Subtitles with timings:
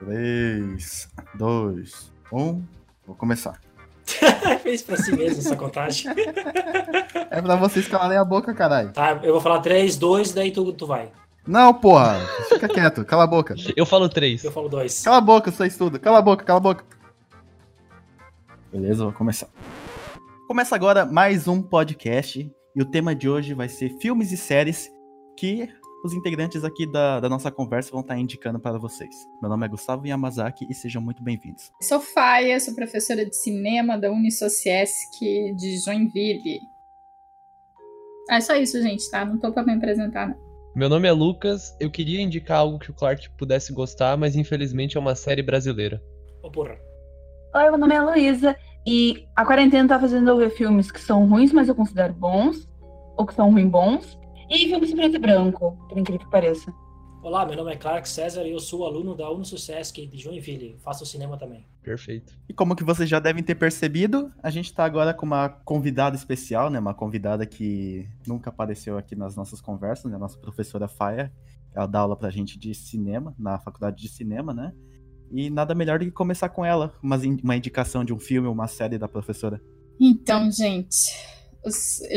[0.00, 2.62] 3, 2, 1.
[3.06, 3.60] Vou começar.
[4.62, 6.12] Fez pra si mesmo essa contagem.
[7.30, 8.90] É pra vocês calarem a boca, caralho.
[8.90, 11.12] Tá, eu vou falar 3, 2, daí tu, tu vai.
[11.46, 12.18] Não, porra.
[12.48, 13.04] Fica quieto.
[13.04, 13.54] Cala a boca.
[13.76, 14.42] Eu falo três.
[14.44, 15.02] Eu falo 2.
[15.02, 16.00] Cala a boca, isso tudo.
[16.00, 16.84] Cala a boca, cala a boca.
[18.72, 19.48] Beleza, vou começar.
[20.46, 22.50] Começa agora mais um podcast.
[22.76, 24.90] E o tema de hoje vai ser filmes e séries
[25.36, 25.68] que
[26.04, 29.28] os integrantes aqui da, da nossa conversa vão estar indicando para vocês.
[29.40, 31.72] Meu nome é Gustavo Yamazaki e sejam muito bem-vindos.
[31.80, 35.20] Sou Faia, sou professora de cinema da Unisociesc
[35.56, 36.60] de Joinville.
[38.30, 39.24] É só isso, gente, tá?
[39.24, 40.48] Não tô pra me apresentar, não.
[40.74, 44.96] Meu nome é Lucas, eu queria indicar algo que o Clark pudesse gostar, mas infelizmente
[44.96, 46.00] é uma série brasileira.
[46.42, 46.78] Ô, oh, porra.
[47.56, 48.56] Oi, meu nome é Luísa
[48.86, 52.68] e a quarentena tá fazendo eu ver filmes que são ruins, mas eu considero bons,
[53.16, 56.72] ou que são ruins bons, e filmes preto e branco, por incrível que pareça.
[57.22, 60.78] Olá, meu nome é Clark César e eu sou aluno da Unisucesc de Joinville.
[60.78, 61.66] Faço cinema também.
[61.82, 62.32] Perfeito.
[62.48, 66.16] E como que vocês já devem ter percebido, a gente está agora com uma convidada
[66.16, 66.78] especial, né?
[66.78, 70.16] Uma convidada que nunca apareceu aqui nas nossas conversas, né?
[70.16, 71.32] A nossa professora Faia.
[71.74, 74.72] Ela dá aula pra gente de cinema, na faculdade de cinema, né?
[75.30, 78.66] E nada melhor do que começar com ela, uma, uma indicação de um filme, uma
[78.66, 79.60] série da professora.
[80.00, 81.12] Então, gente,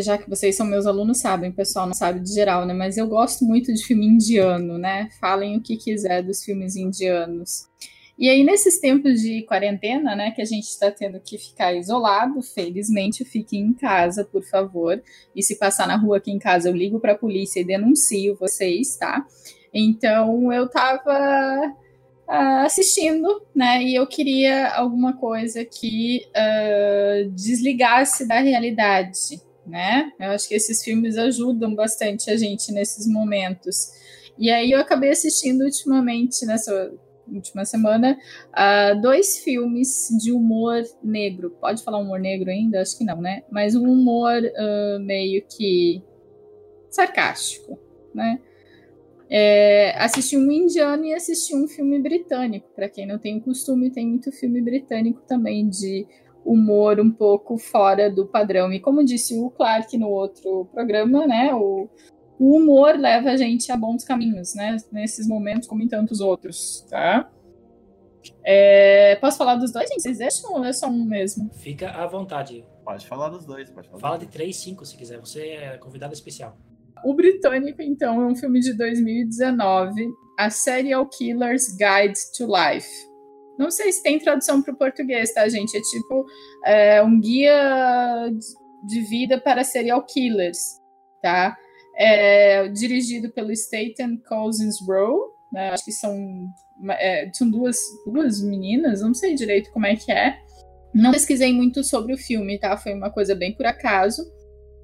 [0.03, 2.73] já que vocês são meus alunos, sabem, o pessoal não sabe de geral, né?
[2.73, 5.09] Mas eu gosto muito de filme indiano, né?
[5.19, 7.69] Falem o que quiser dos filmes indianos.
[8.17, 12.39] E aí, nesses tempos de quarentena, né, que a gente está tendo que ficar isolado,
[12.41, 15.01] felizmente fiquem em casa, por favor.
[15.35, 18.35] E se passar na rua aqui em casa, eu ligo para a polícia e denuncio
[18.35, 19.25] vocês, tá?
[19.73, 21.75] Então, eu tava
[22.31, 23.83] uh, assistindo, né?
[23.83, 30.11] E eu queria alguma coisa que uh, desligasse da realidade, né?
[30.17, 33.91] Eu acho que esses filmes ajudam bastante a gente nesses momentos.
[34.37, 36.91] E aí eu acabei assistindo ultimamente, nessa
[37.27, 38.17] última semana,
[38.51, 41.51] uh, dois filmes de humor negro.
[41.59, 42.81] Pode falar humor negro ainda?
[42.81, 43.43] Acho que não, né?
[43.51, 46.01] Mas um humor uh, meio que
[46.89, 47.77] sarcástico,
[48.15, 48.39] né?
[49.33, 52.67] É, assisti um indiano e assisti um filme britânico.
[52.75, 56.05] Para quem não tem o costume, tem muito filme britânico também de
[56.43, 58.73] humor um pouco fora do padrão.
[58.73, 61.87] E como disse o Clark no outro programa, né, o,
[62.37, 66.85] o humor leva a gente a bons caminhos, né, nesses momentos como em tantos outros,
[66.89, 67.31] tá?
[68.43, 70.01] É, posso falar dos dois, gente?
[70.01, 71.49] Vocês deixam ou é só um mesmo?
[71.53, 72.65] Fica à vontade.
[72.83, 73.99] Pode falar dos dois, pode falar.
[73.99, 75.19] Fala de três, cinco, se quiser.
[75.19, 76.57] Você é convidado especial.
[77.03, 80.07] O Britânico, então, é um filme de 2019,
[80.37, 82.89] A Serial Killer's Guide to Life.
[83.57, 85.77] Não sei se tem tradução para o português, tá, gente?
[85.77, 86.25] É tipo
[86.65, 88.31] é, um guia
[88.83, 90.57] de vida para serial killers,
[91.21, 91.55] tá?
[91.95, 95.69] É, dirigido pelo Staten Cousins Rowe, né?
[95.69, 96.15] Acho que são,
[96.91, 100.39] é, são duas, duas meninas, não sei direito como é que é.
[100.93, 102.75] Não pesquisei muito sobre o filme, tá?
[102.75, 104.23] Foi uma coisa bem por acaso.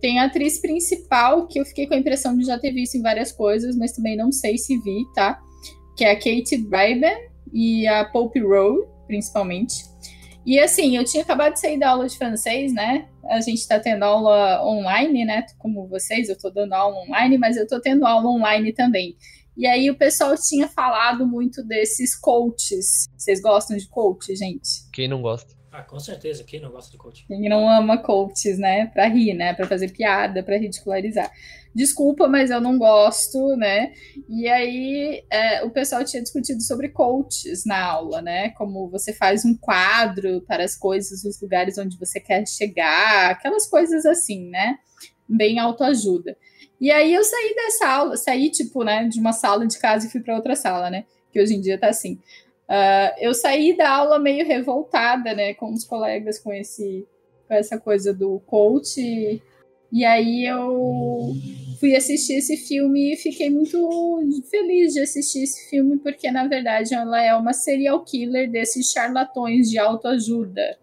[0.01, 3.01] Tem a atriz principal, que eu fiquei com a impressão de já ter visto em
[3.01, 5.41] várias coisas, mas também não sei se vi, tá?
[5.95, 7.17] Que é a Kate Brabham
[7.51, 9.85] e a Pope Rowe, principalmente.
[10.45, 13.09] E assim, eu tinha acabado de sair da aula de francês, né?
[13.25, 15.45] A gente tá tendo aula online, né?
[15.57, 19.17] Como vocês, eu tô dando aula online, mas eu tô tendo aula online também.
[19.57, 23.07] E aí o pessoal tinha falado muito desses coaches.
[23.17, 24.87] Vocês gostam de coach, gente?
[24.93, 25.56] Quem não gosta?
[25.77, 26.43] Ah, com certeza.
[26.43, 27.23] Quem não gosta de coach?
[27.27, 28.87] Quem não ama coaches, né?
[28.87, 29.53] Pra rir, né?
[29.53, 31.31] Pra fazer piada, pra ridicularizar.
[31.71, 33.93] Desculpa, mas eu não gosto, né?
[34.27, 38.49] E aí é, o pessoal tinha discutido sobre coaches na aula, né?
[38.57, 43.67] Como você faz um quadro para as coisas, os lugares onde você quer chegar, aquelas
[43.69, 44.79] coisas assim, né?
[45.29, 46.35] Bem autoajuda.
[46.81, 50.09] E aí eu saí dessa aula, saí, tipo, né, de uma sala de casa e
[50.09, 51.05] fui para outra sala, né?
[51.31, 52.19] Que hoje em dia tá assim.
[52.69, 57.07] Uh, eu saí da aula meio revoltada, né, com os colegas com esse
[57.47, 59.41] com essa coisa do coach e,
[59.89, 61.33] e aí eu
[61.79, 64.19] fui assistir esse filme e fiquei muito
[64.49, 69.69] feliz de assistir esse filme porque na verdade ela é uma serial killer desses charlatões
[69.69, 70.77] de autoajuda.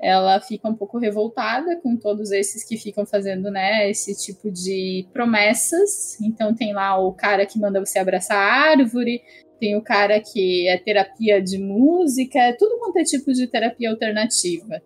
[0.00, 5.06] Ela fica um pouco revoltada com todos esses que ficam fazendo, né, esse tipo de
[5.12, 6.20] promessas.
[6.20, 9.22] Então tem lá o cara que manda você abraçar a árvore,
[9.58, 13.90] tem o cara que é terapia de música, é tudo quanto é tipo de terapia
[13.90, 14.82] alternativa.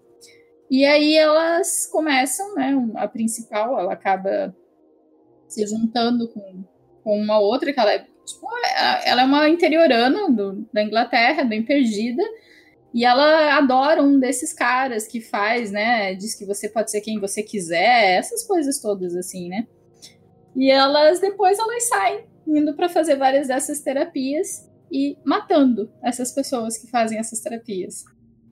[0.70, 2.74] E aí elas começam, né?
[2.96, 4.54] A principal, ela acaba
[5.46, 6.64] se juntando com,
[7.04, 8.46] com uma outra, que ela é, tipo,
[9.04, 12.22] ela é uma interiorana do, da Inglaterra, bem perdida.
[12.94, 16.14] E ela adora um desses caras que faz, né?
[16.14, 19.66] Diz que você pode ser quem você quiser, essas coisas todas, assim, né?
[20.56, 24.70] E elas, depois, elas saem indo para fazer várias dessas terapias.
[24.94, 28.04] e matando essas pessoas que fazem essas terapias.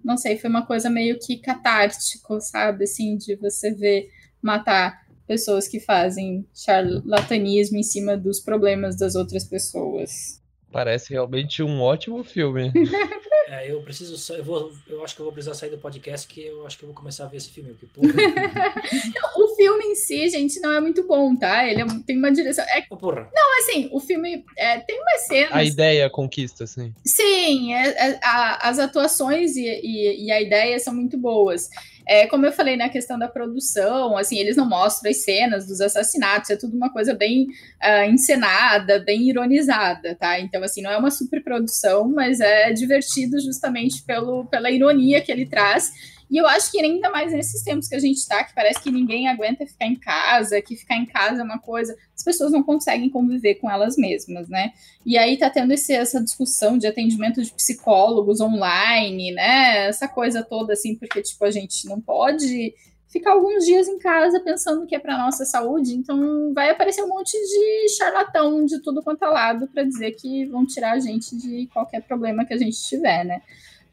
[0.03, 2.85] Não sei, foi uma coisa meio que catártico, sabe?
[2.85, 4.09] Assim, de você ver
[4.43, 10.43] matar pessoas que fazem charlatanismo em cima dos problemas das outras pessoas.
[10.73, 12.73] Parece realmente um ótimo filme.
[13.49, 14.33] É, eu preciso.
[14.35, 16.85] Eu, vou, eu acho que eu vou precisar sair do podcast, que eu acho que
[16.85, 17.73] eu vou começar a ver esse filme.
[17.75, 18.01] Porque, pô,
[19.45, 21.67] o filme em si, gente, não é muito bom, tá?
[21.67, 22.65] Ele é- tem uma direção.
[22.67, 23.29] É Ô, porra.
[23.61, 25.53] assim, o filme é, tem umas cenas.
[25.53, 26.95] A ideia conquista, assim.
[27.05, 31.69] Sim, é- é- a- as atuações e, e- e a ideia são muito boas.
[32.06, 35.81] É, como eu falei na questão da produção, assim, eles não mostram as cenas dos
[35.81, 37.47] assassinatos, é tudo uma coisa bem
[37.81, 40.41] ah, encenada, bem ironizada, tá?
[40.41, 45.47] Então, assim, não é uma superprodução, mas é divertido justamente pelo, pela ironia que ele
[45.47, 45.93] traz.
[46.31, 48.91] E eu acho que ainda mais nesses tempos que a gente tá, que parece que
[48.91, 52.62] ninguém aguenta ficar em casa, que ficar em casa é uma coisa, as pessoas não
[52.62, 54.73] conseguem conviver com elas mesmas, né?
[55.05, 59.88] E aí tá tendo esse- essa discussão de atendimento de psicólogos online, né?
[59.88, 62.75] Essa coisa toda, assim, porque, tipo, a gente não pode
[63.09, 67.09] ficar alguns dias em casa pensando que é para nossa saúde, então vai aparecer um
[67.09, 71.37] monte de charlatão de tudo quanto é lado para dizer que vão tirar a gente
[71.37, 73.43] de qualquer problema que a gente tiver, né?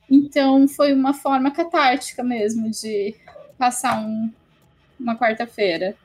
[0.09, 3.15] Então foi uma forma catártica mesmo de
[3.57, 4.31] passar um-
[4.99, 5.95] uma quarta-feira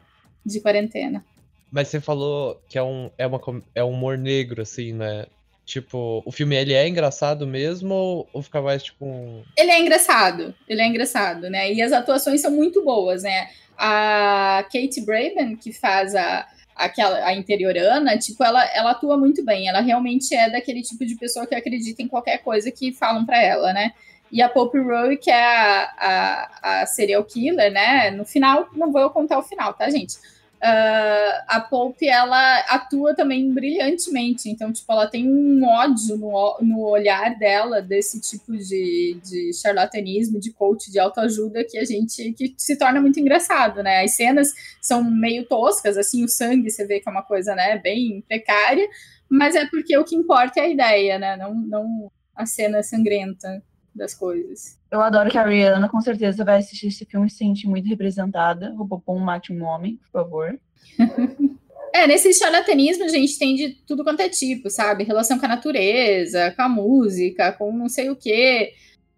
[0.45, 1.25] de quarentena.
[1.71, 3.41] Mas você falou que é um, é uma,
[3.75, 5.27] é um humor negro, assim, né?
[5.65, 9.43] Tipo, o filme ele é engraçado mesmo ou, ou fica mais tipo um.
[9.57, 11.73] Ele é engraçado, ele é engraçado, né?
[11.73, 13.49] E as atuações são muito boas, né?
[13.79, 19.69] A Kate Braben, que faz a, aquela, a interiorana, tipo, ela, ela atua muito bem.
[19.69, 23.41] Ela realmente é daquele tipo de pessoa que acredita em qualquer coisa que falam pra
[23.43, 23.93] ela, né?
[24.31, 28.11] E a Pope Roy, que é a, a, a serial killer, né?
[28.11, 30.17] No final, não vou contar o final, tá, gente?
[30.65, 34.49] Ah, a Pope, ela atua também brilhantemente.
[34.49, 40.39] Então, tipo, ela tem um ódio no, no olhar dela desse tipo de, de charlatanismo,
[40.39, 44.05] de coach, de autoajuda que a gente que se torna muito engraçado, né?
[44.05, 47.79] As cenas são meio toscas, assim, o sangue você vê que é uma coisa, né,
[47.79, 48.89] bem precária,
[49.29, 51.37] mas é porque o que importa é a ideia, né?
[51.37, 53.63] Não, não a cena sangrenta
[53.93, 54.79] das coisas.
[54.93, 57.89] Eu adoro que a Rihanna com certeza vai assistir esse filme e se sentir muito
[57.89, 58.75] representada.
[58.77, 60.61] Robopom mate um homem, por favor.
[61.95, 65.05] É, nesse charlatanismo a gente tem de tudo quanto é tipo, sabe?
[65.05, 68.73] Relação com a natureza, com a música, com não sei o quê.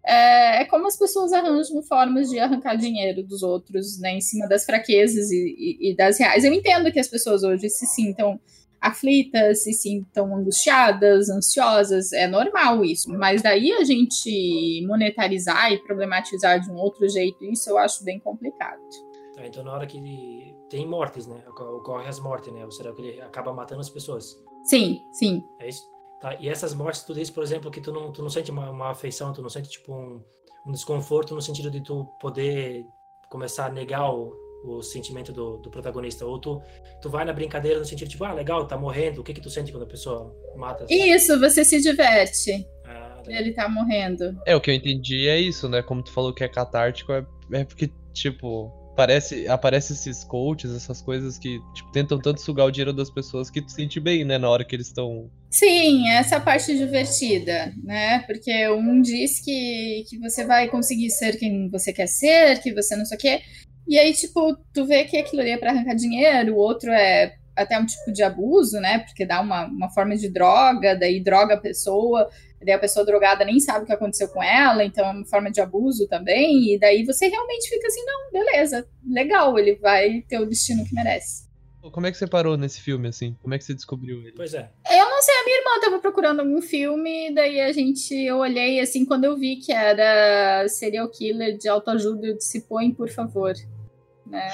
[0.05, 4.11] É, é como as pessoas arranjam formas de arrancar dinheiro dos outros, né?
[4.15, 6.43] Em cima das fraquezas e, e- e das reais.
[6.43, 8.37] Eu entendo que as pessoas hoje se sintam
[8.87, 13.09] aflitas, se sintam angustiadas, ansiosas, é normal isso.
[13.11, 18.19] Mas daí a gente monetarizar e problematizar de um outro jeito, isso eu acho bem
[18.19, 18.79] complicado.
[19.35, 21.43] Tá, então na hora que tem mortes, né?
[21.49, 22.65] Ocor- Ocorre as mortes, né?
[22.65, 24.35] O serial killer acaba matando as pessoas.
[24.63, 25.43] Sim, sim.
[25.59, 25.83] É isso?
[26.21, 28.69] Tá, e essas mortes, tu diz, por exemplo, que tu não, tu não sente uma,
[28.71, 30.21] uma afeição, tu não sente, tipo, um,
[30.65, 32.85] um desconforto no sentido de tu poder
[33.29, 34.33] começar a negar o,
[34.65, 36.25] o sentimento do, do protagonista.
[36.25, 36.61] Ou tu,
[37.01, 39.21] tu vai na brincadeira no sentido, tipo, ah, legal, tá morrendo.
[39.21, 40.85] O que que tu sente quando a pessoa mata?
[40.89, 42.65] Isso, você se diverte.
[42.85, 43.21] Ah.
[43.27, 44.37] Ele tá morrendo.
[44.45, 45.81] É, o que eu entendi é isso, né?
[45.81, 51.01] Como tu falou que é catártico, é, é porque, tipo, parece, aparece esses coaches, essas
[51.01, 54.37] coisas que, tipo, tentam tanto sugar o dinheiro das pessoas que tu sente bem, né?
[54.37, 55.29] Na hora que eles estão.
[55.51, 58.19] Sim, essa é parte divertida, né?
[58.25, 62.95] Porque um diz que, que você vai conseguir ser quem você quer ser, que você
[62.95, 63.41] não sei o quê.
[63.87, 67.35] E aí, tipo, tu vê que aquilo ali é pra arrancar dinheiro, o outro é
[67.55, 68.99] até um tipo de abuso, né?
[68.99, 72.29] Porque dá uma, uma forma de droga, daí droga a pessoa,
[72.61, 75.51] daí a pessoa drogada nem sabe o que aconteceu com ela, então é uma forma
[75.51, 80.39] de abuso também, e daí você realmente fica assim, não, beleza, legal, ele vai ter
[80.39, 81.45] o destino que merece.
[81.91, 83.35] Como é que você parou nesse filme, assim?
[83.43, 84.33] Como é que você descobriu ele?
[84.35, 84.71] Pois é.
[84.89, 88.79] Eu não sei, a minha irmã tava procurando algum filme, daí a gente, eu olhei
[88.79, 93.53] assim, quando eu vi que era serial killer de autoajuda, eu disse, põe, por favor.
[94.25, 94.49] Né?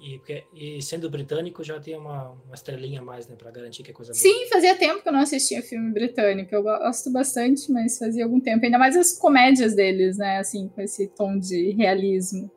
[0.00, 0.20] E,
[0.54, 3.34] e sendo britânico já tem uma, uma estrelinha a mais, né?
[3.36, 4.20] Pra garantir que é coisa boa.
[4.20, 8.40] Sim, fazia tempo que eu não assistia filme britânico, eu gosto bastante, mas fazia algum
[8.40, 12.50] tempo, ainda mais as comédias deles, né, assim, com esse tom de realismo.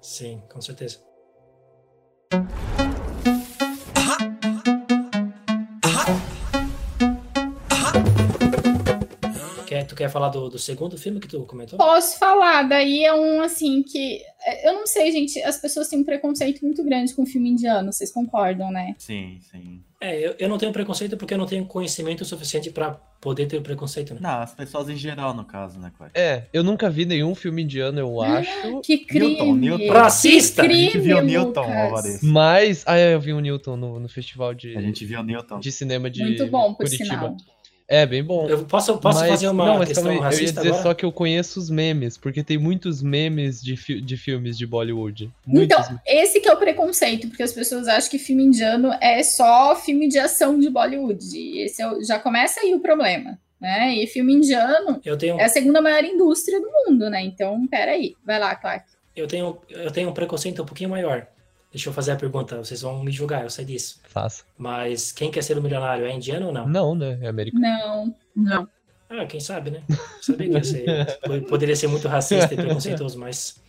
[0.00, 1.00] Sim, com certeza.
[9.76, 11.78] Quer, tu quer falar do, do segundo filme que tu comentou?
[11.78, 14.22] Posso falar, daí é um assim que.
[14.64, 18.10] Eu não sei, gente, as pessoas têm um preconceito muito grande com filme indiano, vocês
[18.10, 18.94] concordam, né?
[18.96, 19.82] Sim, sim.
[20.00, 23.60] É, eu, eu não tenho preconceito porque eu não tenho conhecimento suficiente pra poder ter
[23.62, 24.20] preconceito, né?
[24.22, 26.16] Não, as pessoas em geral, no caso, né, Cláudio?
[26.16, 28.80] É, eu nunca vi nenhum filme indiano, eu acho.
[28.82, 29.36] Que crime!
[29.36, 29.92] Newton, Newton.
[29.92, 30.62] Racista!
[30.62, 31.66] Que A gente crime, viu o Newton
[32.02, 32.22] vez.
[32.22, 32.84] Mas.
[32.86, 35.60] Ah, é, eu vi o Newton no, no festival de, A gente viu o Newton.
[35.60, 37.04] de cinema de Muito bom, por Curitiba.
[37.04, 37.36] sinal.
[37.88, 38.48] É, bem bom.
[38.48, 40.68] Eu posso, posso Mas- fazer uma não, mas questão calma aí, eu ia racista dizer
[40.70, 40.82] agora?
[40.82, 44.66] só que eu conheço os memes, porque tem muitos memes de, fi- de filmes de
[44.66, 45.30] Bollywood.
[45.46, 45.78] Muitos.
[45.86, 49.76] Então, esse que é o preconceito, porque as pessoas acham que filme indiano é só
[49.76, 51.24] filme de ação de Bollywood.
[51.38, 53.94] E esse é o- já começa aí o problema, né?
[53.94, 57.22] E filme indiano Eu tenho, é a segunda maior indústria do mundo, né?
[57.22, 58.16] Então, peraí.
[58.24, 58.84] Vai lá, Clark.
[59.14, 61.26] eu tenho, eu tenho um preconceito um pouquinho maior.
[61.76, 64.00] Deixa eu fazer a pergunta, vocês vão me julgar, eu sei disso.
[64.08, 64.44] Faça.
[64.56, 66.66] Mas quem quer ser o milionário é indiano ou não?
[66.66, 67.18] Não, né?
[67.20, 67.62] É americano.
[67.62, 68.16] Não.
[68.34, 68.68] Não.
[69.10, 69.82] Ah, quem sabe, né?
[70.22, 73.60] Sabia que ia ser, poderia ser muito racista e preconceituoso, mas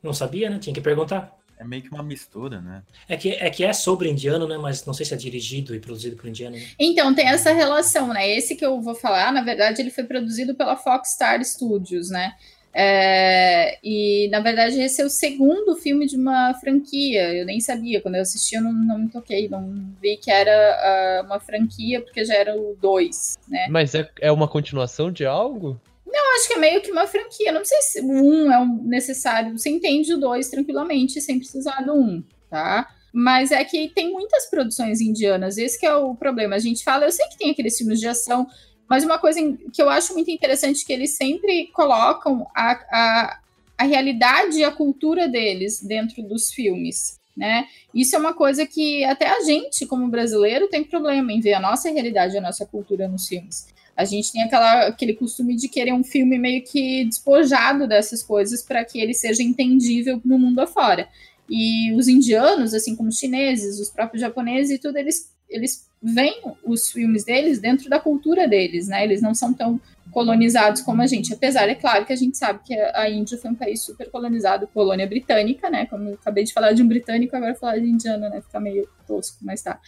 [0.00, 0.60] não sabia, né?
[0.60, 1.36] Tinha que perguntar.
[1.58, 2.84] É meio que uma mistura, né?
[3.08, 4.56] É que, é que é sobre indiano, né?
[4.56, 6.54] Mas não sei se é dirigido e produzido por indiano.
[6.54, 6.64] Né?
[6.78, 8.30] Então, tem essa relação, né?
[8.30, 12.36] Esse que eu vou falar, na verdade, ele foi produzido pela Foxstar Studios, né?
[12.76, 17.32] É, e, na verdade, esse é o segundo filme de uma franquia.
[17.32, 18.00] Eu nem sabia.
[18.00, 19.48] Quando eu assisti, eu não, não me toquei.
[19.48, 23.66] Não vi que era ah, uma franquia, porque já era o dois, né?
[23.70, 25.80] Mas é, é uma continuação de algo?
[26.04, 27.52] Eu acho que é meio que uma franquia.
[27.52, 29.56] Não sei se o um é um necessário.
[29.56, 32.88] Você entende o dois tranquilamente, sem precisar do um, tá?
[33.12, 35.58] Mas é que tem muitas produções indianas.
[35.58, 36.56] Esse que é o problema.
[36.56, 38.48] A gente fala, eu sei que tem aqueles filmes de ação,
[38.88, 39.40] mas uma coisa
[39.72, 43.38] que eu acho muito interessante é que eles sempre colocam a, a,
[43.78, 47.18] a realidade e a cultura deles dentro dos filmes.
[47.36, 47.66] Né?
[47.92, 51.60] Isso é uma coisa que até a gente, como brasileiro, tem problema em ver a
[51.60, 53.66] nossa realidade a nossa cultura nos filmes.
[53.96, 58.62] A gente tem aquela, aquele costume de querer um filme meio que despojado dessas coisas
[58.62, 61.08] para que ele seja entendível no mundo afora.
[61.48, 66.42] E os indianos, assim como os chineses, os próprios japoneses e tudo, eles, eles veem
[66.64, 69.04] os filmes deles dentro da cultura deles, né?
[69.04, 69.80] Eles não são tão
[70.10, 71.32] colonizados como a gente.
[71.32, 74.66] Apesar, é claro, que a gente sabe que a Índia foi um país super colonizado,
[74.66, 75.86] colônia britânica, né?
[75.86, 78.40] Como eu acabei de falar de um britânico, agora falar de indiano, né?
[78.40, 79.80] Fica meio tosco, mas tá.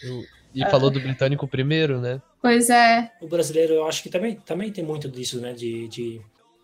[0.55, 2.21] E falou do britânico primeiro, né?
[2.41, 5.53] Pois é, O brasileiro, eu acho que também, também tem muito disso, né?
[5.53, 6.21] De, de,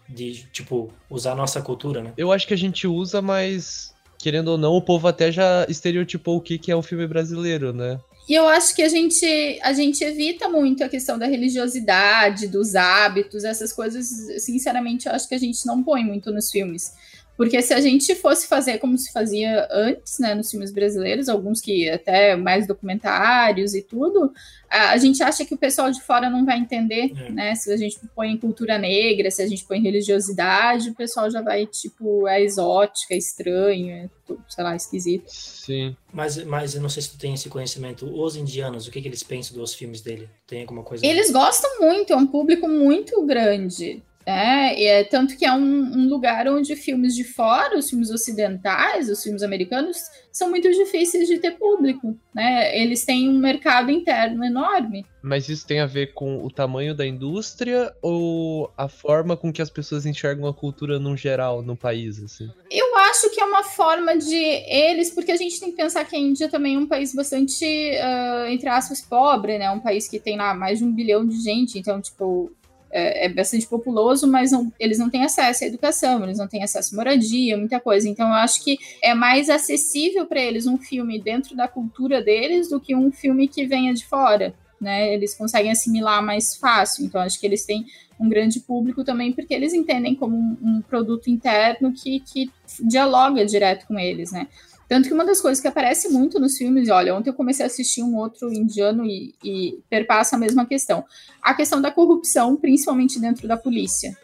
[0.10, 2.14] de, tipo, usar a nossa cultura, né?
[2.18, 6.38] Eu acho que a gente usa, mas querendo ou não, o povo até já estereotipou
[6.38, 8.00] o que, que é um filme brasileiro, né?
[8.28, 12.74] E eu acho que a gente, a gente evita muito a questão da religiosidade, dos
[12.74, 14.08] hábitos, essas coisas,
[14.42, 16.94] sinceramente, eu acho que a gente não põe muito nos filmes.
[17.36, 21.60] Porque se a gente fosse fazer como se fazia antes, né, nos filmes brasileiros, alguns
[21.60, 24.32] que até mais documentários e tudo,
[24.70, 27.32] a, a gente acha que o pessoal de fora não vai entender, É.
[27.32, 27.56] né?
[27.56, 31.66] Se a gente põe cultura negra, se a gente põe religiosidade, o pessoal já vai,
[31.66, 35.26] tipo, é exótico, é estranho, é, tudo, sei lá, esquisito.
[35.28, 35.96] Sim.
[36.12, 38.06] Mas, mas eu não sei se tu tem esse conhecimento.
[38.06, 40.30] Os indianos, o que, que eles pensam dos filmes dele?
[40.48, 41.06] Tem alguma coisa?
[41.06, 44.04] Eles gostam muito, é um público muito grande.
[44.26, 44.78] Né?
[44.78, 49.10] E é, tanto que é um, um lugar onde filmes de fora, os filmes ocidentais,
[49.10, 49.98] os filmes americanos,
[50.32, 52.18] são muito difíceis de ter público.
[52.34, 52.78] Né?
[52.78, 55.06] Eles têm um mercado interno enorme.
[55.22, 59.62] Mas isso tem a ver com o tamanho da indústria ou a forma com que
[59.62, 62.50] as pessoas enxergam a cultura no geral no país, assim?
[62.70, 66.16] Eu acho que é uma forma de eles, porque a gente tem que pensar que
[66.16, 67.66] a Índia também é um país bastante,
[68.02, 69.70] ah, entre aspas, pobre, né?
[69.72, 72.52] Um país que tem lá mais de um bilhão de gente, então, tipo,
[72.94, 76.64] é, é bastante populoso, mas não- eles não têm acesso à educação, eles não têm
[76.64, 78.08] acesso à moradia, muita coisa.
[78.08, 82.70] Então, eu acho que é mais acessível para eles um filme dentro da cultura deles
[82.70, 84.54] do que um filme que venha de fora.
[84.82, 87.86] Né, eles conseguem assimilar mais fácil, então acho que eles têm
[88.20, 93.46] um grande público também, porque eles entendem como um, um produto interno que, que dialoga
[93.46, 94.46] direto com eles, né?
[94.88, 97.68] Tanto que uma das coisas que aparece muito nos filmes, olha, ontem eu comecei a
[97.68, 101.04] assistir um outro indiano e, e perpassa a mesma questão.
[101.42, 104.16] A questão da corrupção, principalmente dentro da polícia.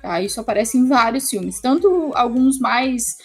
[0.00, 0.20] Tá?
[0.20, 3.16] Isso aparece em vários filmes, tanto alguns mais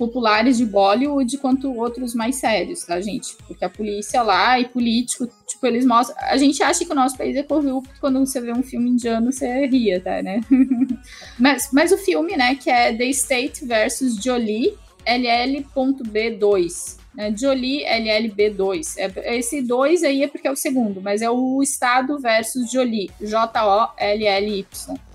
[0.00, 3.36] populares de Bollywood quanto outros mais sérios, tá, gente?
[3.46, 6.16] Porque a polícia lá e político, tipo, eles mostram.
[6.22, 9.30] A gente acha que o nosso país é corrupto quando você vê um filme indiano,
[9.30, 10.40] você ria, tá, né?
[11.38, 14.74] mas, mas o filme, né, que é The State versus Jolie,
[15.18, 16.98] LL.B2.
[17.14, 17.34] Né?
[17.36, 18.94] Jolie LLB2.
[18.98, 23.10] É, esse 2 aí é porque é o segundo, mas é o Estado versus Jolie,
[23.20, 24.66] J-O-L-L-Y.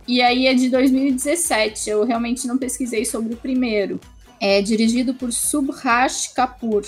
[0.07, 3.99] E aí é de 2017, eu realmente não pesquisei sobre o primeiro.
[4.39, 6.83] É dirigido por Subhash Kapoor.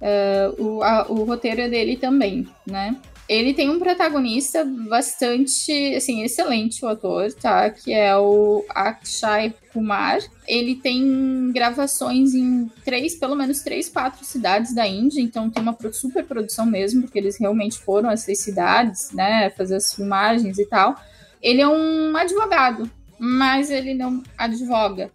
[0.00, 2.96] É, o, a- o roteiro é dele também, né?
[3.28, 7.70] Ele tem um protagonista bastante, assim, excelente, o ator, tá?
[7.70, 10.20] Que é o Akshay Kumar.
[10.46, 15.76] Ele tem gravações em três, pelo menos três, quatro cidades da Índia, então tem uma
[15.92, 19.50] super produção mesmo, porque eles realmente foram a essas cidades, né?
[19.50, 20.96] Fazer as filmagens e tal.
[21.40, 25.10] Ele é um advogado, mas ele não advoga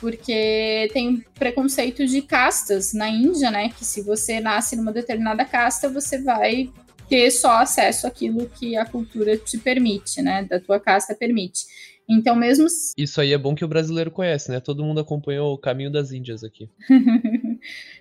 [0.00, 3.68] porque tem preconceito de castas na Índia, né?
[3.68, 6.68] Que se você nasce numa determinada casta, você vai
[7.12, 10.44] ter só acesso àquilo que a cultura te permite, né?
[10.44, 11.66] Da tua casta permite.
[12.08, 12.66] Então, mesmo.
[12.96, 14.60] Isso aí é bom que o brasileiro conhece, né?
[14.60, 16.70] Todo mundo acompanhou o caminho das Índias aqui.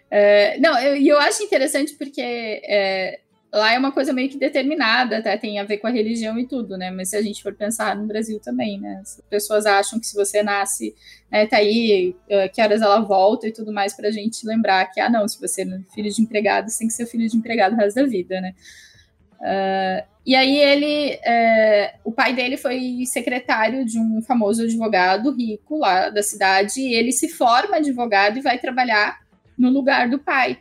[0.09, 3.19] é, não, e eu, eu, acho interessante porque é,
[3.51, 6.47] lá é uma coisa meio que determinada, até tem a ver com a religião e
[6.47, 6.89] tudo, né?
[6.89, 9.01] Mas se a gente for pensar no Brasil também, né?
[9.01, 10.95] As pessoas acham que se você nasce,
[11.29, 15.01] né, tá aí, uh, que horas ela volta e tudo mais, pra gente lembrar que,
[15.01, 17.73] ah, não, se você é filho de empregado, você tem que ser filho de empregado
[17.73, 18.55] o resto da vida, né?
[19.41, 25.79] Uh, e aí ele, é, o pai dele foi secretário de um famoso advogado rico
[25.79, 29.19] lá da cidade, e ele se forma advogado e vai trabalhar
[29.57, 30.59] no lugar do pai.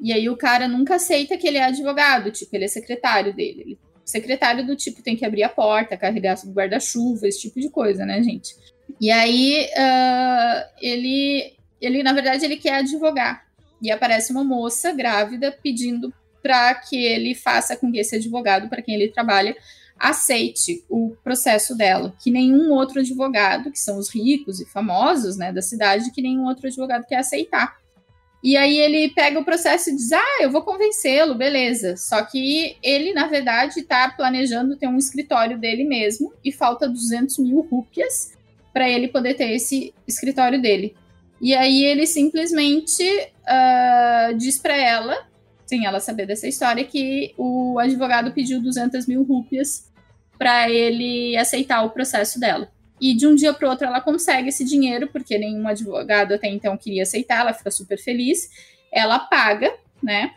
[0.00, 3.60] E aí o cara nunca aceita que ele é advogado, tipo, ele é secretário dele.
[3.62, 8.04] Ele, secretário do tipo tem que abrir a porta, carregar guarda-chuva, esse tipo de coisa,
[8.04, 8.54] né, gente?
[9.00, 13.44] E aí uh, ele, ele, na verdade, ele quer advogar.
[13.80, 16.12] E aparece uma moça grávida pedindo
[16.44, 19.56] para que ele faça com que esse advogado, para quem ele trabalha,
[19.98, 25.50] aceite o processo dela, que nenhum outro advogado, que são os ricos e famosos, né,
[25.50, 27.78] da cidade, que nenhum outro advogado quer aceitar.
[28.42, 31.96] E aí ele pega o processo e diz: Ah, eu vou convencê-lo, beleza.
[31.96, 37.38] Só que ele, na verdade, está planejando ter um escritório dele mesmo e falta 200
[37.38, 38.34] mil rúpias
[38.70, 40.94] para ele poder ter esse escritório dele.
[41.40, 45.26] E aí ele simplesmente uh, diz para ela,
[45.74, 49.90] sem ela saber dessa história, que o advogado pediu 200 mil rúpias
[50.38, 52.70] para ele aceitar o processo dela.
[53.00, 56.76] E de um dia para outro ela consegue esse dinheiro, porque nenhum advogado até então
[56.76, 58.48] queria aceitar, ela fica super feliz.
[58.92, 60.34] Ela paga, né?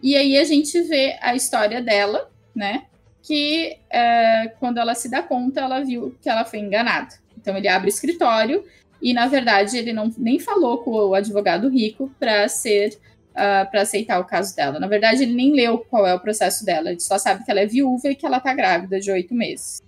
[0.00, 2.84] E aí a gente vê a história dela, né?
[3.22, 7.16] Que é, quando ela se dá conta, ela viu que ela foi enganada.
[7.36, 8.64] Então ele abre o escritório
[9.02, 12.96] e, na verdade, ele não nem falou com o advogado rico para ser.
[13.40, 14.78] Uh, para aceitar o caso dela.
[14.78, 17.60] Na verdade, ele nem leu qual é o processo dela, ele só sabe que ela
[17.60, 19.80] é viúva e que ela tá grávida de oito meses.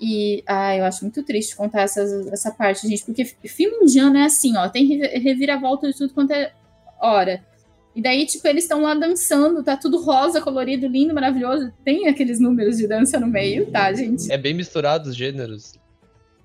[0.00, 2.00] E, ah, eu acho muito triste contar essa,
[2.32, 4.86] essa parte, gente, porque filme indiano é assim, ó, tem
[5.18, 6.50] reviravolta de tudo quanto é
[6.98, 7.44] hora.
[7.94, 11.72] E daí, tipo, eles estão lá dançando, tá tudo rosa, colorido, lindo, maravilhoso.
[11.84, 14.32] Tem aqueles números de dança no meio, tá, gente?
[14.32, 15.72] É bem misturado os gêneros.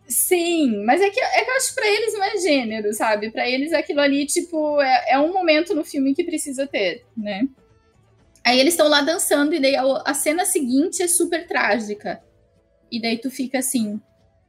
[0.08, 3.32] Sim, mas é que, é que eu acho que pra eles não é gênero, sabe?
[3.32, 7.48] Pra eles aquilo ali, tipo, é, é um momento no filme que precisa ter, né?
[8.44, 12.22] Aí eles estão lá dançando, e daí a, a cena seguinte é super trágica
[12.92, 14.00] e daí tu fica assim,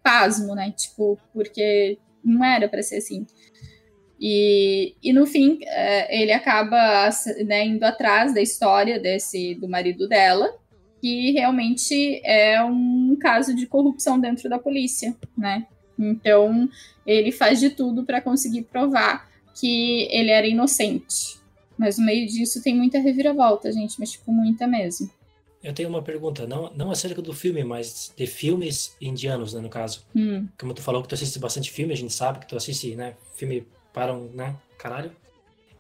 [0.03, 0.73] pasmo, né?
[0.77, 3.27] Tipo, porque não era para ser assim.
[4.21, 7.09] E, e no fim, é, ele acaba
[7.47, 10.55] né, indo atrás da história desse do marido dela,
[11.05, 15.67] que realmente é um caso de corrupção dentro da polícia, né?
[15.99, 16.67] Então,
[17.07, 21.39] ele faz de tudo para conseguir provar que ele era inocente.
[21.77, 25.11] Mas no meio disso tem muita reviravolta, gente, mas tipo, muita mesmo.
[25.63, 29.69] Eu tenho uma pergunta, não, não acerca do filme, mas de filmes indianos, né, no
[29.69, 30.07] caso.
[30.17, 30.49] Hum.
[30.59, 33.15] Como tu falou que tu assiste bastante filme, a gente sabe que tu assiste, né,
[33.37, 35.13] filme para um, né, caralho.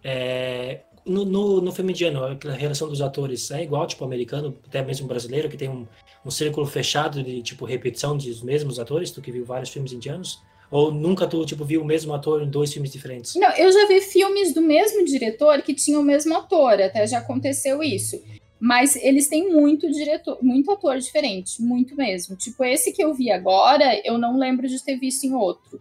[0.03, 4.83] É, no, no, no, filme indiano, a relação dos atores é igual, tipo, americano, até
[4.83, 5.87] mesmo brasileiro, que tem um,
[6.25, 10.43] um círculo fechado de, tipo, repetição dos mesmos atores, tu que viu vários filmes indianos?
[10.71, 13.35] Ou nunca tu, tipo, viu o mesmo ator em dois filmes diferentes?
[13.37, 17.19] Não, eu já vi filmes do mesmo diretor que tinham o mesmo ator, até já
[17.19, 18.21] aconteceu isso.
[18.59, 22.35] Mas eles têm muito diretor, muito ator diferente, muito mesmo.
[22.35, 25.81] Tipo, esse que eu vi agora, eu não lembro de ter visto em outro.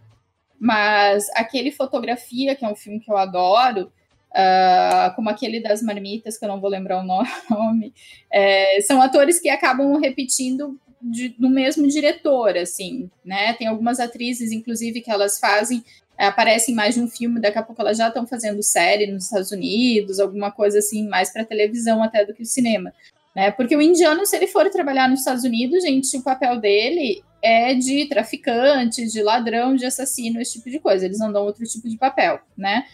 [0.60, 3.90] Mas aquele Fotografia, que é um filme que eu adoro,
[4.34, 7.06] uh, como aquele das Marmitas, que eu não vou lembrar o
[7.50, 7.94] nome,
[8.30, 13.52] é, são atores que acabam repetindo de, no mesmo diretor, assim, né?
[13.54, 15.84] Tem algumas atrizes, inclusive, que elas fazem
[16.16, 19.50] aparecem mais de um filme, daqui a pouco elas já estão fazendo série nos Estados
[19.50, 22.92] Unidos, alguma coisa assim, mais para televisão até do que o cinema.
[23.34, 23.50] Né?
[23.50, 27.74] Porque o indiano, se ele for trabalhar nos Estados Unidos, gente, o papel dele é
[27.74, 31.04] de traficante, de ladrão, de assassino, esse tipo de coisa.
[31.04, 32.86] Eles não dão outro tipo de papel, né?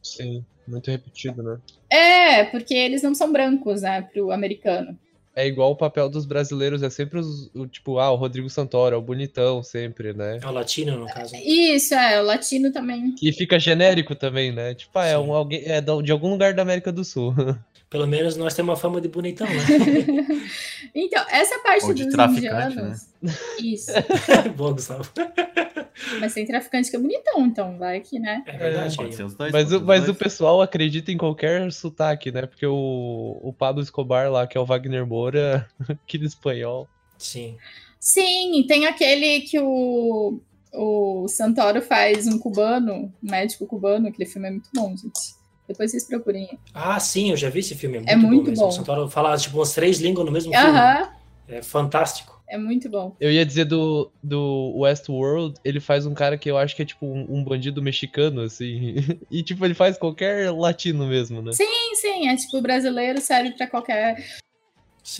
[0.00, 1.58] Sim, muito repetido, né?
[1.90, 4.96] É, porque eles não são brancos, né, pro americano
[5.38, 8.96] é igual o papel dos brasileiros, é sempre os, o tipo, ah, o Rodrigo Santoro,
[8.96, 10.40] é o bonitão sempre, né?
[10.42, 11.36] É o latino, no caso.
[11.36, 13.14] Isso, é, o latino também.
[13.22, 14.74] E fica genérico também, né?
[14.74, 17.32] Tipo, ah, é, um, alguém, é de algum lugar da América do Sul.
[17.90, 19.54] Pelo menos nós temos uma fama de bonitão, né?
[20.94, 23.08] então, essa parte Ou de dos traficante, indianos...
[23.22, 23.34] né?
[23.58, 23.92] Isso.
[24.56, 25.10] Boa, Gustavo.
[26.20, 28.42] Mas tem traficante que é bonitão, então vai que, né?
[28.46, 28.94] É verdade.
[28.94, 29.52] Pode ser os dois.
[29.52, 30.16] Mas, pode o, mas dois.
[30.16, 32.46] o pessoal acredita em qualquer sotaque, né?
[32.46, 36.88] Porque o, o Pablo Escobar lá, que é o Wagner Moura, aquele espanhol.
[37.18, 37.56] Sim.
[37.98, 40.40] Sim, tem aquele que o,
[40.72, 45.37] o Santoro faz um cubano, um médico cubano, aquele filme é muito bom, gente.
[45.68, 46.58] Depois vocês procurem.
[46.72, 47.98] Ah, sim, eu já vi esse filme.
[47.98, 48.64] É É muito, bom muito mesmo.
[48.64, 48.68] bom.
[48.70, 50.66] O Santoro fala, tipo, umas três línguas no mesmo filme.
[50.78, 51.08] Aham,
[51.46, 52.42] É fantástico.
[52.48, 53.14] é muito bom.
[53.20, 56.84] Eu ia dizer do, do Westworld, ele faz um cara que eu acho que é
[56.86, 58.94] tipo um, um bandido mexicano, assim.
[59.30, 61.52] E tipo, ele faz qualquer latino mesmo, né?
[61.52, 64.16] Sim, sim, é tipo brasileiro, serve pra qualquer.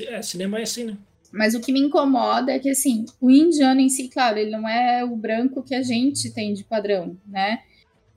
[0.06, 0.96] É, cinema é assim, né?
[1.30, 4.66] Mas o que me incomoda é que, assim, o indiano em si, claro, ele não
[4.66, 7.58] é o branco que a gente tem de padrão, né?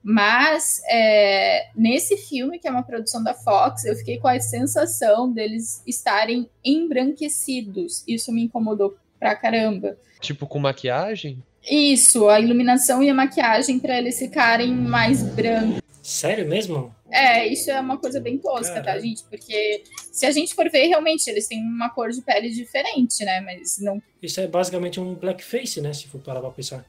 [0.04, 5.32] Mas é, nesse filme, que é uma produção da Fox, eu fiquei com a sensação
[5.32, 8.04] deles estarem embranquecidos.
[8.08, 9.98] Isso me incomodou pra caramba.
[10.20, 11.42] Tipo, com maquiagem.
[11.70, 15.82] Isso, a iluminação e a maquiagem pra eles ficarem mais brancos.
[16.02, 16.94] Sério mesmo?
[17.12, 19.24] É, isso é uma coisa bem tosca, tá, gente?
[19.26, 23.42] Porque se a gente for ver, realmente, eles têm uma cor de pele diferente, né?
[23.42, 25.94] Mas não Isso é basicamente um blackface, né?
[25.94, 26.84] Se for parar pra pensar.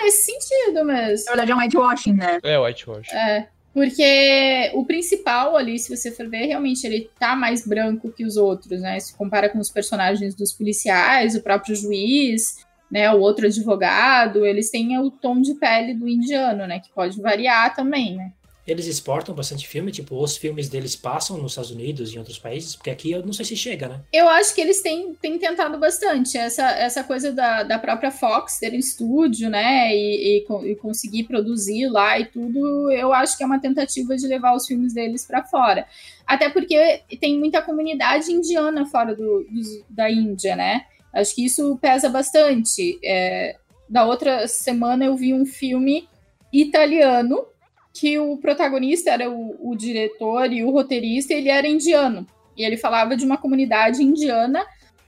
[0.00, 1.26] É nesse sentido mesmo.
[1.26, 2.38] Na verdade é um whitewashing, né?
[2.42, 3.12] É, whitewash.
[3.12, 8.24] É, porque o principal ali, se você for ver, realmente ele tá mais branco que
[8.24, 8.98] os outros, né?
[8.98, 13.12] Se compara com os personagens dos policiais, o próprio juiz, né?
[13.12, 16.80] O outro advogado, eles têm o tom de pele do indiano, né?
[16.80, 18.32] Que pode variar também, né?
[18.70, 22.38] Eles exportam bastante filme, tipo, os filmes deles passam nos Estados Unidos e em outros
[22.38, 24.00] países, porque aqui eu não sei se chega, né?
[24.12, 26.38] Eu acho que eles têm, têm tentado bastante.
[26.38, 29.92] Essa, essa coisa da, da própria Fox ter um estúdio, né?
[29.92, 34.26] E, e, e conseguir produzir lá e tudo, eu acho que é uma tentativa de
[34.28, 35.84] levar os filmes deles para fora.
[36.24, 40.82] Até porque tem muita comunidade indiana fora do, dos- da Índia, né?
[41.12, 43.00] Acho que isso pesa bastante.
[43.04, 43.56] É,
[43.88, 46.08] da outra semana eu vi um filme
[46.52, 47.46] italiano
[47.92, 52.26] que o protagonista era o, o diretor e o roteirista, ele era indiano.
[52.56, 54.64] E ele falava de uma comunidade indiana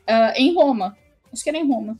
[0.06, 0.96] ah, em Roma.
[1.32, 1.98] Acho que era em Roma.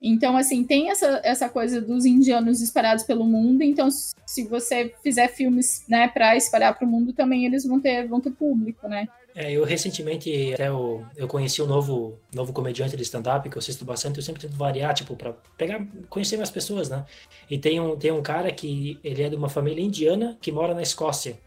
[0.00, 3.62] Então, assim, tem essa, essa coisa dos indianos espalhados pelo mundo.
[3.62, 8.08] Então, se você fizer filmes, né, para espalhar para o mundo, também eles vão ter,
[8.08, 9.06] vão ter público, né?
[9.34, 13.60] É, eu recentemente até eu, eu conheci um novo, novo comediante de stand-up que eu
[13.60, 17.04] assisto bastante, eu sempre tento variar, tipo, pra pegar, conhecer mais pessoas, né?
[17.50, 20.74] E tem um, tem um cara que ele é de uma família indiana que mora
[20.74, 21.38] na Escócia.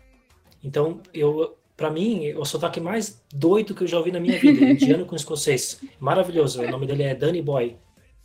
[0.63, 4.39] Então, eu, pra mim, é o sotaque mais doido que eu já ouvi na minha
[4.39, 5.80] vida, indiano com escocês.
[6.00, 7.78] Maravilhoso, o nome dele é Danny Boy.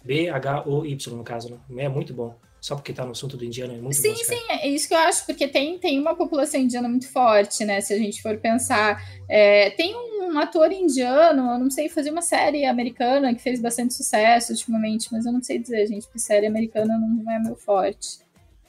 [0.03, 1.85] B-H-O-Y, no caso, né?
[1.85, 2.35] É muito bom.
[2.61, 4.99] Só porque tá no assunto do indiano, é muito Sim, sim, é isso que eu
[4.99, 7.81] acho, porque tem, tem uma população indiana muito forte, né?
[7.81, 9.03] Se a gente for pensar.
[9.29, 13.95] É, tem um ator indiano, eu não sei, fazer uma série americana que fez bastante
[13.95, 18.19] sucesso ultimamente, mas eu não sei dizer, gente, porque série americana não é meu forte.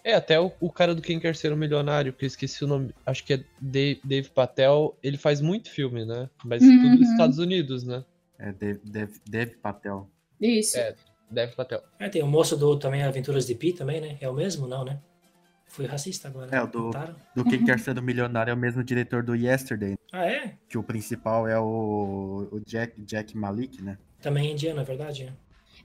[0.04, 2.68] É, até o, o cara do Quem Quer Ser um Milionário, que eu esqueci o
[2.68, 6.28] nome, acho que é Dave, Dave Patel, ele faz muito filme, né?
[6.44, 6.82] Mas Uhum.
[6.82, 8.04] tudo nos Estados Unidos, né?
[8.40, 10.10] É Dev, Dev, Dev Patel.
[10.40, 10.78] Isso.
[10.78, 10.96] É.
[11.32, 11.82] Dave Patel.
[12.00, 14.18] É, tem o moço do também Aventuras de Pi também, né?
[14.20, 14.68] É o mesmo?
[14.68, 15.00] Não, né?
[15.68, 16.54] Fui racista agora.
[16.54, 16.92] É, o do-?
[17.34, 20.56] Do Quem Quer Ser o Milionário é o mesmo diretor do Yesterday, Ah, é?
[20.68, 23.98] que o principal é o, o Jack, Jack Malik, né?
[24.22, 25.24] Também é indiano, é verdade.
[25.24, 25.34] né?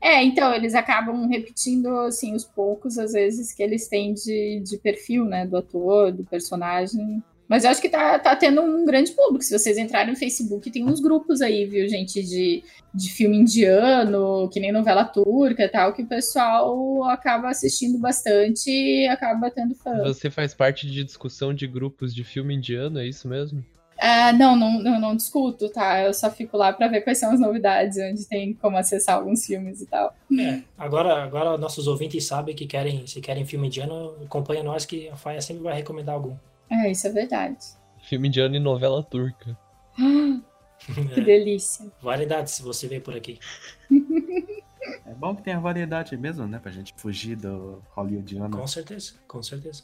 [0.01, 4.77] É, então, eles acabam repetindo, assim, os poucos, às vezes, que eles têm de, de
[4.77, 5.47] perfil, né?
[5.47, 7.23] Do ator, do personagem.
[7.49, 9.45] Mas eu acho que tá, tá tendo um grande público.
[9.45, 14.49] Se vocês entrarem no Facebook, tem uns grupos aí, viu, gente, de, de filme indiano,
[14.53, 19.75] que nem novela turca e tal, que o pessoal acaba assistindo bastante e acaba tendo
[19.75, 20.03] fã.
[20.03, 23.65] Você faz parte de discussão de grupos de filme indiano, é isso mesmo?
[23.99, 26.03] Ah, não, não, não, não discuto, tá?
[26.03, 29.47] Eu só fico lá pra ver quais são as novidades, onde tem como acessar alguns
[29.47, 30.15] filmes e tal.
[30.39, 35.09] É, agora, agora nossos ouvintes sabem que querem, se querem filme indiano, acompanha nós que
[35.09, 36.37] a Faia sempre vai recomendar algum.
[36.71, 37.59] É, isso é verdade.
[38.03, 39.57] Filme indiano e novela turca.
[40.79, 41.91] Que delícia.
[42.01, 43.41] Variedade, se você veio por aqui.
[45.05, 46.59] É bom que tenha variedade mesmo, né?
[46.61, 48.57] Pra gente fugir do hollywoodiano.
[48.57, 49.83] Com certeza, com certeza.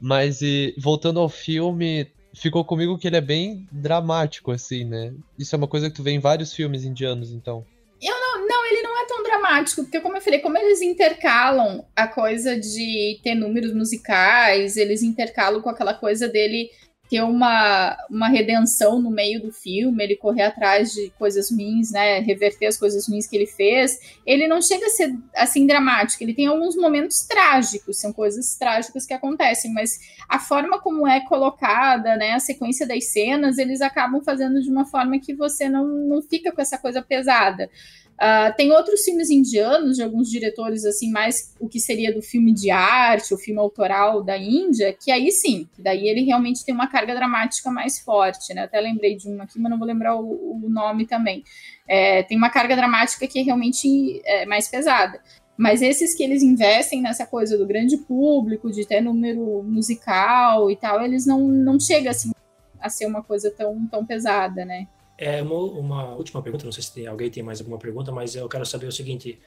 [0.00, 5.14] Mas e voltando ao filme, ficou comigo que ele é bem dramático, assim, né?
[5.38, 7.64] Isso é uma coisa que tu vê em vários filmes indianos, então.
[8.10, 12.58] Não, ele não é tão dramático, porque como eu falei, como eles intercalam a coisa
[12.58, 16.70] de ter números musicais, eles intercalam com aquela coisa dele
[17.08, 22.20] ter uma, uma redenção no meio do filme, ele correr atrás de coisas ruins, né,
[22.20, 26.34] reverter as coisas ruins que ele fez, ele não chega a ser assim dramático, ele
[26.34, 32.16] tem alguns momentos trágicos, são coisas trágicas que acontecem, mas a forma como é colocada,
[32.16, 36.22] né, a sequência das cenas, eles acabam fazendo de uma forma que você não, não
[36.22, 37.68] fica com essa coisa pesada.
[38.14, 42.52] Uh, tem outros filmes indianos, de alguns diretores, assim, mais o que seria do filme
[42.52, 46.86] de arte, o filme autoral da Índia, que aí sim, daí ele realmente tem uma
[46.86, 48.62] carga dramática mais forte, né?
[48.62, 51.42] Até lembrei de um aqui, mas não vou lembrar o, o nome também.
[51.88, 55.20] É, tem uma carga dramática que é realmente é, mais pesada.
[55.56, 60.76] Mas esses que eles investem nessa coisa do grande público, de ter número musical e
[60.76, 62.32] tal, eles não, não chegam assim,
[62.80, 64.86] a ser uma coisa tão, tão pesada, né?
[65.16, 68.34] É uma, uma última pergunta, não sei se tem, alguém tem mais alguma pergunta, mas
[68.34, 69.38] eu quero saber o seguinte: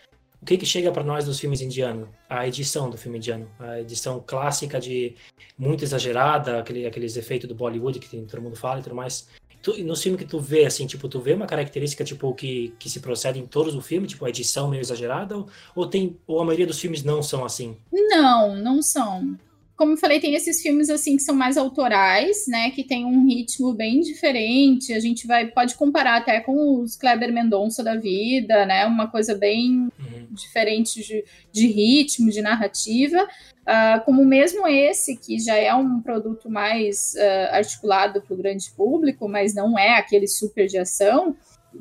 [0.41, 2.08] o que, que chega para nós dos filmes indianos?
[2.30, 5.15] A edição do filme indiano, a edição clássica de
[5.58, 9.27] muito exagerada, aquele, aqueles efeitos do Bollywood que tem, todo mundo fala e tudo mais.
[9.62, 12.89] Tu, no filme que tu vê, assim, tipo, tu vê uma característica, tipo, que, que
[12.89, 16.39] se procede em todos os filmes, tipo, a edição meio exagerada, ou, ou, tem, ou
[16.39, 17.75] a maioria dos filmes não são assim?
[17.91, 19.38] Não, não são
[19.77, 22.71] como eu falei, tem esses filmes assim que são mais autorais, né?
[22.71, 24.91] Que tem um ritmo bem diferente.
[24.91, 28.87] A gente vai pode comparar até com os Kleber Mendonça da vida, né?
[28.87, 30.27] Uma coisa bem uhum.
[30.31, 33.23] diferente de, de, ritmo, de narrativa.
[33.23, 38.71] Uh, como mesmo esse, que já é um produto mais uh, articulado para o grande
[38.71, 41.35] público, mas não é aquele super de ação,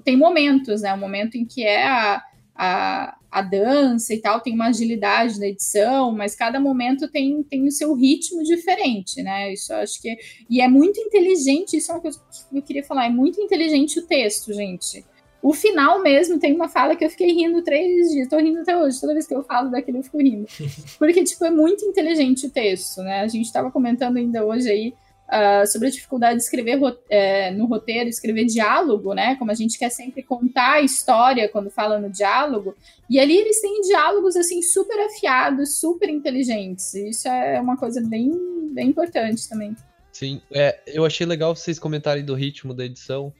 [0.04, 0.92] tem momentos, né?
[0.92, 2.22] Um momento em que é a,
[2.54, 7.66] a, a dança e tal, tem uma agilidade na edição, mas cada momento tem, tem
[7.66, 9.52] o seu ritmo diferente, né?
[9.52, 10.16] Isso eu acho que.
[10.48, 13.98] E é muito inteligente, isso é uma coisa que eu queria falar, é muito inteligente
[13.98, 15.04] o texto, gente.
[15.42, 18.76] O final mesmo tem uma fala que eu fiquei rindo três dias, tô rindo até
[18.76, 20.46] hoje, toda vez que eu falo daquilo eu fico rindo.
[20.98, 23.20] Porque, tipo, é muito inteligente o texto, né?
[23.20, 24.94] A gente tava comentando ainda hoje aí
[25.26, 29.36] uh, sobre a dificuldade de escrever é, no roteiro, escrever diálogo, né?
[29.36, 32.74] Como a gente quer sempre contar a história quando fala no diálogo.
[33.08, 36.94] E ali eles têm diálogos assim super afiados, super inteligentes.
[36.94, 38.32] Isso é uma coisa bem,
[38.72, 39.76] bem importante também.
[40.12, 43.32] Sim, é, eu achei legal vocês comentarem do ritmo da edição,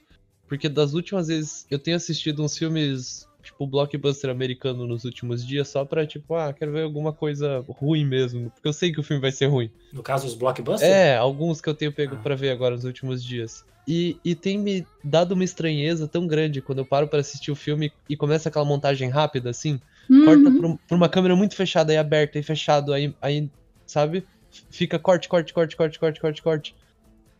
[0.47, 5.69] porque das últimas vezes eu tenho assistido uns filmes tipo, blockbuster americano nos últimos dias
[5.69, 8.49] só pra, tipo, ah, quero ver alguma coisa ruim mesmo.
[8.51, 9.71] Porque eu sei que o filme vai ser ruim.
[9.91, 10.91] No caso, os blockbusters?
[10.91, 12.19] É, alguns que eu tenho pego ah.
[12.19, 13.65] pra ver agora nos últimos dias.
[13.87, 17.55] E, e tem me dado uma estranheza tão grande quando eu paro para assistir o
[17.55, 19.79] filme e começa aquela montagem rápida, assim.
[20.09, 20.25] Uhum.
[20.25, 23.49] Corta por, por, uma câmera muito fechada e aberta e fechado, aí, aí,
[23.85, 24.25] sabe?
[24.69, 26.75] Fica corte, corte, corte, corte, corte, corte, corte.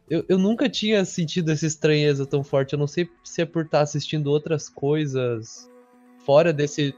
[0.10, 2.72] Eu, eu nunca tinha sentido essa estranheza tão forte.
[2.72, 5.70] Eu não sei se é por estar assistindo outras coisas
[6.28, 6.94] fora desse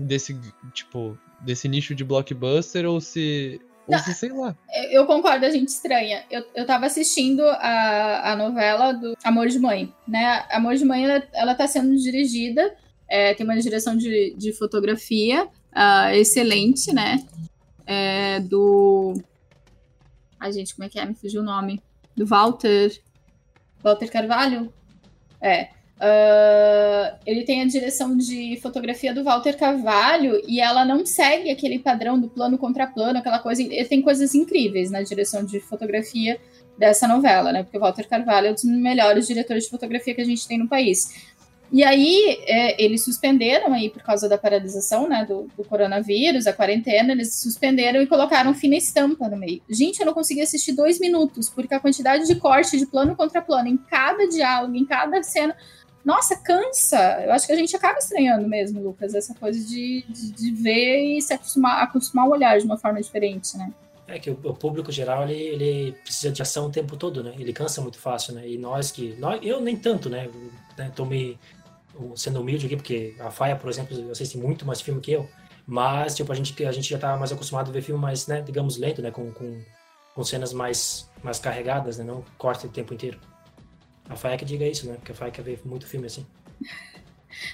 [0.00, 0.34] desse
[0.72, 4.56] tipo desse nicho de blockbuster ou se ou se sei lá.
[4.90, 6.24] Eu concordo, a gente estranha.
[6.30, 10.46] Eu, eu tava assistindo a, a novela do Amor de Mãe, né?
[10.50, 12.74] Amor de Mãe, ela, ela tá sendo dirigida,
[13.06, 17.22] é, tem uma direção de, de fotografia uh, excelente, né?
[17.86, 19.12] É, do.
[20.40, 21.04] A gente, como é que é?
[21.04, 21.82] Me fugiu o nome.
[22.16, 22.98] Do Walter.
[23.82, 24.72] Walter Carvalho?
[25.42, 25.68] É.
[25.96, 31.78] Uh, ele tem a direção de fotografia do Walter Carvalho e ela não segue aquele
[31.78, 33.62] padrão do plano contra plano, aquela coisa.
[33.62, 36.38] Ele tem coisas incríveis na direção de fotografia
[36.76, 37.62] dessa novela, né?
[37.62, 40.58] Porque o Walter Carvalho é um dos melhores diretores de fotografia que a gente tem
[40.58, 41.32] no país.
[41.72, 46.52] E aí, é, eles suspenderam aí por causa da paralisação, né, do, do, coronavírus, a
[46.52, 49.60] quarentena, eles suspenderam e colocaram fina estampa no meio.
[49.68, 53.42] Gente, eu não consegui assistir dois minutos, porque a quantidade de corte de plano contra
[53.42, 55.56] plano em cada diálogo, em cada cena,
[56.04, 56.98] nossa, cansa.
[57.24, 61.16] Eu acho que a gente acaba estranhando mesmo, Lucas, essa coisa de, de, de ver
[61.16, 63.72] e se acostumar, acostumar a olhar de uma forma diferente, né?
[64.06, 67.34] É que o, o, público geral ele, ele precisa de ação o tempo todo, né?
[67.38, 68.46] Ele cansa muito fácil, né?
[68.46, 69.14] E nós que.
[69.18, 70.28] Nós, eu nem tanto, né?
[70.76, 70.92] né?
[70.94, 71.38] Tô me,
[72.14, 75.26] sendo humilde aqui, porque a Faia, por exemplo, eu assisti muito mais filme que eu.
[75.66, 78.42] Mas, tipo, a gente, a gente já tá mais acostumado a ver filme mais, né?
[78.42, 79.10] Digamos, lento, né?
[79.10, 79.62] Com, com,
[80.14, 82.04] com cenas mais, mais carregadas, né?
[82.04, 83.18] Não corta o tempo inteiro.
[84.08, 84.94] A que diga isso, né?
[84.94, 86.26] Porque a quer ver muito filme assim.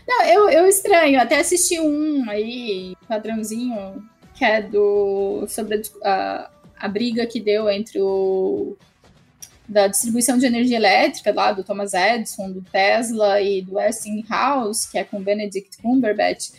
[0.06, 1.20] Não, eu, eu estranho.
[1.20, 4.02] Até assisti um aí, padrãozinho,
[4.34, 5.46] que é do.
[5.48, 8.76] sobre a, a briga que deu entre o.
[9.68, 14.98] da distribuição de energia elétrica lá, do Thomas Edison, do Tesla e do Westinghouse, que
[14.98, 16.50] é com Benedict Cumberbatch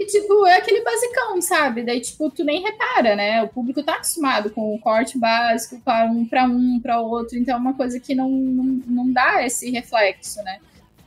[0.00, 1.82] e, tipo, é aquele basicão, sabe?
[1.82, 3.42] Daí, tipo, tu nem repara, né?
[3.42, 7.36] O público tá acostumado com o corte básico, para um para um, para outro.
[7.36, 10.58] Então é uma coisa que não, não, não dá esse reflexo, né?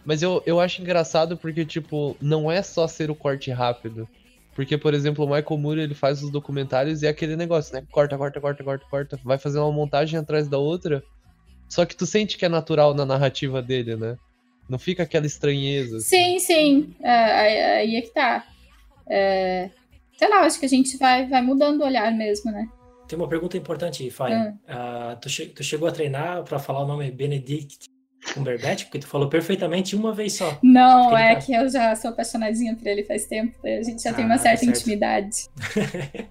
[0.05, 4.07] Mas eu, eu acho engraçado porque, tipo, não é só ser o corte rápido.
[4.53, 7.83] Porque, por exemplo, o Michael Moore, ele faz os documentários e é aquele negócio, né?
[7.89, 9.19] Corta, corta, corta, corta, corta.
[9.23, 11.03] Vai fazer uma montagem atrás da outra.
[11.67, 14.17] Só que tu sente que é natural na narrativa dele, né?
[14.69, 15.97] Não fica aquela estranheza.
[15.97, 16.05] Assim.
[16.05, 16.95] Sim, sim.
[17.01, 18.45] É, aí é que tá.
[19.09, 19.69] É,
[20.17, 22.67] sei lá, acho que a gente vai, vai mudando o olhar mesmo, né?
[23.07, 24.33] Tem uma pergunta importante, Fai.
[24.33, 27.85] Uh, tu, che tu, chegou a treinar para falar o nome Benedict
[28.33, 28.85] Cumberbatch?
[28.85, 30.57] Porque tu falou perfeitamente uma vez só.
[30.63, 31.41] Não, é tá...
[31.41, 33.55] que eu já sou apaixonadinha por ele faz tempo.
[33.63, 34.77] A gente já ah, tem uma certa certo.
[34.77, 35.49] intimidade.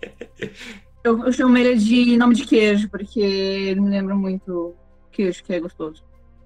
[1.05, 4.75] eu, eu chamo ele de nome de queijo, porque ele me lembra muito
[5.11, 6.03] queijo, que é gostoso.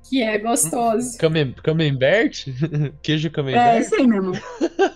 [0.08, 1.18] Que é gostoso.
[1.18, 2.46] Camembert?
[3.02, 3.76] queijo camembert?
[3.76, 4.32] É, esse aí mesmo.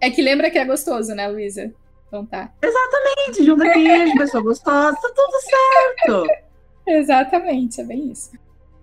[0.00, 1.72] É que lembra que é gostoso, né, Luísa?
[2.08, 2.52] Então tá.
[2.62, 6.26] Exatamente, junta queijo, pessoa gostosa, tá tudo certo.
[6.86, 8.32] Exatamente, é bem isso.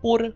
[0.01, 0.33] Porra.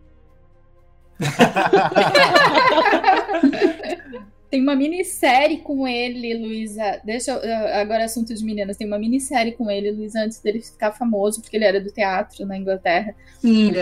[4.50, 7.00] Tem uma minissérie com ele, Luísa.
[7.02, 8.76] Deixa eu, agora assunto de meninas.
[8.76, 12.44] Tem uma minissérie com ele, Luísa, antes dele ficar famoso, porque ele era do teatro
[12.44, 13.14] na Inglaterra.
[13.40, 13.78] Sim, ele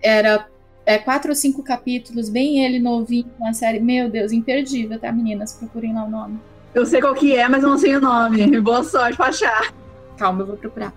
[0.00, 0.48] era.
[0.86, 3.80] É, quatro ou cinco capítulos, bem ele novinho, uma série.
[3.80, 5.52] Meu Deus, imperdível, tá, meninas?
[5.52, 6.38] Procurem lá o nome.
[6.72, 8.46] Eu sei qual que é, mas eu não sei o nome.
[8.62, 9.74] Boa sorte pra achar.
[10.16, 10.94] Calma, eu vou procurar.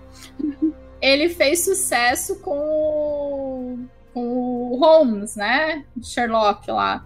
[1.02, 3.80] ele fez sucesso com, o-
[4.14, 4.22] com
[4.74, 5.84] o Holmes, né?
[6.04, 7.06] Sherlock lá.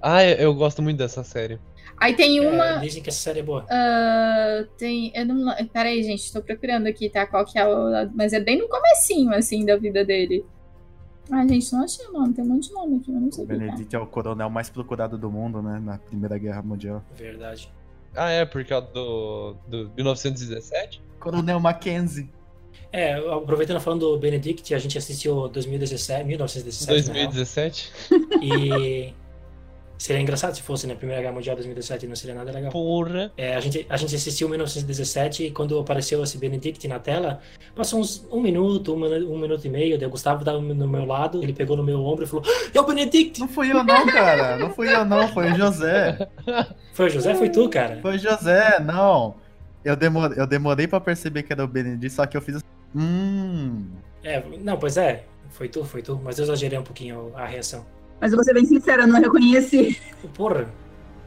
[0.00, 1.58] Ah, eu, eu gosto muito dessa série.
[1.98, 2.64] Aí tem uma.
[2.64, 3.66] É, dizem que essa série é boa.
[3.70, 5.12] ah, tem.
[5.14, 5.54] Eu não.
[5.72, 7.26] Peraí, gente, tô procurando aqui, tá?
[7.26, 8.10] Qual que é o.
[8.14, 10.44] Mas é bem no comecinho, assim, da vida dele.
[11.30, 12.34] Ai, gente, não achei o nome.
[12.34, 13.54] Tem um monte de nome aqui, mas não sei O tá.
[13.54, 15.80] Benedict é o coronel mais procurado do mundo, né?
[15.82, 17.02] Na Primeira Guerra Mundial.
[17.14, 17.70] Verdade.
[18.14, 21.02] Ah, é, porque é do, do 1917?
[21.18, 22.28] Coronel Mackenzie.
[22.92, 27.32] É, aproveitando falando do Benedict, a gente assistiu 2017, 1917, na real.
[27.32, 27.92] 2017?
[28.42, 29.14] E
[30.02, 32.72] seria engraçado se fosse na Primeira Guerra Mundial 2017, não seria nada legal.
[32.72, 33.32] Porra.
[33.36, 37.40] É, a, gente, a gente assistiu 1917 e quando apareceu esse Benedict na tela,
[37.74, 41.40] passou uns um minuto, um, um minuto e meio, o Gustavo tava no meu lado,
[41.40, 43.38] ele pegou no meu ombro e falou, "Ah, é o Benedict!
[43.38, 44.56] Não fui eu não, cara.
[44.56, 46.28] Não fui eu não, foi o José.
[46.92, 48.00] Foi o José, foi tu, cara.
[48.02, 49.36] Foi o José, não.
[49.84, 52.66] Eu demorei, eu demorei pra perceber que era o Benedict, só que eu fiz assim.
[52.94, 53.86] Hum.
[54.22, 57.86] É, não, pois é, foi tu, foi tu, mas eu exagerei um pouquinho a reação.
[58.22, 60.00] Mas eu vou ser bem sincera, eu não reconheci.
[60.34, 60.72] Porra,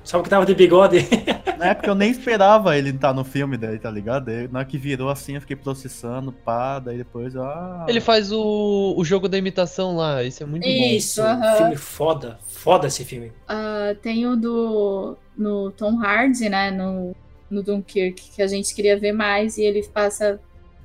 [0.01, 0.99] sabe que tava de bigode?
[1.59, 4.27] Na época eu nem esperava ele estar no filme daí, tá ligado?
[4.27, 7.85] Daí, na hora que virou assim, eu fiquei processando, pá, daí depois, ah.
[7.89, 11.57] Ele faz o, o jogo da imitação lá, isso é muito Isso, Isso, aham.
[11.57, 13.33] filme foda, foda esse filme.
[13.45, 16.71] Ah, tem o do no Tom Hardy, né?
[16.71, 17.13] No,
[17.49, 20.39] no Dunkirk, que a gente queria ver mais e ele passa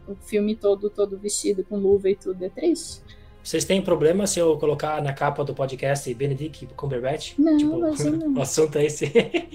[0.09, 2.44] o filme todo, todo vestido com luva e tudo.
[2.44, 3.01] É triste.
[3.42, 7.33] Vocês têm problema se eu colocar na capa do podcast Benedict Cumberbatch?
[7.38, 7.90] Não, tipo, não.
[8.38, 9.07] o assunto é esse.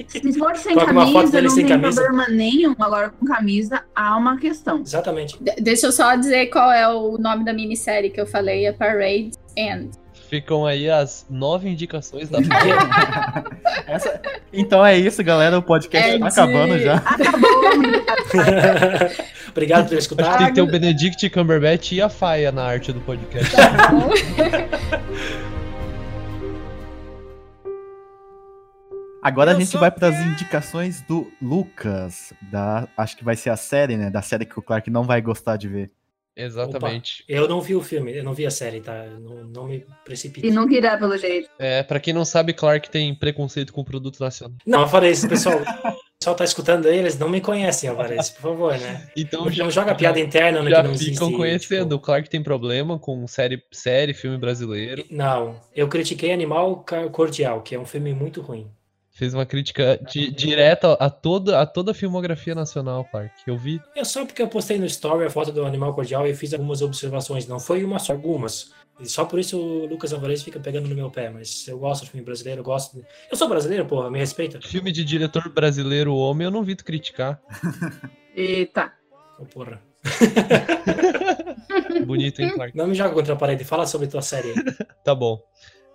[0.09, 2.01] Se for sem Coloca uma foto camisa, dele não sem tem camisa.
[2.01, 2.75] problema nenhum.
[2.79, 4.81] Agora, com camisa, há uma questão.
[4.81, 5.37] Exatamente.
[5.41, 8.71] De- deixa eu só dizer qual é o nome da minissérie que eu falei, é
[8.73, 9.91] Parade End.
[10.29, 12.39] Ficam aí as nove indicações da
[13.85, 14.19] Essa-
[14.51, 15.59] Então é isso, galera.
[15.59, 17.03] O podcast É tá de- acabando já.
[19.55, 20.37] Obrigado por Acho que escutar.
[20.37, 23.55] tem que ter o Benedict Cumberbatch e a Faia na arte do podcast.
[23.55, 24.09] Tá bom?
[29.23, 32.33] Agora a Eu gente sou vai pras indicações do Lucas.
[32.51, 34.09] Da, acho que vai ser a série, né?
[34.09, 35.89] Da série que o Clark não vai gostar de ver.
[36.35, 37.23] Exatamente.
[37.27, 39.05] Eu não vi o filme, eu não vi a série, tá?
[39.21, 40.45] Não, não me precipite.
[40.45, 41.49] E não irá, pelo jeito.
[41.57, 44.57] É, pra quem não sabe, Clark tem preconceito com o produto nacional.
[44.67, 45.55] Não, Alvarez, pessoal.
[45.55, 45.95] O pessoal
[46.33, 49.07] tá escutando aí, eles não me conhecem, Alvarez, por favor, né?
[49.15, 51.13] Então Não, já, joga piada interna no já que não existe.
[51.13, 51.83] ficam conhecendo.
[51.83, 55.05] tipo, O Clark tem problema com série, série, filme brasileiro.
[55.11, 58.67] Não, eu critiquei Animal Cordial, que é um filme muito ruim.
[59.11, 63.31] Fez uma crítica di- direta a toda, a toda a filmografia nacional, Clark.
[63.47, 63.79] Eu vi.
[63.95, 66.81] É só porque eu postei no story a foto do Animal Cordial e fiz algumas
[66.81, 67.47] observações.
[67.47, 68.73] Não foi uma só, algumas.
[68.99, 71.29] E só por isso o Lucas Alvarez fica pegando no meu pé.
[71.29, 72.95] Mas eu gosto de filme brasileiro, eu gosto.
[72.97, 74.59] de- Eu sou brasileiro, porra, me respeita.
[74.61, 77.41] Filme de diretor brasileiro homem, eu não vi tu criticar.
[78.35, 78.93] Eita.
[79.39, 79.81] Ô, porra.
[82.05, 82.75] Bonito, hein, Clark?
[82.77, 84.49] Não me joga contra a parede, fala sobre tua série.
[84.49, 84.55] aí.
[85.03, 85.39] Tá bom.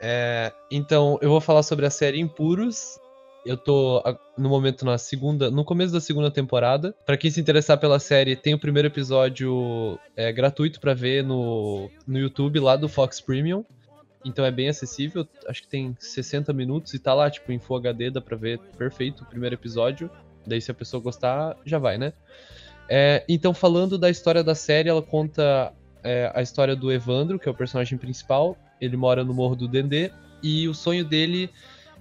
[0.00, 2.98] É, então, eu vou falar sobre a série Impuros.
[3.44, 6.94] Eu tô a- no momento na segunda, no começo da segunda temporada.
[7.06, 11.90] Pra quem se interessar pela série, tem o primeiro episódio é, gratuito pra ver no,
[12.06, 13.64] no YouTube lá do Fox Premium.
[14.24, 17.78] Então é bem acessível, acho que tem 60 minutos e tá lá, tipo, em Full
[17.78, 20.10] HD, dá pra ver perfeito o primeiro episódio.
[20.46, 22.12] Daí, se a pessoa gostar, já vai, né?
[22.88, 25.72] É, então, falando da história da série, ela conta
[26.04, 28.58] é, a história do Evandro, que é o personagem principal.
[28.78, 30.10] Ele mora no Morro do Dendê
[30.42, 31.48] e o sonho dele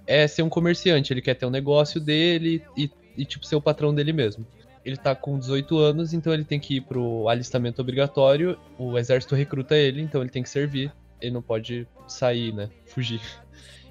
[0.09, 1.13] é ser um comerciante.
[1.13, 4.45] Ele quer ter um negócio dele e, e, tipo, ser o patrão dele mesmo.
[4.83, 8.57] Ele tá com 18 anos, então ele tem que ir pro alistamento obrigatório.
[8.77, 10.91] O exército recruta ele, então ele tem que servir.
[11.21, 12.69] Ele não pode sair, né?
[12.87, 13.21] Fugir.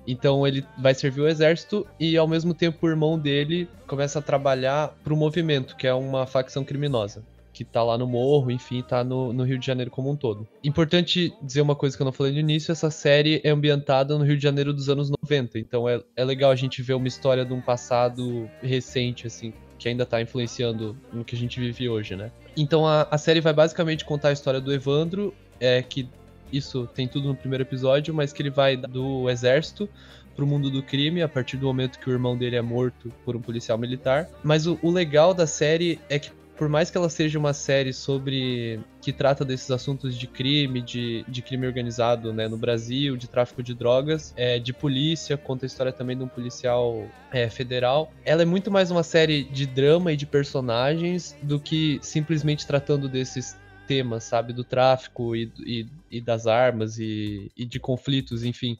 [0.06, 4.22] Então ele vai servir o exército e ao mesmo tempo o irmão dele começa a
[4.22, 7.22] trabalhar pro movimento, que é uma facção criminosa
[7.58, 10.46] que tá lá no morro, enfim, tá no, no Rio de Janeiro como um todo.
[10.62, 14.24] Importante dizer uma coisa que eu não falei no início, essa série é ambientada no
[14.24, 17.44] Rio de Janeiro dos anos 90, então é, é legal a gente ver uma história
[17.44, 22.14] de um passado recente, assim, que ainda tá influenciando no que a gente vive hoje,
[22.14, 22.30] né?
[22.56, 26.08] Então a, a série vai basicamente contar a história do Evandro, é que
[26.52, 29.88] isso tem tudo no primeiro episódio, mas que ele vai do exército
[30.36, 33.34] pro mundo do crime a partir do momento que o irmão dele é morto por
[33.34, 34.28] um policial militar.
[34.44, 37.92] Mas o, o legal da série é que por mais que ela seja uma série
[37.92, 38.80] sobre.
[39.00, 43.62] que trata desses assuntos de crime, de, de crime organizado né, no Brasil, de tráfico
[43.62, 48.12] de drogas, é, de polícia, conta a história também de um policial é, federal.
[48.24, 53.08] Ela é muito mais uma série de drama e de personagens do que simplesmente tratando
[53.08, 53.56] desses
[53.86, 54.52] temas, sabe?
[54.52, 58.76] Do tráfico e, e, e das armas e, e de conflitos, enfim.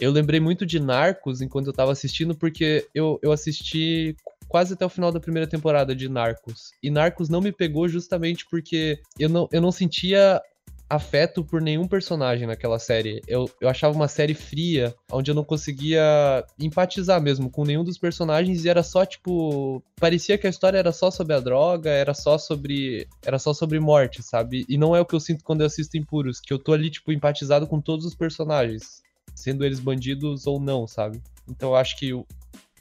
[0.00, 4.16] Eu lembrei muito de Narcos enquanto eu tava assistindo, porque eu, eu assisti
[4.52, 6.72] quase até o final da primeira temporada de Narcos.
[6.82, 10.42] E Narcos não me pegou justamente porque eu não, eu não sentia
[10.90, 13.22] afeto por nenhum personagem naquela série.
[13.26, 17.96] Eu, eu achava uma série fria, onde eu não conseguia empatizar mesmo com nenhum dos
[17.96, 22.12] personagens e era só tipo, parecia que a história era só sobre a droga, era
[22.12, 24.66] só sobre era só sobre morte, sabe?
[24.68, 26.90] E não é o que eu sinto quando eu assisto Impuros, que eu tô ali
[26.90, 29.00] tipo empatizado com todos os personagens,
[29.34, 31.22] sendo eles bandidos ou não, sabe?
[31.48, 32.12] Então eu acho que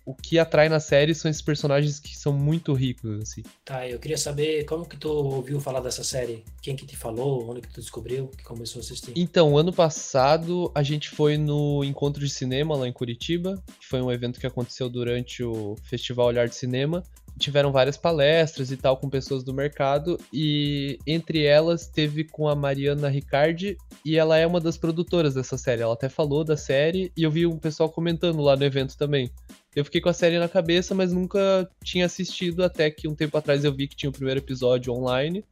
[0.06, 3.44] o que atrai na série são esses personagens que são muito ricos, assim.
[3.64, 6.44] Tá, eu queria saber como que tu ouviu falar dessa série?
[6.62, 7.50] Quem que te falou?
[7.50, 8.28] Onde que tu descobriu?
[8.28, 9.14] Que começou a assistir?
[9.16, 14.02] Então, ano passado a gente foi no Encontro de Cinema lá em Curitiba, que foi
[14.02, 17.04] um evento que aconteceu durante o Festival Olhar de Cinema.
[17.40, 22.56] Tiveram várias palestras e tal com pessoas do mercado e entre elas teve com a
[22.56, 25.82] Mariana Ricardi e ela é uma das produtoras dessa série.
[25.82, 29.32] Ela até falou da série e eu vi um pessoal comentando lá no evento também.
[29.76, 33.38] Eu fiquei com a série na cabeça, mas nunca tinha assistido até que um tempo
[33.38, 35.46] atrás eu vi que tinha o primeiro episódio online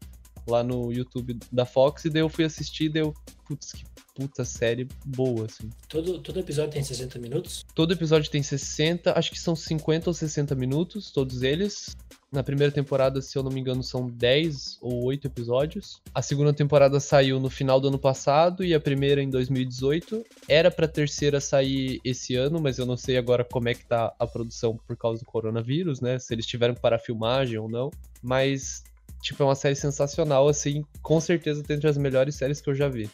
[0.48, 3.14] lá no YouTube da Fox e daí eu fui assistir e deu,
[3.48, 3.86] putz, que
[4.20, 5.70] puta série boa, assim.
[5.88, 7.66] Todo, todo episódio tem 60 minutos?
[7.74, 11.96] Todo episódio tem 60, acho que são 50 ou 60 minutos, todos eles.
[12.30, 16.02] Na primeira temporada, se eu não me engano, são 10 ou 8 episódios.
[16.14, 20.24] A segunda temporada saiu no final do ano passado e a primeira em 2018.
[20.50, 24.14] Era pra terceira sair esse ano, mas eu não sei agora como é que tá
[24.20, 26.20] a produção por causa do coronavírus, né?
[26.20, 27.90] Se eles tiveram que parar a filmagem ou não.
[28.22, 28.84] Mas,
[29.24, 32.90] tipo, é uma série sensacional, assim, com certeza dentre as melhores séries que eu já
[32.90, 33.10] vi.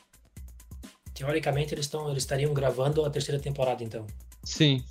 [1.16, 4.06] Teoricamente, eles, tão, eles estariam gravando a terceira temporada, então.
[4.44, 4.84] Sim,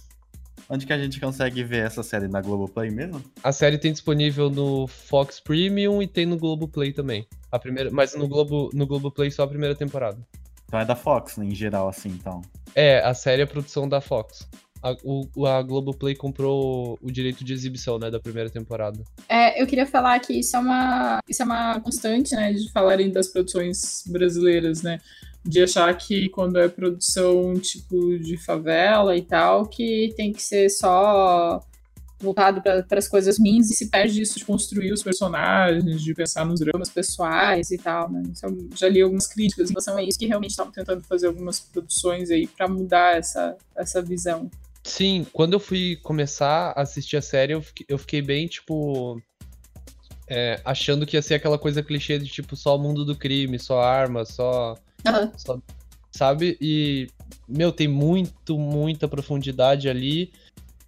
[0.68, 2.26] Onde que a gente consegue ver essa série?
[2.26, 3.22] Na Globoplay mesmo?
[3.42, 7.26] A série tem disponível no Fox Premium e tem no Globoplay também.
[7.52, 10.18] A primeira, mas no Globo, no Globoplay só a primeira temporada.
[10.66, 12.40] Então é da Fox, né, em geral, assim, então.
[12.74, 14.48] É, a série é produção da Fox.
[14.82, 19.02] A, o, a Globoplay comprou o direito de exibição, né, da primeira temporada.
[19.28, 23.10] É, eu queria falar que isso é uma, isso é uma constante, né, de falarem
[23.10, 24.98] das produções brasileiras, né?
[25.44, 30.70] De achar que quando é produção tipo de favela e tal, que tem que ser
[30.70, 31.60] só
[32.18, 36.46] voltado para as coisas minhas e se perde isso de construir os personagens, de pensar
[36.46, 38.22] nos dramas pessoais e tal, né?
[38.26, 41.60] Então, já li algumas críticas em relação a isso que realmente estavam tentando fazer algumas
[41.60, 44.50] produções aí para mudar essa, essa visão.
[44.82, 49.20] Sim, quando eu fui começar a assistir a série, eu fiquei, eu fiquei bem, tipo,
[50.28, 53.58] é, achando que ia ser aquela coisa clichê de, tipo, só o mundo do crime,
[53.58, 54.74] só arma, só
[55.06, 55.60] Uhum.
[56.10, 56.56] Sabe?
[56.60, 57.08] E,
[57.48, 60.32] meu, tem muito, muita profundidade ali.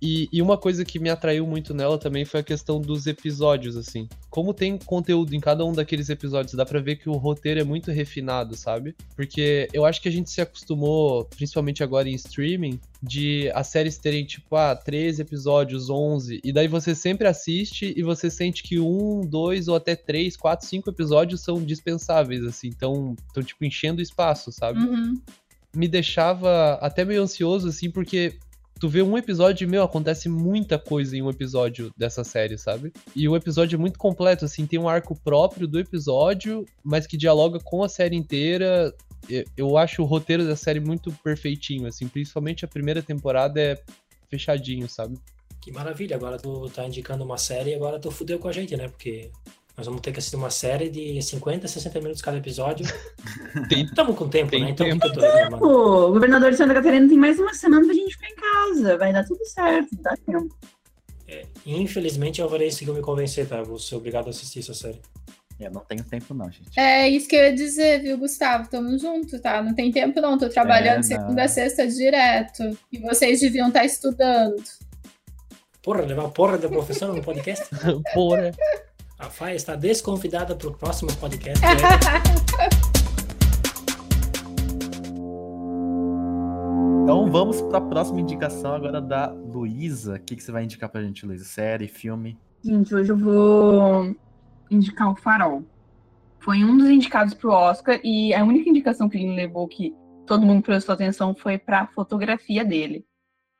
[0.01, 3.77] E, e uma coisa que me atraiu muito nela também foi a questão dos episódios,
[3.77, 4.09] assim.
[4.29, 7.65] Como tem conteúdo em cada um daqueles episódios, dá pra ver que o roteiro é
[7.65, 8.95] muito refinado, sabe?
[9.15, 13.97] Porque eu acho que a gente se acostumou, principalmente agora em streaming, de as séries
[13.97, 18.79] terem, tipo, ah, 13 episódios, 11, e daí você sempre assiste e você sente que
[18.79, 24.03] um, dois ou até três, quatro, cinco episódios são dispensáveis, assim, então, tão, tipo, enchendo
[24.03, 24.81] espaço, sabe?
[24.81, 25.21] Uhum.
[25.75, 28.39] me deixava até meio ansioso, assim, porque
[28.79, 32.93] tu vê um episódio e, meu, acontece muita coisa em um episódio dessa série, sabe?
[33.15, 37.17] E o episódio é muito completo, assim, tem um arco próprio do episódio, mas que
[37.17, 38.95] dialoga com a série inteira.
[39.57, 43.81] Eu- acho o roteiro da série muito perfeitinho, assim, principalmente a primeira temporada é
[44.31, 45.19] fechadinho, sabe?
[45.61, 48.77] Que maravilha, agora tu tá indicando uma série e agora tu fudeu com a gente,
[48.77, 48.89] né?
[48.89, 49.31] Porque
[49.77, 52.87] nós vamos ter que assistir uma série de 50, 60 minutos cada episódio.
[53.71, 54.71] Estamos com tempo, tem né?
[54.71, 55.07] Então, tempo.
[55.07, 55.67] reclamando?
[55.67, 58.97] O governador de Santa Catarina tem mais uma semana pra gente ficar em casa.
[58.97, 60.57] Vai dar tudo certo, dá tempo.
[61.67, 63.59] Infelizmente, eu farei seguir me convencer, tá?
[63.59, 65.01] Eu Vou ser obrigado a assistir essa série.
[65.59, 66.79] Eu não tenho tempo, não, gente.
[66.79, 68.69] É isso que eu ia dizer, viu, Gustavo?
[68.69, 69.63] Tamo junto, tá?
[69.63, 70.39] Não tem tempo, não.
[70.39, 72.63] Tô trabalhando É, segunda a sexta direto.
[72.93, 74.63] E vocês deviam estar estudando.
[75.83, 77.65] Porra, levar porra da professora no podcast?
[78.15, 78.53] Porra.
[79.19, 81.65] A Faia está desconvidada pro próximo podcast.
[87.03, 90.17] Então vamos pra próxima indicação agora da Luísa.
[90.17, 91.45] O que, que você vai indicar pra gente, Luísa?
[91.45, 92.37] Série, filme?
[92.65, 94.13] Gente, hoje eu vou
[94.69, 95.63] indicar o Farol.
[96.41, 99.95] Foi um dos indicados pro Oscar e a única indicação que ele levou que
[100.27, 103.07] todo mundo prestou atenção foi pra fotografia dele.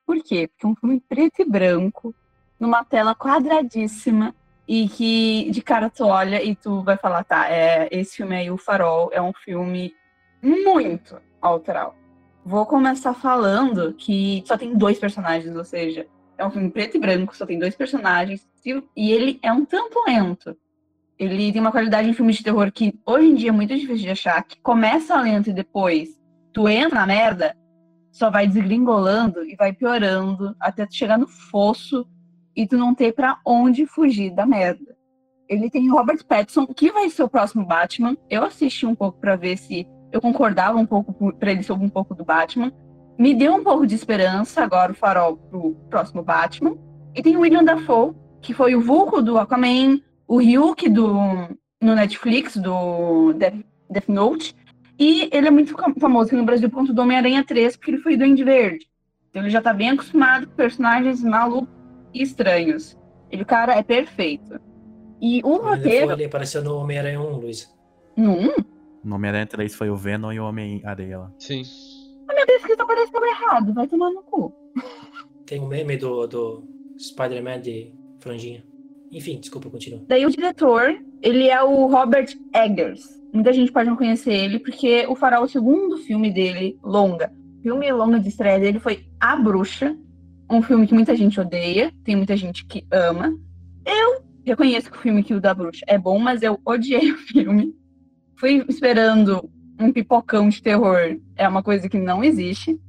[0.05, 0.49] Por quê?
[0.49, 2.13] Porque é um filme preto e branco,
[2.59, 4.35] numa tela quadradíssima,
[4.67, 8.51] e que de cara tu olha e tu vai falar, tá, é, esse filme aí,
[8.51, 9.93] O Farol, é um filme
[10.41, 11.95] muito autoral.
[12.45, 16.05] Vou começar falando que só tem dois personagens, ou seja,
[16.37, 18.47] é um filme preto e branco, só tem dois personagens,
[18.95, 20.55] e ele é um tanto lento.
[21.17, 24.03] Ele tem uma qualidade em filmes de terror que hoje em dia é muito difícil
[24.03, 26.09] de achar, que começa lento e depois
[26.53, 27.57] tu entra na merda,
[28.11, 32.07] só vai desgringolando e vai piorando até tu chegar no fosso
[32.57, 34.97] e tu não ter para onde fugir da merda.
[35.47, 38.17] Ele tem Robert Pattinson, que vai ser o próximo Batman.
[38.27, 41.89] Eu assisti um pouco para ver se eu concordava um pouco para ele sobre um
[41.89, 42.73] pouco do Batman.
[43.17, 46.75] Me deu um pouco de esperança agora o farol pro próximo Batman.
[47.15, 51.13] E tem o William Dafoe, que foi o Vulco do Aquaman, o Ryuk do
[51.79, 54.55] no Netflix do Death, Death Note.
[54.99, 58.01] E ele é muito famoso aqui no Brasil por conta do Homem-Aranha 3, porque ele
[58.01, 58.87] foi do Duende Verde.
[59.29, 61.76] Então ele já tá bem acostumado com personagens malucos
[62.17, 62.97] e estranhos.
[63.29, 64.59] Ele, o cara, é perfeito.
[65.21, 66.11] E o roteiro.
[66.11, 67.73] Ele apareceu no Homem-Aranha 1, Luiz.
[68.15, 68.53] No 1?
[69.03, 71.31] No Homem-Aranha 3 foi o Venom e o Homem-Areia lá.
[71.39, 71.63] Sim.
[72.27, 74.53] A minha pesquisa apareceu errado, vai tomar no cu.
[75.45, 76.63] Tem um meme do, do
[76.99, 78.63] Spider-Man de franjinha.
[79.11, 80.03] Enfim, desculpa, continua.
[80.07, 83.17] Daí o diretor, ele é o Robert Eggers.
[83.33, 87.91] Muita gente pode não conhecer ele, porque o Farol, o segundo filme dele, longa, filme
[87.91, 89.97] longa de estreia dele foi A Bruxa,
[90.49, 93.37] um filme que muita gente odeia, tem muita gente que ama.
[93.85, 97.75] Eu reconheço que o filme o da Bruxa é bom, mas eu odiei o filme.
[98.35, 102.79] Fui esperando um pipocão de terror, é uma coisa que não existe.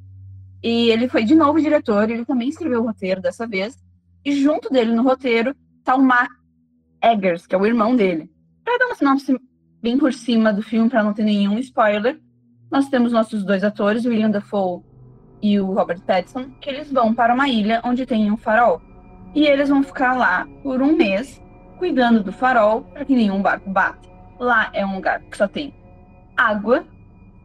[0.63, 3.77] E ele foi de novo diretor, ele também escreveu o roteiro dessa vez.
[4.25, 5.55] E junto dele no roteiro
[5.85, 6.31] tá o Matt
[7.03, 8.31] Eggers, que é o irmão dele.
[8.65, 9.37] Pra dar uma sinopse
[9.81, 12.21] bem por cima do filme, para não ter nenhum spoiler,
[12.71, 14.83] nós temos nossos dois atores, William Dafoe
[15.43, 18.81] e o Robert Pattinson, que eles vão para uma ilha onde tem um farol.
[19.35, 21.43] E eles vão ficar lá por um mês,
[21.79, 24.09] cuidando do farol para que nenhum barco bata.
[24.39, 25.75] Lá é um lugar que só tem
[26.37, 26.85] água,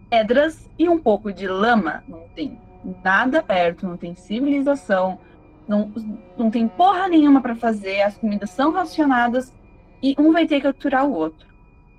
[0.10, 2.04] pedras e um pouco de lama.
[2.08, 2.58] Não tem
[3.04, 5.20] nada perto, não tem civilização,
[5.68, 5.92] não,
[6.38, 9.54] não tem porra nenhuma para fazer, as comidas são racionadas
[10.02, 11.48] e um vai ter que capturar o outro.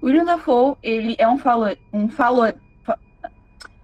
[0.01, 2.55] O William Dafoe, ele é um falo, um falo, é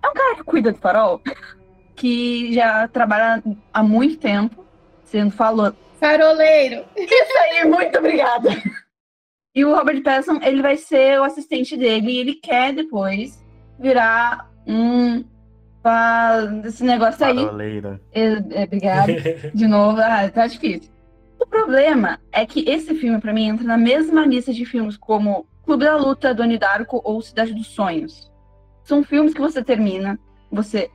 [0.05, 1.21] um cara que cuida do farol,
[2.01, 3.43] que já trabalha
[3.75, 4.65] há muito tempo,
[5.05, 5.77] sendo falo...
[5.99, 6.87] Faroleiro.
[6.97, 8.49] Isso aí, muito obrigada.
[9.55, 13.45] E o Robert Pattinson, ele vai ser o assistente dele e ele quer depois
[13.79, 15.23] virar um
[16.65, 17.37] esse negócio aí.
[17.37, 18.01] Faroleira.
[18.13, 19.13] É, é, obrigada.
[19.55, 20.91] De novo, ah, tá difícil.
[21.39, 25.47] O problema é que esse filme, para mim, entra na mesma lista de filmes como
[25.65, 28.31] Clube da Luta, Doni Darko ou Cidade dos Sonhos.
[28.85, 30.19] São filmes que você termina,
[30.51, 30.91] você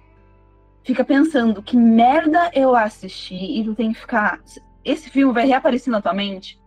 [0.85, 4.39] fica pensando que merda eu assisti e tu tem que ficar.
[4.83, 6.61] Esse filme vai reaparecer na tua mente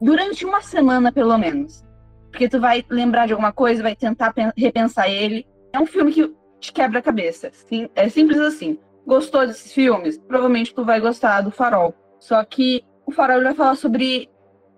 [0.00, 1.82] durante uma semana, pelo menos.
[2.30, 5.46] Porque tu vai lembrar de alguma coisa, vai tentar repensar ele.
[5.72, 7.50] É um filme que te quebra a cabeça.
[7.52, 8.78] Sim, é simples assim.
[9.06, 10.18] Gostou desses filmes?
[10.18, 11.94] Provavelmente tu vai gostar do Farol.
[12.20, 14.28] Só que o Farol vai falar sobre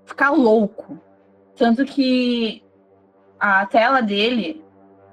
[0.06, 1.00] ficar louco.
[1.56, 2.62] Tanto que
[3.38, 4.64] a tela dele,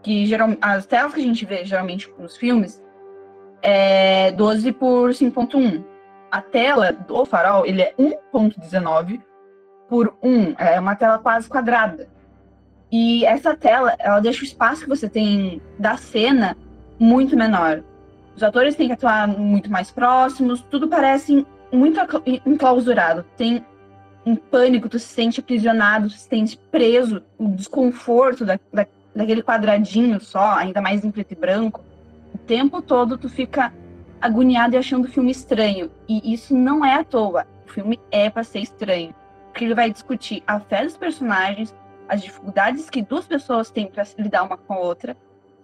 [0.04, 2.81] que geral, as telas que a gente vê geralmente nos filmes,
[3.62, 5.84] é 12 por 5.1.
[6.32, 9.22] A tela do Farol, ele é 1.19
[9.90, 10.56] por 1.
[10.58, 12.08] É uma tela quase quadrada.
[12.92, 16.58] E essa tela, ela deixa o espaço que você tem da cena
[17.00, 17.84] muito menor.
[18.36, 22.00] Os atores têm que atuar muito mais próximos, tudo parece muito
[22.46, 23.26] enclausurado.
[23.38, 23.66] Tem
[24.26, 28.86] um pânico, tu se sente aprisionado, tu se sente preso, o desconforto da, da,
[29.16, 31.84] daquele quadradinho só, ainda mais em preto e branco.
[32.46, 33.74] Tempo todo tu fica
[34.22, 35.92] agoniado e achando o filme estranho.
[36.08, 37.48] E isso não é à toa.
[37.66, 39.16] O filme é para ser estranho.
[39.48, 41.76] Porque ele vai discutir a fé dos personagens,
[42.08, 45.18] as dificuldades que duas pessoas têm para lidar uma com a outra.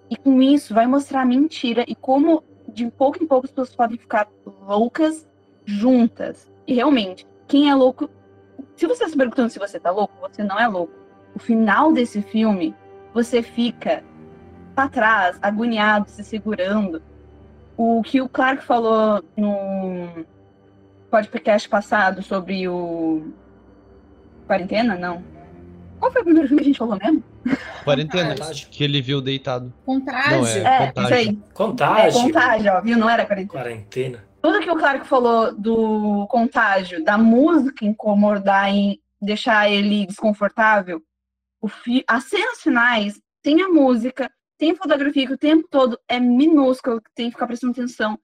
[0.10, 3.76] E com isso vai mostrar a mentira e como de pouco em pouco as pessoas
[3.76, 4.28] podem ficar
[4.66, 5.28] loucas
[5.66, 6.52] juntas.
[6.66, 8.10] E realmente, quem é louco.
[8.76, 10.94] Se você está se perguntando se você tá louco, você não é louco.
[11.36, 12.76] O final desse filme,
[13.14, 14.04] você fica
[14.78, 17.02] para trás, agoniado, se segurando.
[17.76, 20.24] O que o Clark falou no
[21.10, 23.34] podcast passado sobre o.
[24.46, 24.96] Quarentena?
[24.96, 25.24] Não.
[26.00, 27.24] Qual foi o primeiro filme que a gente falou mesmo?
[27.84, 28.36] Quarentena,
[28.70, 29.74] que ele viu deitado.
[29.84, 30.38] Contágio.
[30.38, 31.04] Não, é, É, contágio.
[31.04, 31.40] isso aí.
[31.56, 32.20] Contágio.
[32.20, 32.98] É contágio, ó, viu?
[33.00, 33.64] Não era quarentena.
[33.64, 34.24] Quarentena.
[34.44, 41.02] Tudo que o Clark falou do contágio, da música incomodar e deixar ele desconfortável,
[41.60, 42.04] o fi...
[42.08, 47.12] as cenas finais tem a música, tem fotografia que o tempo todo é minúsculo, que
[47.14, 48.20] tem que ficar prestando atenção.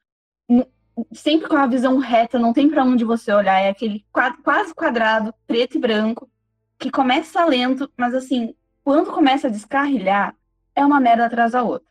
[1.12, 5.34] sempre com a visão reta, não tem para onde você olhar, é aquele quase quadrado,
[5.48, 6.30] preto e branco,
[6.78, 8.54] que começa lento, mas assim,
[8.84, 10.36] quando começa a descarrilhar,
[10.76, 11.88] é uma merda atrás da outra.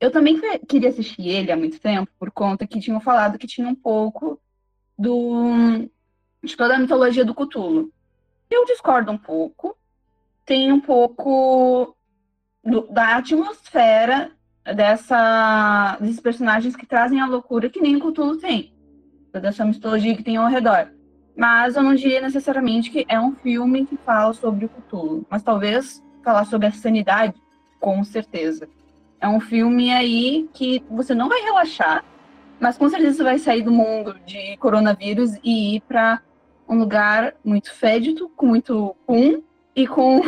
[0.00, 3.66] Eu também queria assistir ele há muito tempo, por conta que tinham falado que tinha
[3.66, 4.40] um pouco
[4.96, 5.88] do
[6.42, 7.92] de toda a mitologia do Cthulhu.
[8.48, 9.76] Eu discordo um pouco.
[10.44, 11.96] Tem um pouco
[12.64, 14.30] do, da atmosfera
[14.74, 18.72] dessa, desses personagens que trazem a loucura que nem o Cthulhu tem.
[19.32, 20.90] Dessa mitologia que tem ao redor.
[21.36, 25.26] Mas eu não diria necessariamente que é um filme que fala sobre o Cthulhu.
[25.30, 27.34] Mas talvez falar sobre a sanidade,
[27.78, 28.68] com certeza.
[29.20, 32.04] É um filme aí que você não vai relaxar,
[32.60, 36.20] mas com certeza você vai sair do mundo de coronavírus e ir para
[36.68, 39.42] um lugar muito fédido, com muito pum
[39.74, 40.20] e com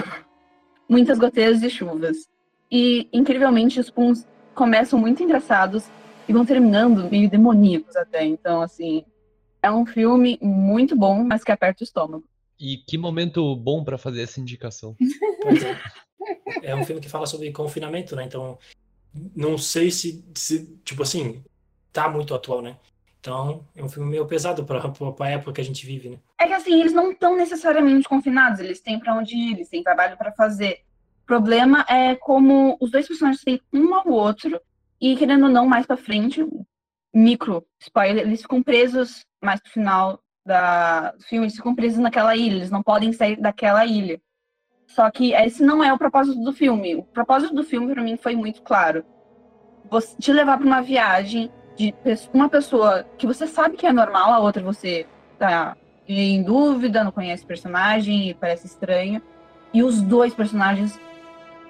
[0.90, 2.28] muitas goteiras de chuvas.
[2.70, 5.84] E, incrivelmente, os puns começam muito engraçados
[6.28, 8.24] e vão terminando meio demoníacos até.
[8.24, 9.04] Então, assim,
[9.62, 12.24] é um filme muito bom, mas que aperta o estômago.
[12.58, 14.96] E que momento bom para fazer essa indicação.
[16.62, 16.70] É.
[16.72, 18.24] é um filme que fala sobre confinamento, né?
[18.24, 18.58] Então,
[19.34, 21.42] não sei se, se tipo assim,
[21.92, 22.76] tá muito atual, né?
[23.20, 26.18] Então, é um filme meio pesado para a época que a gente vive, né?
[26.40, 29.82] É que assim, eles não estão necessariamente confinados, eles têm para onde ir, eles têm
[29.82, 30.78] trabalho para fazer.
[31.22, 34.58] O problema é como os dois personagens têm um ao outro
[34.98, 36.42] e querendo ou não mais para frente,
[37.12, 42.34] micro spoiler, eles ficam presos mais pro final da, do filme, eles ficam presos naquela
[42.34, 44.18] ilha, eles não podem sair daquela ilha.
[44.86, 46.94] Só que esse não é o propósito do filme.
[46.94, 49.04] O propósito do filme para mim foi muito claro.
[49.90, 51.94] Você te levar para uma viagem de
[52.32, 55.06] uma pessoa que você sabe que é normal, a outra você
[55.38, 55.76] tá
[56.18, 59.22] em dúvida, não conhece o personagem e parece estranho.
[59.72, 60.98] E os dois personagens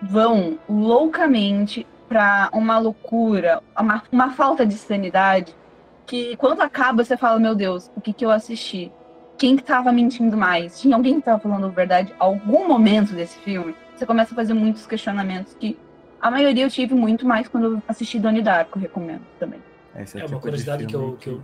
[0.02, 5.54] vão loucamente para uma loucura, uma, uma falta de sanidade,
[6.06, 8.90] que quando acaba você fala, meu Deus, o que, que eu assisti?
[9.38, 10.80] Quem que tava mentindo mais?
[10.80, 13.74] Tinha alguém que tava falando a verdade algum momento desse filme?
[13.94, 15.78] Você começa a fazer muitos questionamentos que
[16.20, 19.60] a maioria eu tive muito mais quando eu assisti Donnie Darko, recomendo também.
[19.94, 21.42] É, é tipo uma curiosidade que eu, que eu.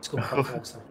[0.00, 0.62] Desculpa,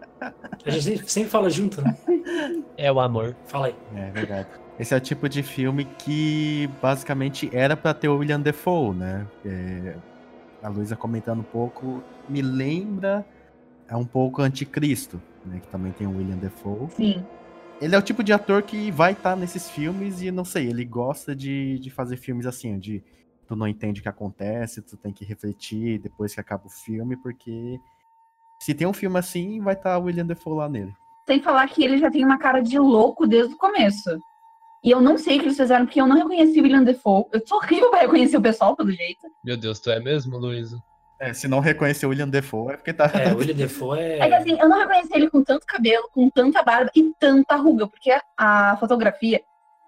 [0.65, 1.95] A gente sempre fala junto, né?
[2.77, 3.35] É o amor.
[3.47, 3.75] Fala aí.
[3.95, 4.47] É verdade.
[4.79, 9.25] Esse é o tipo de filme que basicamente era para ter o William Defoe, né?
[9.43, 9.95] É,
[10.61, 13.25] a Luísa comentando um pouco, me lembra
[13.89, 15.59] é um pouco Anticristo, né?
[15.59, 16.89] Que também tem o William Defoe.
[16.91, 17.25] Sim.
[17.81, 20.67] Ele é o tipo de ator que vai estar tá nesses filmes e não sei,
[20.67, 23.03] ele gosta de, de fazer filmes assim, de
[23.47, 27.15] tu não entende o que acontece, tu tem que refletir depois que acaba o filme,
[27.15, 27.79] porque
[28.59, 30.93] se tem um filme assim, vai estar tá o William Defoe lá nele.
[31.25, 34.17] Sem falar que ele já tem uma cara de louco desde o começo.
[34.83, 37.25] E eu não sei o que eles fizeram, porque eu não reconheci o William Defoe.
[37.33, 39.27] Eu sou horrível pra reconhecer o pessoal, pelo jeito.
[39.43, 40.81] Meu Deus, tu é mesmo, Luísa?
[41.19, 43.09] É, se não reconhecer o William Defoe é porque tá.
[43.13, 44.19] É, o William Defoe é.
[44.19, 47.55] É que assim, eu não reconheci ele com tanto cabelo, com tanta barba e tanta
[47.55, 49.41] ruga, porque a fotografia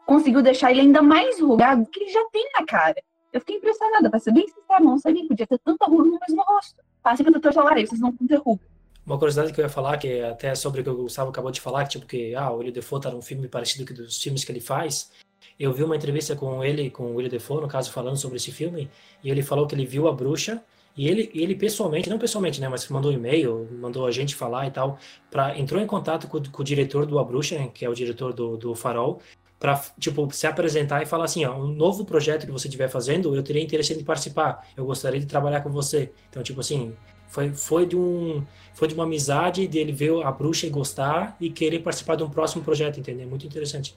[0.06, 2.96] conseguiu deixar ele ainda mais rugado do que ele já tem na cara.
[3.32, 6.20] Eu fiquei impressionada, pra ser bem sincera, não sabia que podia ter tanta ruga no
[6.20, 6.82] mesmo rosto.
[7.04, 8.14] Passe protetor solar aí, vocês não
[8.46, 8.62] ruga.
[9.06, 11.52] Uma curiosidade que eu ia falar, que é até sobre o que o Gustavo acabou
[11.52, 14.22] de falar, que tipo que ah, o William Defoe tá num filme parecido com dos
[14.22, 15.12] filmes que ele faz.
[15.60, 18.52] Eu vi uma entrevista com ele, com o William Defoe, no caso, falando sobre esse
[18.52, 18.90] filme,
[19.24, 20.64] e ele falou que ele viu a bruxa,
[20.96, 24.68] e ele, ele pessoalmente, não pessoalmente, né, mas mandou um e-mail, mandou a gente falar
[24.68, 25.00] e tal,
[25.32, 27.96] pra, entrou em contato com, com o diretor do A Bruxa, né, que é o
[27.96, 29.22] diretor do, do Farol,
[29.60, 33.36] para tipo se apresentar e falar assim, ó, um novo projeto que você estiver fazendo,
[33.36, 34.66] eu teria interesse em participar.
[34.76, 36.12] Eu gostaria de trabalhar com você.
[36.30, 36.96] Então, tipo assim,
[37.28, 38.44] foi foi de um
[38.74, 42.30] foi de uma amizade dele ver a bruxa e gostar e querer participar de um
[42.30, 43.28] próximo projeto, entendeu?
[43.28, 43.96] Muito interessante.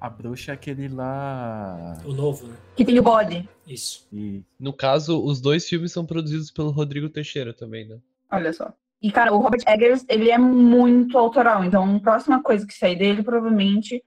[0.00, 1.96] A bruxa é aquele lá.
[2.04, 2.56] O novo, né?
[2.76, 3.48] Que tem o bode.
[3.66, 4.06] Isso.
[4.12, 7.98] E no caso, os dois filmes são produzidos pelo Rodrigo Teixeira também, né?
[8.30, 8.74] Olha só.
[9.00, 11.62] E, cara, o Robert Eggers, ele é muito autoral.
[11.64, 14.02] Então, a próxima coisa que sair dele, provavelmente,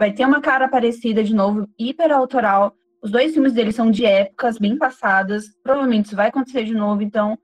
[0.00, 2.74] vai ter uma cara parecida de novo, hiper autoral.
[3.02, 5.44] Os dois filmes dele são de épocas bem passadas.
[5.62, 7.02] Provavelmente isso vai acontecer de novo.
[7.02, 7.38] Então,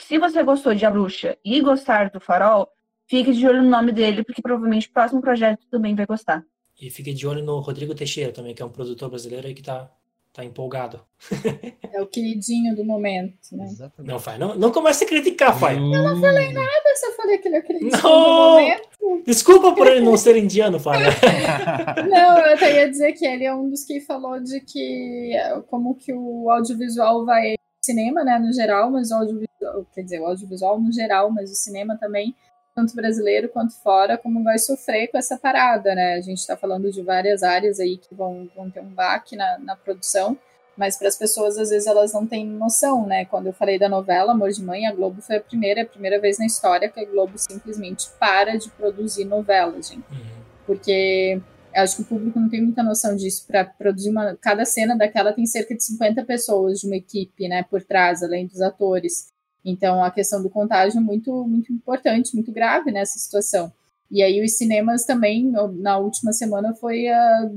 [0.00, 2.66] se você gostou de A Bruxa e gostar do Farol,
[3.06, 6.44] fique de olho no nome dele, porque provavelmente o próximo projeto também vai gostar.
[6.80, 9.62] E fique de olho no Rodrigo Teixeira também, que é um produtor brasileiro aí que
[9.62, 9.88] tá
[10.34, 11.00] tá empolgado.
[11.94, 13.66] É o queridinho do momento, né?
[13.66, 14.10] Exatamente.
[14.10, 15.76] Não, Fai, não, não comece a criticar, Fai.
[15.76, 18.00] Eu não falei nada, só falei que ele é o queridinho não!
[18.00, 18.88] do momento.
[19.26, 20.98] Desculpa por ele não ser indiano, Fai.
[22.08, 25.32] não, eu até ia dizer que ele é um dos que falou de que
[25.68, 30.26] como que o audiovisual vai cinema, né, no geral, mas o audiovisual, quer dizer, o
[30.26, 32.34] audiovisual no geral, mas o cinema também
[32.74, 36.14] tanto brasileiro quanto fora, como vai sofrer com essa parada, né?
[36.14, 39.58] A gente está falando de várias áreas aí que vão, vão ter um baque na,
[39.58, 40.36] na produção.
[40.76, 43.24] Mas para as pessoas às vezes elas não têm noção, né?
[43.24, 46.20] Quando eu falei da novela Amor de Mãe, a Globo foi a primeira, a primeira
[46.20, 50.04] vez na história que a Globo simplesmente para de produzir novelas, gente.
[50.10, 50.44] Uhum.
[50.66, 51.40] Porque
[51.74, 53.46] acho que o público não tem muita noção disso.
[53.46, 54.36] Para produzir uma.
[54.40, 58.46] Cada cena daquela tem cerca de 50 pessoas de uma equipe, né, por trás, além
[58.46, 59.28] dos atores.
[59.64, 63.72] Então a questão do contágio é muito, muito importante, muito grave nessa situação.
[64.10, 67.50] E aí os cinemas também, na última semana, foi a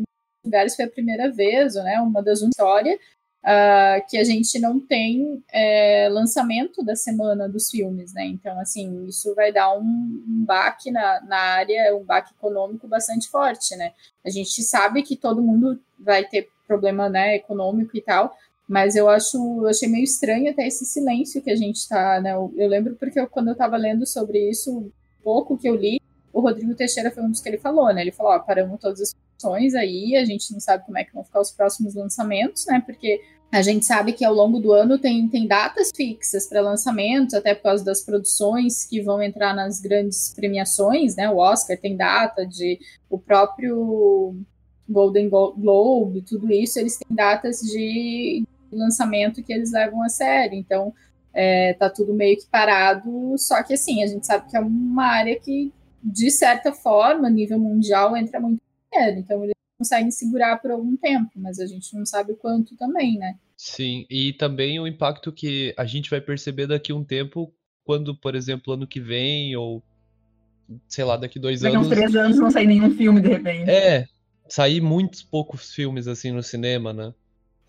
[0.48, 2.00] lugares foi a primeira vez, né?
[2.02, 3.00] Uma das histórias
[3.44, 8.26] uh, que a gente não tem é, lançamento da semana dos filmes, né?
[8.26, 13.30] Então, assim, isso vai dar um, um baque na, na área, um baque econômico bastante
[13.30, 13.94] forte, né?
[14.26, 18.36] A gente sabe que todo mundo vai ter problema né, econômico e tal,
[18.68, 22.34] mas eu acho, eu achei meio estranho até esse silêncio que a gente está, né?
[22.34, 24.92] Eu, eu, lembro porque eu, quando eu estava lendo sobre isso,
[25.24, 26.02] pouco que eu li,
[26.34, 28.02] o Rodrigo Teixeira foi um dos que ele falou, né?
[28.02, 31.14] Ele falou, ó, paramos todas as produções aí, a gente não sabe como é que
[31.14, 32.82] vão ficar os próximos lançamentos, né?
[32.86, 33.22] Porque
[33.52, 37.56] a gente sabe que ao longo do ano tem, tem datas fixas para lançamentos, até
[37.56, 41.30] por causa das produções que vão entrar nas grandes premiações, né?
[41.30, 42.78] O Oscar tem data de
[43.10, 44.36] o próprio
[44.88, 50.58] Golden Globe, tudo isso, eles têm datas de lançamento que eles levam a sério.
[50.58, 50.94] Então,
[51.34, 53.38] é, tá tudo meio que parado.
[53.38, 55.72] Só que assim, a gente sabe que é uma área que,
[56.04, 59.20] de certa forma, a nível mundial, entra muito dinheiro.
[59.20, 63.38] Então, eles conseguem segurar por algum tempo, mas a gente não sabe quanto também, né?
[63.56, 67.52] Sim, e também o impacto que a gente vai perceber daqui a um tempo,
[67.84, 69.84] quando, por exemplo, ano que vem, ou
[70.88, 71.90] sei lá, daqui dois daqui anos.
[71.90, 73.70] Daqui uns três anos não sair nenhum filme de repente.
[73.70, 74.06] É,
[74.48, 77.14] sair muitos poucos filmes assim no cinema, né?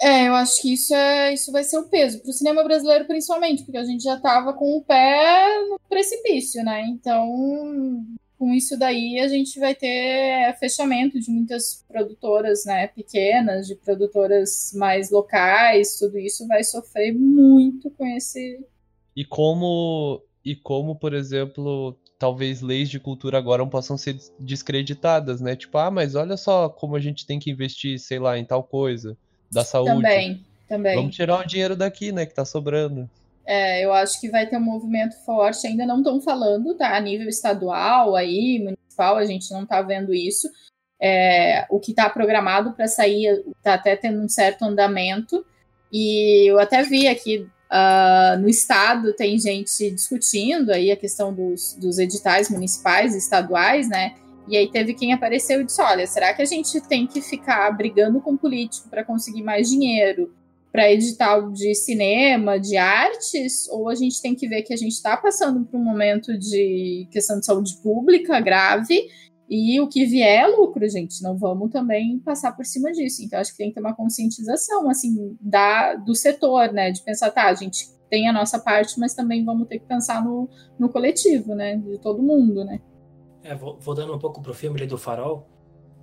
[0.01, 3.05] É, eu acho que isso, é, isso vai ser o peso, para o cinema brasileiro
[3.07, 6.87] principalmente, porque a gente já estava com o pé no precipício, né?
[6.87, 8.07] Então,
[8.39, 14.73] com isso daí, a gente vai ter fechamento de muitas produtoras né, pequenas, de produtoras
[14.75, 18.65] mais locais, tudo isso vai sofrer muito com esse.
[19.17, 25.41] E como, e como por exemplo, talvez leis de cultura agora não possam ser descreditadas,
[25.41, 25.57] né?
[25.57, 28.63] Tipo, ah, mas olha só como a gente tem que investir, sei lá, em tal
[28.63, 29.19] coisa,
[29.51, 29.95] da saúde.
[29.95, 30.97] Também, também.
[30.97, 33.09] Vamos tirar o dinheiro daqui, né, que tá sobrando.
[33.47, 36.95] É, eu acho que vai ter um movimento forte, ainda não estão falando, tá?
[36.95, 40.49] A nível estadual, aí, municipal, a gente não está vendo isso.
[41.01, 45.47] É, o que está programado para sair está até tendo um certo andamento.
[45.91, 51.75] E eu até vi aqui uh, no estado tem gente discutindo aí a questão dos,
[51.75, 54.15] dos editais municipais e estaduais, né?
[54.49, 57.71] E aí teve quem apareceu e disse: olha, será que a gente tem que ficar
[57.77, 60.33] brigando com político para conseguir mais dinheiro?
[60.71, 64.93] para edital de cinema, de artes, ou a gente tem que ver que a gente
[64.93, 69.09] está passando por um momento de questão de saúde pública grave
[69.49, 71.23] e o que vier é lucro, gente.
[71.23, 73.23] Não vamos também passar por cima disso.
[73.25, 76.91] Então, acho que tem que ter uma conscientização, assim, da, do setor, né?
[76.91, 80.23] De pensar, tá, a gente tem a nossa parte, mas também vamos ter que pensar
[80.23, 81.77] no, no coletivo, né?
[81.77, 82.79] De todo mundo, né?
[83.49, 85.49] É, dando um pouco pro filme do Farol.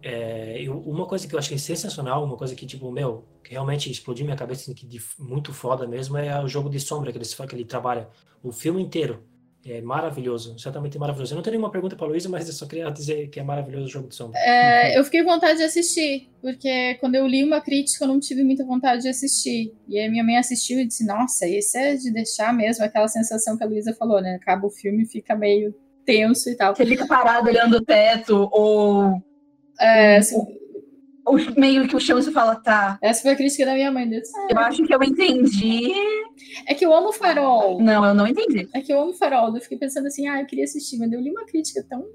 [0.01, 3.89] É, eu, uma coisa que eu achei sensacional, uma coisa que, tipo, meu, que realmente
[3.89, 7.17] explodiu minha cabeça, assim, que de, muito foda mesmo, é o jogo de sombra que
[7.17, 8.07] ele, que ele trabalha.
[8.43, 9.23] O filme inteiro.
[9.67, 11.33] É maravilhoso, certamente maravilhoso.
[11.33, 13.85] Eu não tenho nenhuma pergunta para Luísa, mas eu só queria dizer que é maravilhoso
[13.85, 14.39] o jogo de sombra.
[14.39, 18.19] É, eu fiquei com vontade de assistir, porque quando eu li uma crítica, eu não
[18.19, 19.73] tive muita vontade de assistir.
[19.87, 23.57] E aí minha mãe assistiu e disse: Nossa, esse é de deixar mesmo aquela sensação
[23.57, 24.35] que a Luísa falou, né?
[24.35, 25.73] Acaba o filme e fica meio
[26.05, 26.75] tenso e tal.
[26.75, 29.21] Você fica parado olhando o teto ou
[29.79, 30.37] é, assim,
[31.25, 32.97] o, o, meio que o chão você fala, tá.
[33.01, 34.07] Essa foi a crítica da minha mãe.
[34.07, 35.91] Disse, ah, eu acho que eu entendi.
[36.67, 37.81] É que eu amo farol.
[37.81, 38.69] Não, eu não entendi.
[38.73, 39.53] É que eu amo farol.
[39.55, 42.05] Eu fiquei pensando assim, ah, eu queria assistir, mas eu li uma crítica tão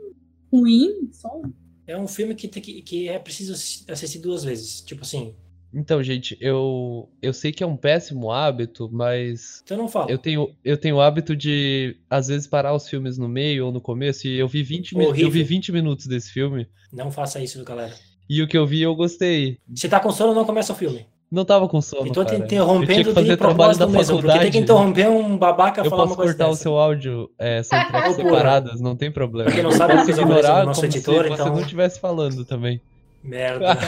[0.53, 1.11] ruim.
[1.13, 1.43] Só...
[1.87, 4.81] É um filme que, tem que, que é preciso assistir duas vezes.
[4.81, 5.35] Tipo assim,
[5.73, 10.11] então, gente, eu eu sei que é um péssimo hábito, mas então não fala.
[10.11, 13.73] Eu tenho eu tenho o hábito de às vezes parar os filmes no meio ou
[13.73, 16.67] no começo e eu vi 20 minutos, eu vi 20 minutos desse filme.
[16.93, 17.95] Não faça isso, galera.
[18.29, 19.59] E o que eu vi eu gostei.
[19.75, 21.07] Se tá com sono, não começa o filme.
[21.31, 22.09] Não tava com sono.
[22.09, 22.39] Então cara.
[22.39, 24.41] interrompendo eu fazer trabalho da mesmo, faculdade.
[24.41, 26.33] tem que interromper um babaca eu falar uma coisa.
[26.33, 26.61] Eu posso cortar dessa.
[26.61, 29.49] o seu áudio, é, são tracks separadas, não tem problema.
[29.49, 31.47] Porque não sabe o que ignorar o nosso editor, se então.
[31.47, 32.81] você não estivesse falando também.
[33.23, 33.77] Merda.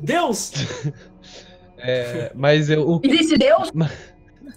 [0.00, 0.52] Deus!
[1.78, 2.88] É, mas eu.
[2.88, 3.00] O...
[3.02, 3.72] Existe Deus?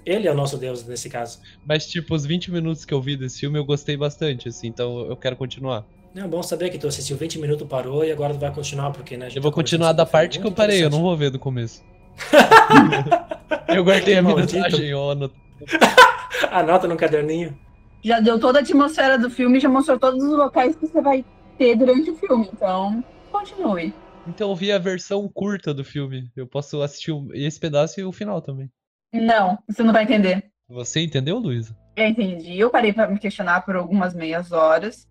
[0.06, 1.40] Ele é o nosso Deus nesse caso.
[1.66, 5.06] Mas, tipo, os 20 minutos que eu vi desse filme eu gostei bastante, assim, então
[5.06, 5.86] eu quero continuar.
[6.16, 9.16] É bom saber que tu assistiu 20 minutos, parou e agora tu vai continuar, porque,
[9.16, 9.30] né?
[9.34, 11.84] Eu vou tá continuar da parte que eu parei, eu não vou ver do começo.
[13.68, 15.36] eu guardei a mensagem, ó, anota.
[16.52, 17.58] Anota no caderninho.
[18.02, 21.24] Já deu toda a atmosfera do filme, já mostrou todos os locais que você vai
[21.60, 23.94] ter durante o filme, então continue.
[24.26, 26.32] Então eu vi a versão curta do filme.
[26.36, 28.72] Eu posso assistir esse pedaço e o final também.
[29.14, 30.50] Não, você não vai entender.
[30.70, 31.76] Você entendeu, Luísa?
[31.96, 32.58] Eu entendi.
[32.58, 35.08] Eu parei para me questionar por algumas meias horas.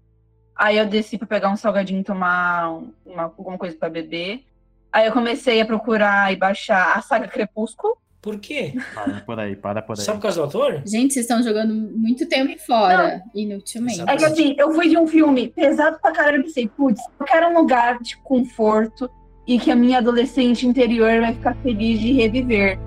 [0.57, 2.71] Aí eu desci para pegar um salgadinho, tomar
[3.05, 4.45] uma, alguma coisa para beber.
[4.91, 7.99] Aí eu comecei a procurar e baixar a saga Crepúsculo.
[8.21, 8.75] Por quê?
[8.95, 10.05] Para por aí, para por aí.
[10.05, 10.83] Só por causa do autor?
[10.85, 14.01] Gente, vocês estão jogando muito tempo fora, inutilmente.
[14.01, 17.27] É que assim, eu fui de um filme pesado pra caralho e pensei, putz, eu
[17.27, 19.09] quero um lugar de conforto
[19.47, 22.79] e que a minha adolescente interior vai ficar feliz de reviver.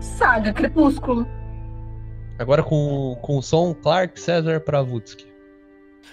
[0.00, 1.26] Saga Crepúsculo.
[2.38, 5.26] Agora com, com o som Clark César Pravutsky.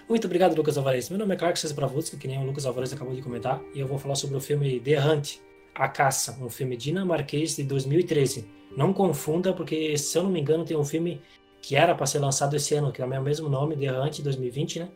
[0.10, 1.10] Muito obrigado, Lucas Alvarez.
[1.10, 3.80] Meu nome é Clark César Pravutsky, que nem o Lucas Alvarez acabou de comentar, e
[3.80, 5.38] eu vou falar sobre o filme The Hunt,
[5.74, 8.48] A Caça, um filme dinamarquês de 2013.
[8.76, 11.22] Não confunda, porque se eu não me engano tem um filme
[11.62, 14.80] que era para ser lançado esse ano, que é o mesmo nome, The Hunt 2020,
[14.80, 14.90] né?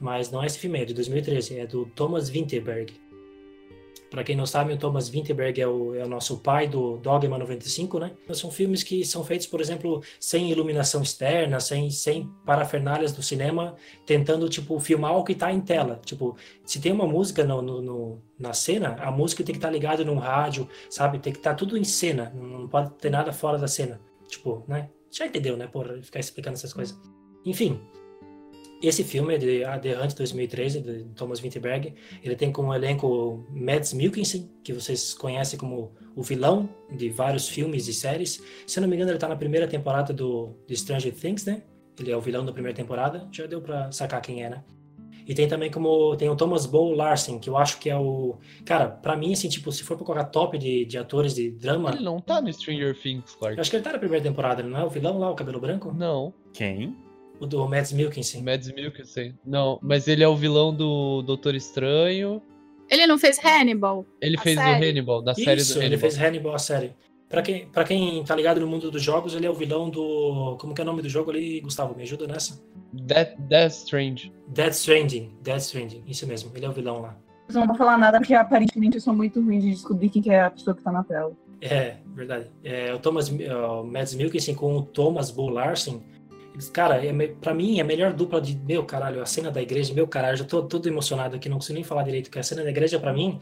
[0.00, 3.00] Mas não é esse filme, é de 2013, é do Thomas Winterberg.
[4.12, 7.38] Para quem não sabe, o Thomas Winterberg é o, é o nosso pai do Dogma
[7.38, 8.12] 95, né?
[8.34, 13.74] São filmes que são feitos, por exemplo, sem iluminação externa, sem, sem parafernálias do cinema,
[14.04, 15.98] tentando, tipo, filmar o que está em tela.
[16.04, 19.68] Tipo, se tem uma música no, no, no, na cena, a música tem que estar
[19.68, 21.18] tá ligada num rádio, sabe?
[21.18, 23.98] Tem que estar tá tudo em cena, não pode ter nada fora da cena.
[24.28, 24.90] Tipo, né?
[25.10, 25.66] Já entendeu, né?
[25.66, 27.00] Por ficar explicando essas coisas.
[27.46, 27.80] Enfim,
[28.82, 31.94] esse filme é de A The Hunt 2013, de Thomas Winterberg.
[32.22, 37.86] Ele tem como elenco Mads Mikkelsen, que vocês conhecem como o vilão de vários filmes
[37.88, 38.42] e séries.
[38.66, 41.62] Se eu não me engano, ele está na primeira temporada do de Stranger Things, né?
[41.98, 43.28] Ele é o vilão da primeira temporada.
[43.30, 44.64] Já deu para sacar quem é, né?
[45.26, 48.36] E tem também como tem o Thomas Bo Larsen, que eu acho que é o.
[48.64, 51.90] Cara, pra mim, assim, tipo, se for pra colocar top de, de atores de drama.
[51.90, 53.56] Ele não tá no Stranger Things, Clark.
[53.56, 54.84] Eu acho que ele tá na primeira temporada, não é?
[54.84, 55.92] O vilão lá, o cabelo branco?
[55.92, 56.34] Não.
[56.52, 56.96] Quem?
[57.42, 58.40] O do Mads Mikkelsen.
[58.40, 59.36] Mads Mikkelsen.
[59.44, 62.40] Não, mas ele é o vilão do Doutor Estranho.
[62.88, 64.06] Ele não fez Hannibal?
[64.20, 64.70] Ele fez série?
[64.70, 65.86] o Hannibal, da Isso, série do Hannibal.
[65.86, 66.92] ele fez Hannibal, a série.
[67.28, 70.56] Pra quem, pra quem tá ligado no mundo dos jogos, ele é o vilão do...
[70.60, 71.96] Como que é o nome do jogo ali, Gustavo?
[71.96, 72.62] Me ajuda nessa?
[72.92, 74.32] Death, Death Strange.
[74.46, 75.32] Death Stranding.
[75.42, 76.52] Death Stranding, isso mesmo.
[76.54, 77.16] Ele é o vilão lá.
[77.48, 80.30] Eu não vou falar nada porque aparentemente eu sou muito ruim de descobrir quem que
[80.30, 81.32] é a pessoa que tá na tela.
[81.60, 82.46] É, verdade.
[82.62, 86.00] É, o Thomas, o Mads Mikkelsen com o Thomas Bo Larsen
[86.72, 88.56] cara, é, pra mim, é a melhor dupla de.
[88.56, 91.74] Meu caralho, a cena da igreja, meu caralho, já tô todo emocionado aqui, não consigo
[91.74, 93.40] nem falar direito, que a cena da igreja, pra mim,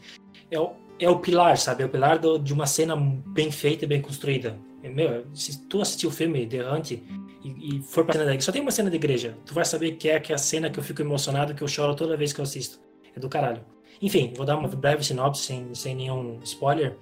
[0.49, 1.83] é o, é o pilar, sabe?
[1.83, 4.57] É o pilar do, de uma cena bem feita e bem construída.
[4.83, 7.03] É, meu, se tu assistiu o filme The Hunt e,
[7.43, 9.93] e for pra cena da igreja, só tem uma cena da igreja, tu vai saber
[9.93, 12.33] que é, que é a cena que eu fico emocionado, que eu choro toda vez
[12.33, 12.79] que eu assisto.
[13.15, 13.61] É do caralho.
[14.01, 16.97] Enfim, vou dar uma breve sinopse, sem, sem nenhum spoiler.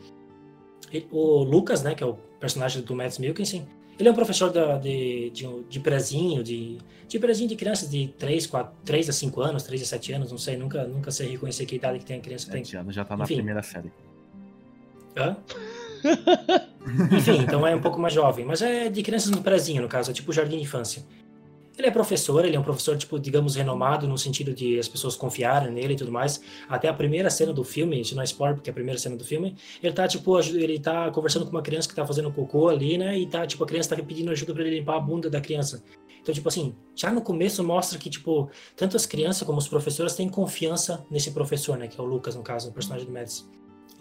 [1.12, 3.68] O Lucas, né, que é o personagem do Mads Mikkelsen,
[4.00, 8.08] ele é um professor da, de, de, de prezinho, de, de prezinho de crianças de
[8.18, 11.30] 3, 4, 3 a 5 anos, 3 a 7 anos, não sei, nunca, nunca sei
[11.32, 12.46] reconhecer que idade que tem a criança.
[12.50, 12.80] 7 tem.
[12.80, 13.36] anos já tá na Enfim.
[13.36, 13.92] primeira série.
[15.18, 15.36] Hã?
[17.12, 20.12] Enfim, então é um pouco mais jovem, mas é de crianças no prezinho, no caso,
[20.12, 21.04] é tipo jardim de infância.
[21.80, 25.16] Ele é professor, ele é um professor, tipo, digamos, renomado, no sentido de as pessoas
[25.16, 26.42] confiarem nele e tudo mais.
[26.68, 29.16] Até a primeira cena do filme, isso não é spoiler, porque é a primeira cena
[29.16, 32.68] do filme, ele tá, tipo, ele tá conversando com uma criança que tá fazendo cocô
[32.68, 33.18] ali, né?
[33.18, 35.82] E tá, tipo, a criança tá pedindo ajuda pra ele limpar a bunda da criança.
[36.22, 40.16] Então, tipo assim, já no começo mostra que, tipo, tanto as crianças como os professores
[40.16, 41.88] têm confiança nesse professor, né?
[41.88, 43.50] Que é o Lucas, no caso, o personagem do Mads.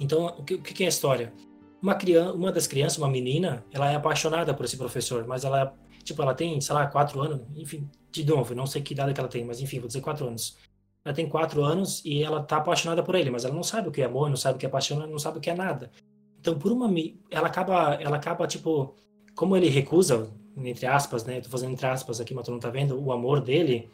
[0.01, 1.33] Então, o que, o que é a história?
[1.81, 5.73] Uma, criança, uma das crianças, uma menina, ela é apaixonada por esse professor, mas ela,
[6.09, 9.21] tipo, ela tem, sei lá, quatro anos, enfim, de novo, não sei que idade que
[9.21, 10.57] ela tem, mas enfim, vou dizer quatro anos.
[11.05, 13.93] Ela tem quatro anos e ela tá apaixonada por ele, mas ela não sabe o
[13.93, 15.91] que é amor, não sabe o que é paixão, não sabe o que é nada.
[16.41, 16.89] Então, por uma,
[17.31, 18.95] ela acaba, ela acaba, tipo,
[19.35, 22.71] como ele recusa, entre aspas, né, tô fazendo entre aspas aqui, mas tu não tá
[22.71, 23.89] vendo, o amor dele,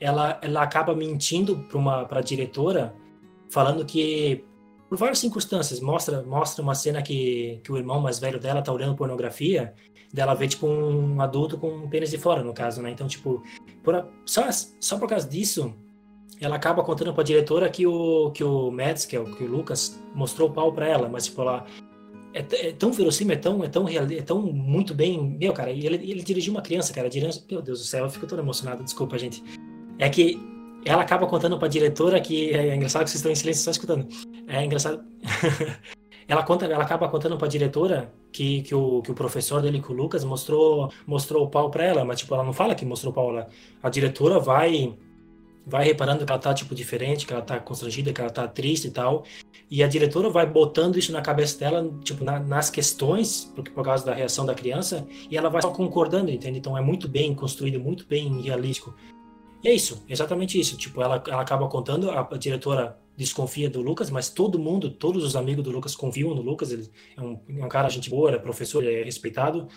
[0.00, 2.94] ela, ela acaba mentindo para uma pra diretora,
[3.50, 4.44] falando que
[4.88, 8.72] por várias circunstâncias, mostra, mostra uma cena que, que o irmão mais velho dela tá
[8.72, 9.74] olhando pornografia,
[10.12, 12.90] dela vê, tipo, um adulto com um pênis de fora, no caso, né?
[12.90, 13.42] Então, tipo,
[13.82, 14.48] por só,
[14.80, 15.74] só por causa disso,
[16.40, 19.50] ela acaba contando pra diretora que o, que o Mads, que é o, que o
[19.50, 21.64] Lucas, mostrou o pau pra ela, mas, tipo, ela...
[22.32, 25.36] É, é tão verossímil, é tão, é tão real, é tão muito bem...
[25.38, 28.26] Meu, cara, ele, ele dirigiu uma criança, cara, dirigiu, meu Deus do céu, eu fico
[28.26, 29.42] todo emocionado, desculpa, gente.
[29.98, 30.38] É que
[30.84, 32.50] ela acaba contando pra diretora que...
[32.50, 34.06] É engraçado que vocês estão em silêncio só escutando.
[34.46, 35.04] É engraçado...
[36.28, 39.90] ela conta, ela acaba contando pra diretora que, que, o, que o professor dele, que
[39.90, 43.12] o Lucas, mostrou, mostrou o pau pra ela, mas tipo, ela não fala que mostrou
[43.12, 43.48] o pau, ela,
[43.82, 44.96] a diretora vai
[45.68, 48.86] vai reparando que ela tá tipo diferente, que ela tá constrangida, que ela tá triste
[48.86, 49.24] e tal,
[49.68, 53.84] e a diretora vai botando isso na cabeça dela, tipo, na- nas questões, por, por
[53.84, 56.58] causa da reação da criança, e ela vai só concordando, entende?
[56.58, 58.94] Então é muito bem construído, muito bem realístico.
[59.64, 60.76] E é isso, exatamente isso.
[60.76, 65.24] Tipo, ela, ela acaba contando, a, a diretora desconfia do Lucas, mas todo mundo, todos
[65.24, 68.30] os amigos do Lucas confiam no Lucas, ele é um, é um cara gente boa,
[68.30, 69.68] é professor, é respeitado.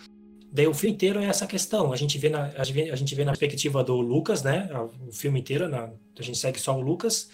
[0.52, 1.92] Daí o filme inteiro é essa questão.
[1.92, 4.68] A gente vê na, a gente vê, a gente vê na perspectiva do Lucas, né?
[5.06, 7.30] O filme inteiro, na, a gente segue só o Lucas.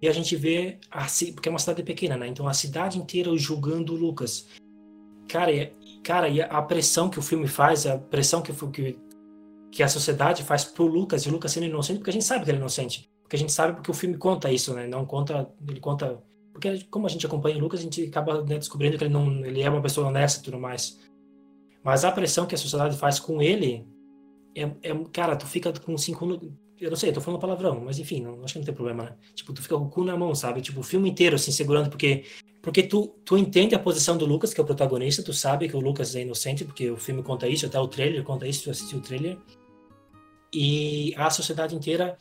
[0.00, 2.26] E a gente vê, a, porque é uma cidade pequena, né?
[2.26, 4.46] Então a cidade inteira julgando o Lucas.
[5.28, 8.98] Cara, e, cara, e a pressão que o filme faz, a pressão que, que,
[9.70, 12.44] que a sociedade faz pro Lucas, e o Lucas sendo inocente, porque a gente sabe
[12.44, 13.10] que ele é inocente.
[13.34, 14.86] Porque a gente sabe porque o filme conta isso, né?
[14.86, 16.22] Não conta, ele conta...
[16.52, 19.44] Porque como a gente acompanha o Lucas, a gente acaba né, descobrindo que ele, não,
[19.44, 21.00] ele é uma pessoa honesta e tudo mais.
[21.82, 23.84] Mas a pressão que a sociedade faz com ele
[24.54, 26.24] é, é cara, tu fica com cinco.
[26.80, 29.02] Eu não sei, eu tô falando palavrão, mas enfim, não, acho que não tem problema,
[29.02, 29.16] né?
[29.34, 30.60] Tipo, tu fica com o cu na mão, sabe?
[30.60, 32.24] Tipo, o filme inteiro, assim, segurando, porque,
[32.62, 35.76] porque tu, tu entende a posição do Lucas, que é o protagonista, tu sabe que
[35.76, 38.70] o Lucas é inocente, porque o filme conta isso, até o trailer conta isso, tu
[38.70, 39.36] assistiu o trailer.
[40.52, 42.16] E a sociedade inteira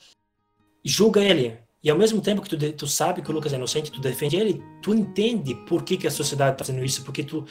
[0.84, 1.58] julga ele.
[1.84, 4.38] E ao mesmo tempo que tu, tu sabe que o Lucas é inocente, tu defende
[4.38, 7.46] ele, tu entende por que, que a sociedade tá fazendo isso, porque tu,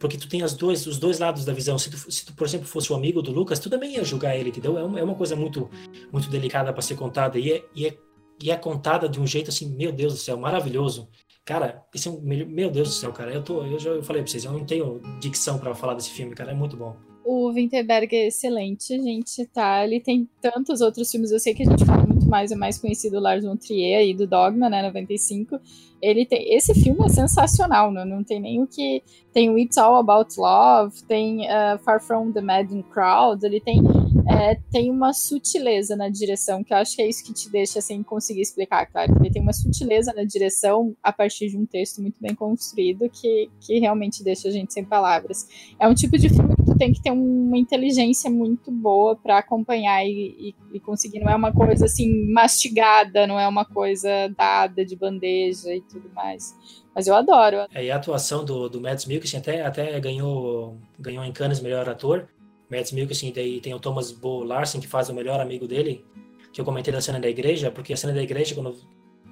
[0.00, 1.78] porque tu tem as dois, os dois lados da visão.
[1.78, 4.36] Se tu, se tu, por exemplo, fosse o amigo do Lucas, tu também ia julgar
[4.36, 4.76] ele, entendeu?
[4.76, 5.70] É uma, é uma coisa muito,
[6.10, 7.96] muito delicada para ser contada e é, e, é,
[8.42, 11.08] e é contada de um jeito assim, meu Deus do céu, maravilhoso.
[11.44, 13.32] Cara, esse é um, meu Deus do céu, cara.
[13.32, 16.10] Eu tô, eu já eu falei para vocês, eu não tenho dicção para falar desse
[16.10, 16.50] filme, cara.
[16.50, 16.96] É muito bom.
[17.24, 19.84] O Winterberg é excelente, gente, tá?
[19.84, 21.30] Ele tem tantos outros filmes.
[21.30, 24.00] Eu sei que a gente fala muito mais, é mais conhecido o Lars von Trier
[24.00, 25.58] aí do Dogma, né, 95.
[26.00, 28.04] Ele tem esse filme é sensacional, né?
[28.04, 29.02] não tem nem o que
[29.32, 33.80] tem o It's All About Love, tem uh, Far From the Madden Crowd, ele tem
[34.28, 37.80] é, tem uma sutileza na direção, que eu acho que é isso que te deixa
[37.80, 39.14] sem conseguir explicar, claro.
[39.20, 43.50] Ele tem uma sutileza na direção a partir de um texto muito bem construído que,
[43.60, 45.46] que realmente deixa a gente sem palavras.
[45.78, 50.04] É um tipo de filme tu tem que ter uma inteligência muito boa para acompanhar
[50.04, 51.20] e, e, e, conseguir.
[51.20, 56.10] Não é uma coisa assim mastigada, não é uma coisa dada de bandeja e tudo
[56.14, 56.54] mais.
[56.94, 57.66] Mas eu adoro.
[57.74, 61.88] É, e a atuação do, do Mads Mikkelsen até, até ganhou, ganhou em Cannes melhor
[61.88, 62.28] ator.
[62.70, 66.04] Mads Mikkelsen, daí tem o Thomas Bo Larsen, que faz o melhor amigo dele,
[66.52, 68.76] que eu comentei da cena da igreja, porque a cena da igreja, quando.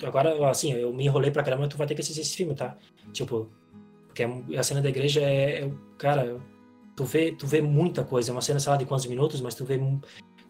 [0.03, 2.76] Agora, assim, eu me enrolei pra caramba, tu vai ter que assistir esse filme, tá?
[3.12, 3.51] Tipo,
[4.07, 5.64] porque a cena da igreja é.
[5.64, 6.41] é cara,
[7.01, 8.30] tu vê, tu vê muita coisa.
[8.30, 9.80] É uma cena, sei lá, de quantos minutos, mas tu vê,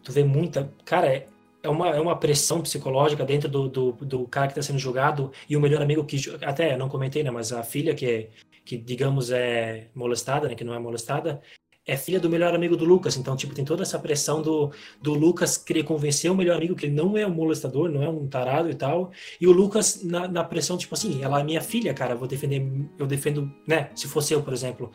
[0.03, 0.73] tu vê muita.
[0.83, 1.27] Cara, é,
[1.63, 5.31] é uma, é uma pressão psicológica dentro do, do, do cara que está sendo julgado
[5.49, 8.29] e o melhor amigo que até não comentei né mas a filha que é
[8.65, 11.39] que digamos é molestada né que não é molestada
[11.85, 14.71] é filha do melhor amigo do Lucas, então, tipo, tem toda essa pressão do,
[15.01, 18.09] do Lucas querer convencer o melhor amigo que ele não é um molestador, não é
[18.09, 21.61] um tarado e tal, e o Lucas na, na pressão, tipo assim, ela é minha
[21.61, 22.63] filha, cara, vou defender,
[22.99, 24.91] eu defendo, né, se fosse eu, por exemplo,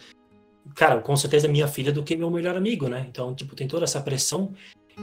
[0.74, 3.84] cara, com certeza minha filha do que meu melhor amigo, né, então, tipo, tem toda
[3.84, 4.52] essa pressão,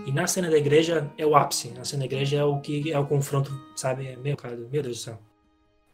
[0.05, 2.91] e na cena da igreja é o ápice, na cena da igreja é o que
[2.91, 5.20] é o confronto, sabe, é, meu, cara, meu Deus do céu.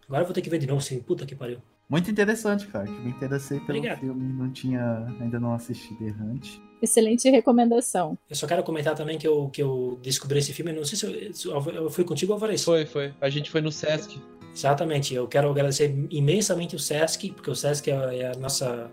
[0.08, 1.60] Agora eu vou ter que ver de novo, assim, puta que pariu.
[1.90, 2.86] Muito interessante, cara.
[2.86, 4.00] Que me interessei pelo Obrigado.
[4.00, 6.60] filme, não tinha, ainda não assisti The Hunt.
[6.82, 8.18] Excelente recomendação.
[8.30, 11.48] Eu só quero comentar também que eu, que eu descobri esse filme, não sei se
[11.48, 12.64] eu, eu fui contigo ou Alvarez.
[12.64, 13.14] Foi, foi.
[13.20, 14.22] A gente foi no Sesc.
[14.54, 15.16] Exatamente.
[15.16, 18.90] Eu quero agradecer imensamente o Sesc, porque o Sesc é, é a nossa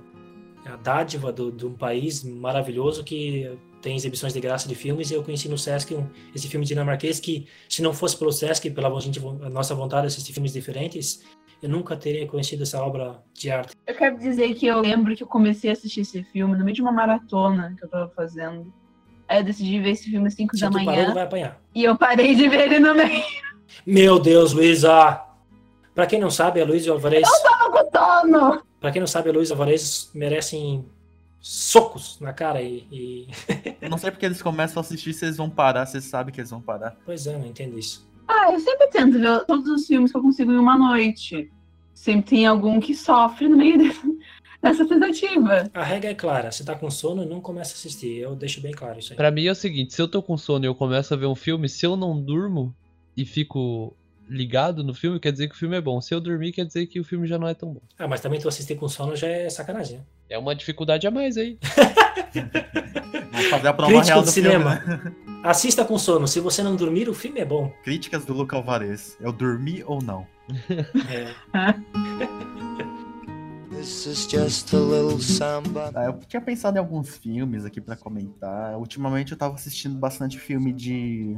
[0.66, 5.14] a dádiva do, de um país maravilhoso que tem exibições de graça de filmes e
[5.14, 9.00] eu conheci no Sesc um, esse filme dinamarquês que, se não fosse pelo Sesc, pela
[9.00, 11.24] gente, nossa vontade de assistir filmes diferentes,
[11.62, 13.74] eu nunca teria conhecido essa obra de arte.
[13.86, 16.74] Eu quero dizer que eu lembro que eu comecei a assistir esse filme no meio
[16.74, 18.72] de uma maratona que eu tava fazendo.
[19.28, 20.84] Aí eu decidi ver esse filme às 5 da manhã.
[20.84, 21.60] Parou, vai apanhar.
[21.74, 23.24] E eu parei de ver ele no meio.
[23.86, 25.22] Meu Deus, Luísa!
[25.94, 27.26] Pra quem não sabe, a Luísa Alvarez.
[27.26, 28.65] Eu tava com sono!
[28.86, 30.84] Pra quem não sabe, a Luísa Alvarez merecem
[31.40, 32.86] socos na cara e.
[32.92, 33.26] e...
[33.82, 36.40] eu não sei porque eles começam a assistir se eles vão parar, vocês sabem que
[36.40, 36.96] eles vão parar.
[37.04, 38.08] Pois é, não entendo isso.
[38.28, 41.50] Ah, eu sempre tento ver todos os filmes que eu consigo em uma noite.
[41.94, 43.76] Sempre tem algum que sofre no meio
[44.62, 45.68] dessa tentativa.
[45.74, 48.18] A regra é clara, se tá com sono, não começa a assistir.
[48.18, 49.16] Eu deixo bem claro isso aí.
[49.16, 51.26] Pra mim é o seguinte, se eu tô com sono e eu começo a ver
[51.26, 52.72] um filme, se eu não durmo
[53.16, 53.96] e fico
[54.28, 56.00] ligado no filme, quer dizer que o filme é bom.
[56.00, 57.80] Se eu dormir, quer dizer que o filme já não é tão bom.
[57.98, 59.98] Ah, mas também tu assistir com sono já é sacanagem.
[59.98, 60.04] Né?
[60.30, 61.58] É uma dificuldade a mais aí.
[63.32, 64.76] Vou fazer a prova Crítico real do cinema.
[64.76, 65.12] Filme, né?
[65.44, 66.26] Assista com sono.
[66.26, 67.72] Se você não dormir, o filme é bom.
[67.84, 69.16] Críticas do Luca Alvarez.
[69.20, 70.26] Eu dormi ou não?
[71.08, 71.34] É.
[71.52, 71.74] ah,
[76.06, 78.76] eu tinha pensado em alguns filmes aqui para comentar.
[78.78, 81.36] Ultimamente eu tava assistindo bastante filme de.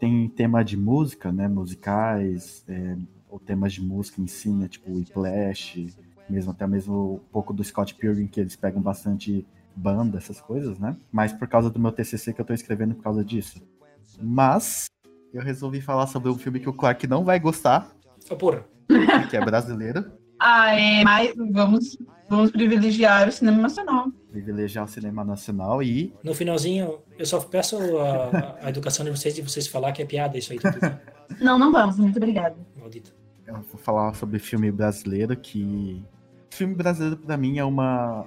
[0.00, 1.46] Tem tema de música, né?
[1.46, 2.96] Musicais, é,
[3.28, 4.66] ou temas de música em si, né?
[4.66, 5.94] Tipo Whiplash,
[6.28, 9.46] mesmo até mesmo um pouco do Scott Pilgrim, que eles pegam bastante
[9.76, 10.96] banda, essas coisas, né?
[11.12, 13.62] Mas por causa do meu TCC que eu tô escrevendo por causa disso.
[14.20, 14.86] Mas
[15.32, 17.94] eu resolvi falar sobre um filme que o Clark não vai gostar,
[18.30, 18.64] Oh, porra.
[19.28, 20.04] que é brasileiro.
[20.38, 21.98] Ah, é, mas vamos,
[22.28, 24.10] vamos privilegiar o cinema nacional.
[24.30, 26.14] Privilegiar o cinema nacional e.
[26.22, 30.06] No finalzinho, eu só peço a, a educação de vocês de vocês falar que é
[30.06, 30.78] piada isso aí tudo.
[31.40, 32.56] Não, não vamos, muito obrigada.
[32.76, 33.14] Maldito.
[33.46, 36.04] Eu vou falar sobre filme brasileiro que.
[36.50, 38.26] Filme brasileiro pra mim é uma.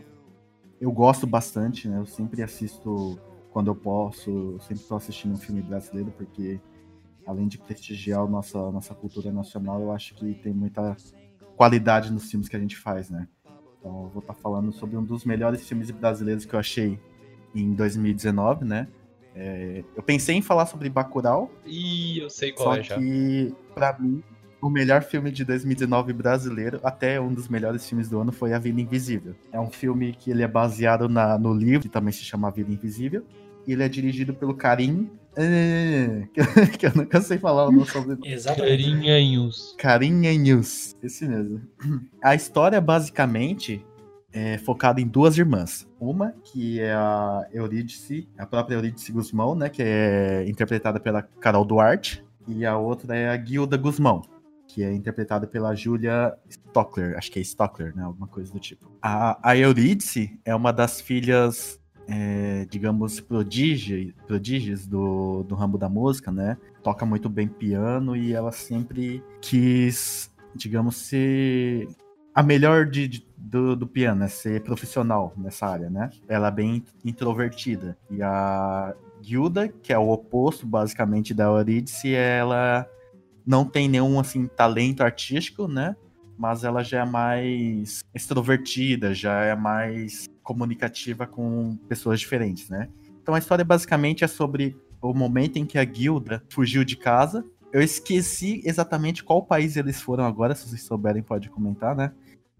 [0.79, 1.99] Eu gosto bastante, né?
[1.99, 3.19] Eu sempre assisto
[3.53, 6.59] quando eu posso, eu sempre tô assistindo um filme brasileiro, porque
[7.25, 10.97] além de prestigiar a nossa, nossa cultura nacional, eu acho que tem muita
[11.55, 13.27] qualidade nos filmes que a gente faz, né?
[13.83, 16.97] Então eu vou estar tá falando sobre um dos melhores filmes brasileiros que eu achei
[17.53, 18.87] em 2019, né?
[19.35, 21.51] É, eu pensei em falar sobre Bacurau.
[21.65, 22.95] Ih, eu sei qual só é já.
[22.95, 24.23] que, pra mim,
[24.61, 28.59] o melhor filme de 2019 brasileiro, até um dos melhores filmes do ano, foi A
[28.59, 29.35] Vida Invisível.
[29.51, 32.51] É um filme que ele é baseado na, no livro, que também se chama A
[32.51, 33.25] Vida Invisível.
[33.67, 36.27] E ele é dirigido pelo Karim é,
[36.77, 38.17] que, eu nunca sei falar o nome sobre.
[38.23, 38.83] Exatamente.
[38.83, 39.75] Carinhanhos.
[39.77, 41.61] Carinhanhos, esse mesmo.
[42.23, 43.83] A história, basicamente,
[44.31, 45.87] é focada em duas irmãs.
[45.99, 49.69] Uma, que é a Eurídice, a própria Eurídice Guzmão, né?
[49.69, 52.23] Que é interpretada pela Carol Duarte.
[52.47, 54.21] E a outra é a Guilda Guzmão,
[54.67, 57.17] que é interpretada pela Julia Stockler.
[57.17, 58.03] Acho que é Stockler, né?
[58.03, 58.91] Alguma coisa do tipo.
[59.01, 65.87] A, a Eurídice é uma das filhas é, digamos, prodígio, prodígios do, do ramo da
[65.87, 66.57] música, né?
[66.81, 71.87] Toca muito bem piano e ela sempre quis, digamos, ser
[72.33, 74.27] a melhor de, de do, do, piano, né?
[74.27, 76.09] ser profissional nessa área, né?
[76.27, 77.97] Ela é bem introvertida.
[78.09, 82.87] E a Gilda, que é o oposto, basicamente, da Eurídice, ela
[83.45, 85.95] não tem nenhum, assim, talento artístico, né?
[86.37, 92.89] Mas ela já é mais extrovertida, já é mais comunicativa com pessoas diferentes, né?
[93.21, 97.45] Então a história basicamente é sobre o momento em que a guilda fugiu de casa.
[97.71, 102.11] Eu esqueci exatamente qual país eles foram agora, se vocês souberem pode comentar, né?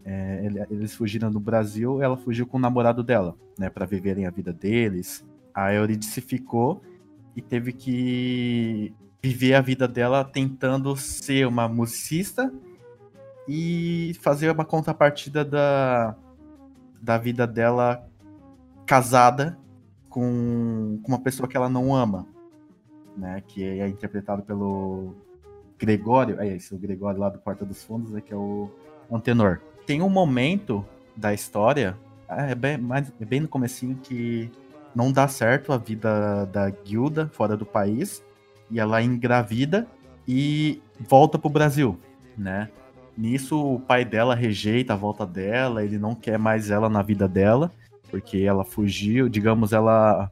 [0.06, 4.30] É, eles fugiram do Brasil, ela fugiu com o namorado dela, né, para viverem a
[4.30, 5.24] vida deles.
[5.54, 6.82] A Eurídice ficou
[7.36, 12.52] e teve que viver a vida dela tentando ser uma musicista
[13.48, 16.18] e fazer uma contrapartida da,
[17.04, 18.08] da vida dela
[18.86, 19.58] casada
[20.10, 22.26] com, com uma pessoa que ela não ama,
[23.18, 23.44] né?
[23.46, 25.14] Que é interpretado pelo
[25.78, 28.70] Gregório, é esse, o Gregório lá do Porta dos Fundos, né, que é o
[29.12, 29.60] Antenor.
[29.86, 31.98] Tem um momento da história,
[32.30, 34.50] é bem, mais, é bem no comecinho, que
[34.96, 38.24] não dá certo a vida da Guilda fora do país,
[38.72, 39.86] e ela engravida
[40.26, 42.00] e volta pro Brasil,
[42.38, 42.70] né?
[43.16, 47.28] Nisso, o pai dela rejeita a volta dela, ele não quer mais ela na vida
[47.28, 47.72] dela,
[48.10, 50.32] porque ela fugiu, digamos, ela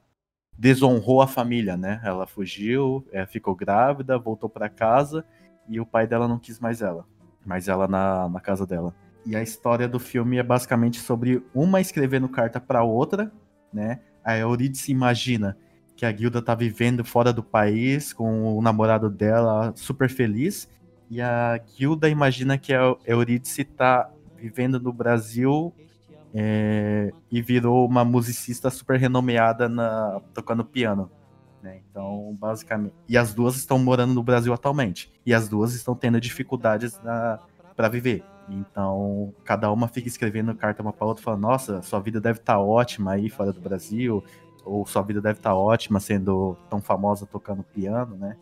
[0.57, 2.01] desonrou a família, né?
[2.03, 5.25] Ela fugiu, é, ficou grávida, voltou para casa
[5.67, 7.05] e o pai dela não quis mais ela,
[7.45, 8.93] mais ela na, na casa dela.
[9.25, 13.31] E a história do filme é basicamente sobre uma escrevendo carta para outra,
[13.71, 13.99] né?
[14.23, 15.57] A Eurídice imagina
[15.95, 20.67] que a Guilda tá vivendo fora do país com o namorado dela super feliz
[21.11, 25.75] e a Gilda imagina que a Eurídice está vivendo no Brasil
[26.33, 31.11] é, e virou uma musicista super renomeada na, tocando piano.
[31.61, 31.81] Né?
[31.91, 32.93] Então, basicamente.
[33.09, 35.11] E as duas estão morando no Brasil atualmente.
[35.25, 36.97] E as duas estão tendo dificuldades
[37.75, 38.23] para viver.
[38.47, 42.53] Então, cada uma fica escrevendo carta uma para outra, falando: Nossa, sua vida deve estar
[42.53, 44.23] tá ótima aí fora do Brasil,
[44.63, 48.37] ou sua vida deve estar tá ótima sendo tão famosa tocando piano, né?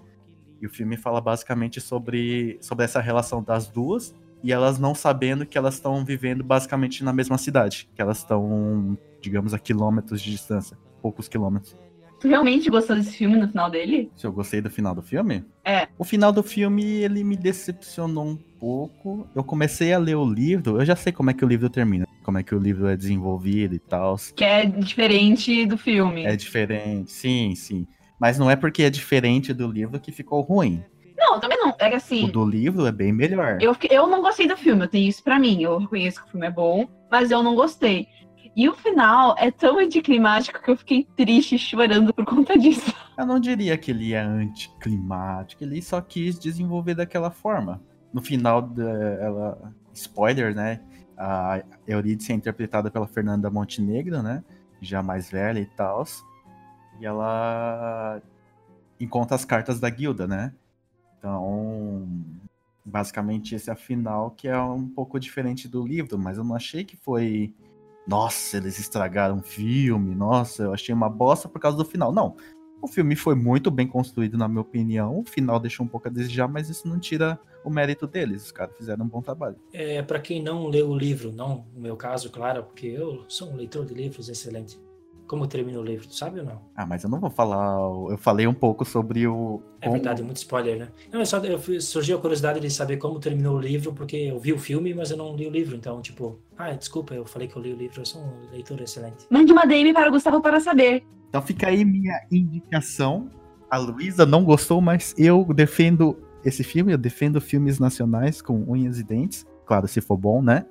[0.62, 5.46] E o filme fala basicamente sobre, sobre essa relação das duas e elas não sabendo
[5.46, 10.32] que elas estão vivendo basicamente na mesma cidade, que elas estão, digamos, a quilômetros de
[10.32, 11.76] distância, poucos quilômetros.
[12.20, 14.12] Tu realmente gostou desse filme no final dele?
[14.16, 15.46] Se eu gostei do final do filme?
[15.64, 15.88] É.
[15.98, 19.26] O final do filme, ele me decepcionou um pouco.
[19.34, 22.06] Eu comecei a ler o livro, eu já sei como é que o livro termina,
[22.24, 24.18] como é que o livro é desenvolvido e tal.
[24.36, 26.26] Que é diferente do filme.
[26.26, 27.88] É diferente, sim, sim.
[28.20, 30.84] Mas não é porque é diferente do livro que ficou ruim.
[31.18, 31.76] Não, também não.
[31.80, 32.26] É assim.
[32.26, 33.58] O do livro é bem melhor.
[33.62, 35.62] Eu, eu não gostei do filme, eu tenho isso pra mim.
[35.62, 38.08] Eu reconheço que o filme é bom, mas eu não gostei.
[38.56, 42.94] E o final é tão anticlimático que eu fiquei triste chorando por conta disso.
[43.18, 47.82] Eu não diria que ele é anticlimático, ele só quis desenvolver daquela forma.
[48.14, 48.74] No final,
[49.20, 49.74] ela.
[49.94, 50.80] Spoiler, né?
[51.18, 54.42] A Eurídice é interpretada pela Fernanda Montenegro, né?
[54.82, 56.06] Já mais velha e tal.
[57.00, 58.22] E ela
[59.00, 60.54] encontra as cartas da guilda, né?
[61.18, 62.08] Então,
[62.84, 66.56] basicamente esse é a final que é um pouco diferente do livro, mas eu não
[66.56, 67.54] achei que foi
[68.08, 72.12] nossa, eles estragaram o filme, nossa, eu achei uma bosta por causa do final.
[72.12, 72.36] Não.
[72.82, 75.20] O filme foi muito bem construído, na minha opinião.
[75.20, 78.46] O final deixou um pouco a desejar, mas isso não tira o mérito deles.
[78.46, 79.58] Os caras fizeram um bom trabalho.
[79.74, 83.52] É, para quem não leu o livro, não no meu caso, claro, porque eu sou
[83.52, 84.80] um leitor de livros excelente.
[85.30, 86.60] Como termina o livro, tu sabe ou não?
[86.76, 87.78] Ah, mas eu não vou falar.
[88.10, 89.62] Eu falei um pouco sobre o.
[89.80, 90.88] É verdade, muito spoiler, né?
[91.12, 94.40] Não, eu só eu surgiu a curiosidade de saber como terminou o livro, porque eu
[94.40, 95.76] vi o filme, mas eu não li o livro.
[95.76, 98.82] Então, tipo, ah, desculpa, eu falei que eu li o livro, eu sou um leitor
[98.82, 99.28] excelente.
[99.30, 101.06] Mande uma DM para o Gustavo para saber.
[101.30, 103.30] Então fica aí minha indicação.
[103.70, 108.98] A Luísa não gostou, mas eu defendo esse filme, eu defendo filmes nacionais com unhas
[108.98, 109.46] e dentes.
[109.64, 110.66] Claro, se for bom, né?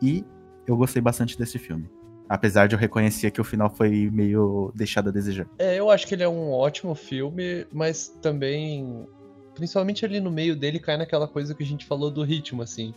[0.00, 0.24] E
[0.66, 1.90] eu gostei bastante desse filme.
[2.32, 5.46] Apesar de eu reconhecer que o final foi meio deixado a desejar.
[5.58, 9.06] É, eu acho que ele é um ótimo filme, mas também,
[9.54, 12.94] principalmente ali no meio dele, cai naquela coisa que a gente falou do ritmo, assim.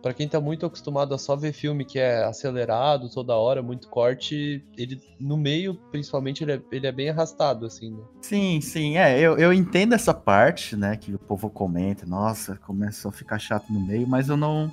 [0.00, 3.88] Pra quem tá muito acostumado a só ver filme que é acelerado toda hora, muito
[3.88, 8.04] corte, ele no meio, principalmente, ele é, ele é bem arrastado, assim, né?
[8.22, 13.08] Sim, sim, é, eu, eu entendo essa parte, né, que o povo comenta, nossa, começou
[13.08, 14.70] a ficar chato no meio, mas eu não,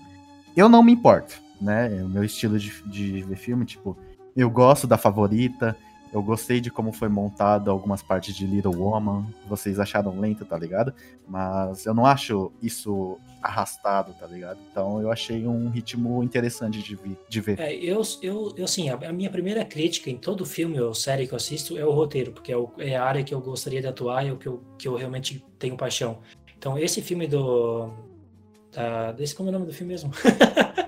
[0.55, 3.97] eu não me importo, né, é o meu estilo de, de ver filme, tipo,
[4.35, 5.77] eu gosto da favorita,
[6.15, 9.25] eu gostei de como foi montado algumas partes de Little Woman.
[9.49, 10.93] Vocês acharam lento, tá ligado?
[11.27, 14.57] Mas eu não acho isso arrastado, tá ligado?
[14.71, 17.59] Então eu achei um ritmo interessante de, vi, de ver.
[17.59, 21.33] É, eu, eu, eu assim, a, minha primeira crítica em todo filme ou série que
[21.33, 23.87] eu assisto é o roteiro, porque é, o, é, a área que eu gostaria de
[23.87, 26.19] atuar e o que eu, que eu realmente tenho paixão.
[26.57, 27.91] Então esse filme do.
[29.15, 30.11] Desse, como é o nome do filme mesmo?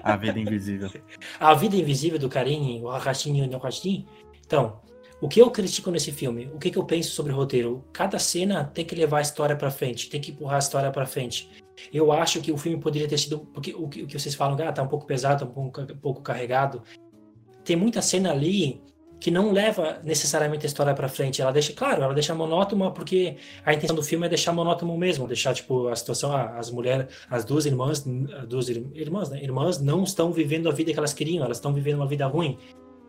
[0.03, 0.89] a Vida Invisível.
[1.39, 4.05] a Vida Invisível do Karim, o Arrastinho e o Arrastinho.
[4.45, 4.80] Então,
[5.19, 6.49] o que eu critico nesse filme?
[6.53, 7.84] O que, que eu penso sobre o roteiro?
[7.91, 11.05] Cada cena tem que levar a história para frente, tem que empurrar a história para
[11.05, 11.49] frente.
[11.91, 13.39] Eu acho que o filme poderia ter sido.
[13.39, 15.81] Porque o que, o que vocês falam, ah, tá um pouco pesado, tá um pouco,
[15.81, 16.84] um pouco carregado.
[17.64, 18.81] Tem muita cena ali
[19.19, 21.41] que não leva necessariamente a história para frente.
[21.41, 25.27] Ela deixa, claro, ela deixa monótona porque a intenção do filme é deixar monótono mesmo,
[25.27, 28.06] deixar tipo a situação, as mulheres, as duas irmãs,
[28.48, 29.41] duas irmãs, né?
[29.41, 32.57] Irmãs não estão vivendo a vida que elas queriam, elas estão vivendo uma vida ruim.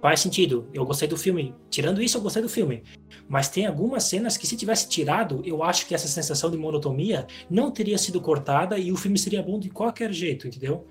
[0.01, 0.69] Faz sentido.
[0.73, 1.55] Eu gostei do filme.
[1.69, 2.85] Tirando isso, eu gostei do filme.
[3.29, 7.27] Mas tem algumas cenas que, se tivesse tirado, eu acho que essa sensação de monotonia
[7.51, 10.87] não teria sido cortada e o filme seria bom de qualquer jeito, entendeu?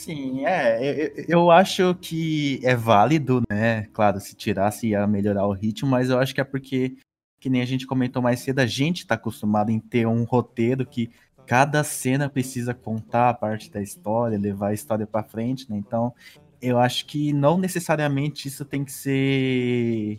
[0.00, 1.12] Sim, é.
[1.18, 3.82] Eu, eu acho que é válido, né?
[3.92, 6.96] Claro, se tirasse ia melhorar o ritmo, mas eu acho que é porque,
[7.38, 10.86] que nem a gente comentou mais cedo, a gente tá acostumado em ter um roteiro
[10.86, 11.10] que
[11.46, 15.76] cada cena precisa contar a parte da história, levar a história para frente, né?
[15.76, 16.14] Então,
[16.62, 20.18] eu acho que não necessariamente isso tem que ser.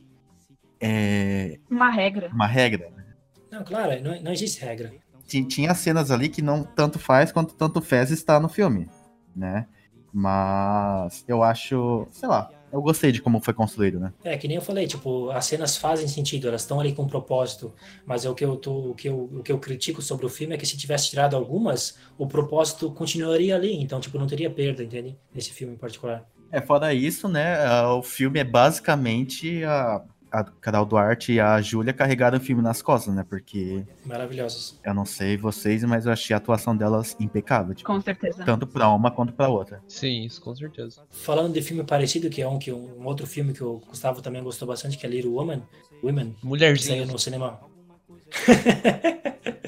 [0.79, 2.29] É, uma regra.
[2.31, 2.87] Uma regra.
[2.95, 3.03] Né?
[3.49, 4.93] Não, claro, não, não existe regra.
[5.25, 8.87] Tinha cenas ali que não tanto faz quanto tanto fez estar no filme,
[9.35, 9.67] né?
[10.13, 14.13] Mas eu acho, sei lá, eu gostei de como foi construído, né?
[14.23, 17.07] É, que nem eu falei, tipo, as cenas fazem sentido, elas estão ali com um
[17.07, 17.73] propósito,
[18.05, 20.29] mas é o que eu tô, o que eu, o que eu critico sobre o
[20.29, 24.49] filme é que se tivesse tirado algumas, o propósito continuaria ali, então tipo, não teria
[24.49, 25.17] perda, entende?
[25.33, 26.25] Nesse filme em particular.
[26.51, 30.01] É, fora isso, né, o filme é basicamente a
[30.31, 33.25] a Carol Duarte e a Júlia carregaram o filme nas costas, né?
[33.27, 33.83] Porque.
[34.05, 34.79] Maravilhosas.
[34.83, 37.75] Eu não sei vocês, mas eu achei a atuação delas impecável.
[37.75, 38.43] Tipo, com certeza.
[38.43, 39.81] Tanto pra uma quanto pra outra.
[39.87, 41.01] Sim, isso com certeza.
[41.09, 44.21] Falando de filme parecido, que é um, que um, um outro filme que o Gustavo
[44.21, 45.61] também gostou bastante, que é Little Woman.
[46.03, 46.35] Women.
[46.41, 46.97] Mulherzinha.
[46.97, 47.59] Que saiu no cinema.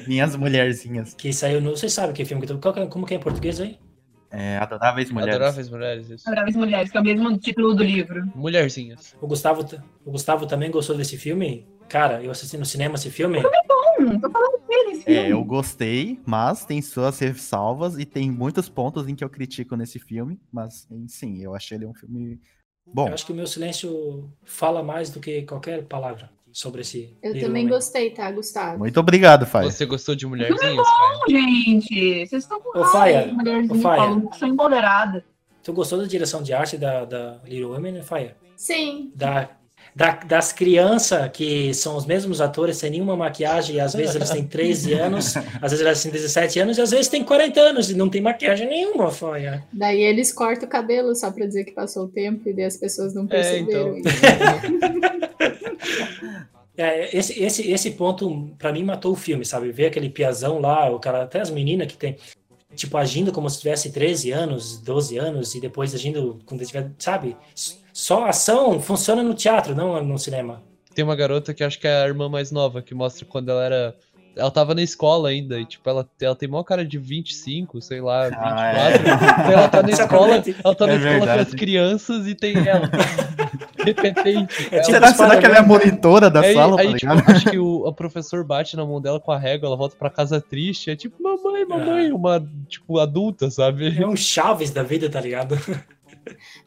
[0.06, 1.14] Minhas mulherzinhas.
[1.14, 1.70] Que saiu no.
[1.76, 2.54] Vocês sabem que filme que.
[2.88, 3.78] Como que é em português aí?
[4.36, 5.34] É, Adoráveis Mulheres.
[5.34, 6.28] Adoráveis Mulheres, isso.
[6.28, 8.26] Adoráveis Mulheres, que é o mesmo título do livro.
[8.34, 9.16] Mulherzinhas.
[9.20, 9.64] O Gustavo,
[10.04, 11.66] o Gustavo também gostou desse filme?
[11.88, 13.38] Cara, eu assisti no cinema esse filme.
[13.38, 14.90] É bom, tô falando dele.
[14.98, 19.30] Esse é, eu gostei, mas tem suas ressalvas e tem muitos pontos em que eu
[19.30, 22.40] critico nesse filme, mas sim, eu achei ele um filme
[22.92, 23.08] bom.
[23.08, 27.12] Eu acho que o meu silêncio fala mais do que qualquer palavra sobre esse.
[27.20, 28.78] Eu também gostei, tá, Gustavo?
[28.78, 29.68] Muito obrigado, Faia.
[29.68, 30.60] Você gostou de mulherzinhas?
[30.60, 32.26] Tudo bom, gente.
[32.26, 35.24] Vocês estão com Ô, Faia, mulherzinha falando que sou empoderada.
[35.64, 38.36] Tu gostou da direção de arte da, da Little Women, né, Faia?
[38.56, 39.10] Sim.
[39.16, 39.48] Da,
[39.96, 44.30] da, das crianças que são os mesmos atores sem nenhuma maquiagem, e às vezes eles
[44.30, 47.90] têm 13 anos, às vezes eles têm 17 anos, e às vezes têm 40 anos
[47.90, 49.64] e não tem maquiagem nenhuma, Faia.
[49.72, 52.76] Daí eles cortam o cabelo só pra dizer que passou o tempo e daí as
[52.76, 55.10] pessoas não perceberam é, então.
[56.76, 59.70] É, esse, esse, esse ponto, para mim, matou o filme, sabe?
[59.70, 62.16] Ver aquele piazão lá, o cara, até as meninas que tem,
[62.74, 67.36] tipo, agindo como se tivesse 13 anos, 12 anos, e depois agindo quando tiver, sabe?
[67.92, 70.62] Só ação funciona no teatro, não no cinema.
[70.94, 73.64] Tem uma garota que acho que é a irmã mais nova, que mostra quando ela
[73.64, 73.96] era.
[74.36, 78.00] Ela tava na escola ainda, e tipo, ela, ela tem maior cara de 25, sei
[78.00, 78.50] lá, 24.
[78.50, 79.52] Ah, é.
[79.52, 82.90] Ela tá na escola, ela tá na é escola com as crianças e tem ela.
[83.92, 84.68] repetente.
[84.70, 87.12] É tipo será, será que ela é a monitora da Aí, sala, aí, tá tipo,
[87.12, 87.30] ligado?
[87.30, 90.10] acho que o, o professor bate na mão dela com a régua, ela volta pra
[90.10, 94.00] casa triste, é tipo, mamãe, mamãe, uma, tipo, adulta, sabe?
[94.00, 95.56] É um Chaves da vida, tá ligado?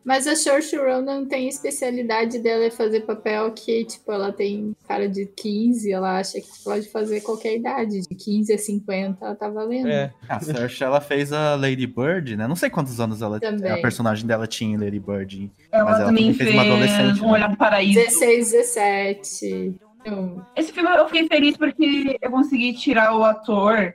[0.04, 5.08] Mas a Saoirse Ronan tem especialidade dela é fazer papel que, tipo, ela tem cara
[5.08, 9.50] de 15, ela acha que pode fazer qualquer idade, de 15 a 50, ela tá
[9.50, 9.88] valendo.
[9.88, 12.48] É, A Saoirse, ela fez a Lady Bird, né?
[12.48, 13.72] Não sei quantos anos ela Também.
[13.72, 15.52] a personagem dela tinha em Lady Bird.
[15.72, 17.32] Ela, Mas ela também fez fez uma adolescente, Um né?
[17.34, 18.00] Olhar no Paraíso.
[18.00, 19.76] 16, 17.
[20.02, 23.94] Então, Esse filme eu fiquei feliz porque eu consegui tirar o ator,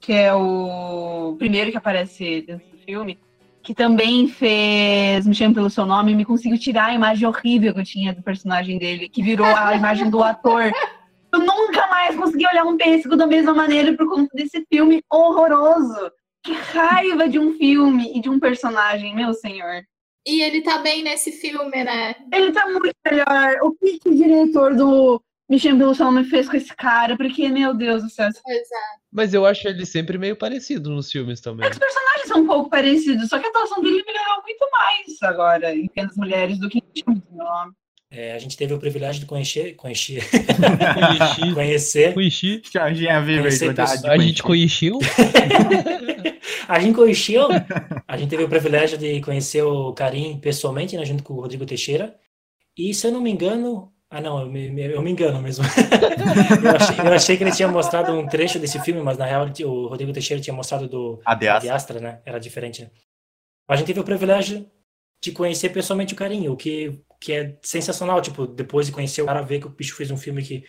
[0.00, 3.18] que é o primeiro que aparece dentro do filme,
[3.66, 7.80] que também fez Me Chame Pelo Seu Nome, me conseguiu tirar a imagem horrível que
[7.80, 10.70] eu tinha do personagem dele, que virou a imagem do ator.
[11.32, 16.12] Eu nunca mais consegui olhar um pêssego da mesma maneira por conta desse filme horroroso.
[16.44, 19.82] Que raiva de um filme e de um personagem, meu senhor.
[20.24, 22.14] E ele tá bem nesse filme, né?
[22.32, 23.56] Ele tá muito melhor.
[23.62, 27.16] O que, que o diretor do Me Chame Pelo Seu Nome fez com esse cara?
[27.16, 28.62] Porque, meu Deus do céu, é.
[29.12, 31.70] mas eu acho ele sempre meio parecido nos filmes também.
[31.70, 35.74] Os personagens são um pouco parecidos, só que a atuação dele melhorou muito mais agora
[35.74, 37.72] em Penas Mulheres do que em Chame Pelo Nome.
[38.10, 42.14] É, a gente teve o privilégio de conhecer, conhecer, Conheci, conhecer.
[42.14, 42.62] conheci.
[42.72, 44.08] Jardim vive Conhecer verdade.
[44.08, 44.98] A gente conheceu?
[46.68, 47.48] a gente conheceu,
[48.06, 51.66] a gente teve o privilégio de conhecer o Karim pessoalmente, né, junto com o Rodrigo
[51.66, 52.16] Teixeira.
[52.76, 55.64] E se eu não me engano, ah não, eu me, eu me engano mesmo.
[56.62, 59.46] eu, achei, eu achei que ele tinha mostrado um trecho desse filme, mas na real
[59.64, 62.20] o Rodrigo Teixeira tinha mostrado do Aliás, de Astra, né?
[62.24, 62.82] Era diferente.
[62.82, 62.90] Né?
[63.68, 64.70] A gente teve o privilégio
[65.22, 69.26] de conhecer pessoalmente o Carinho, o que, que é sensacional, tipo, depois de conhecer o
[69.26, 70.64] cara, ver que o bicho fez um filme que,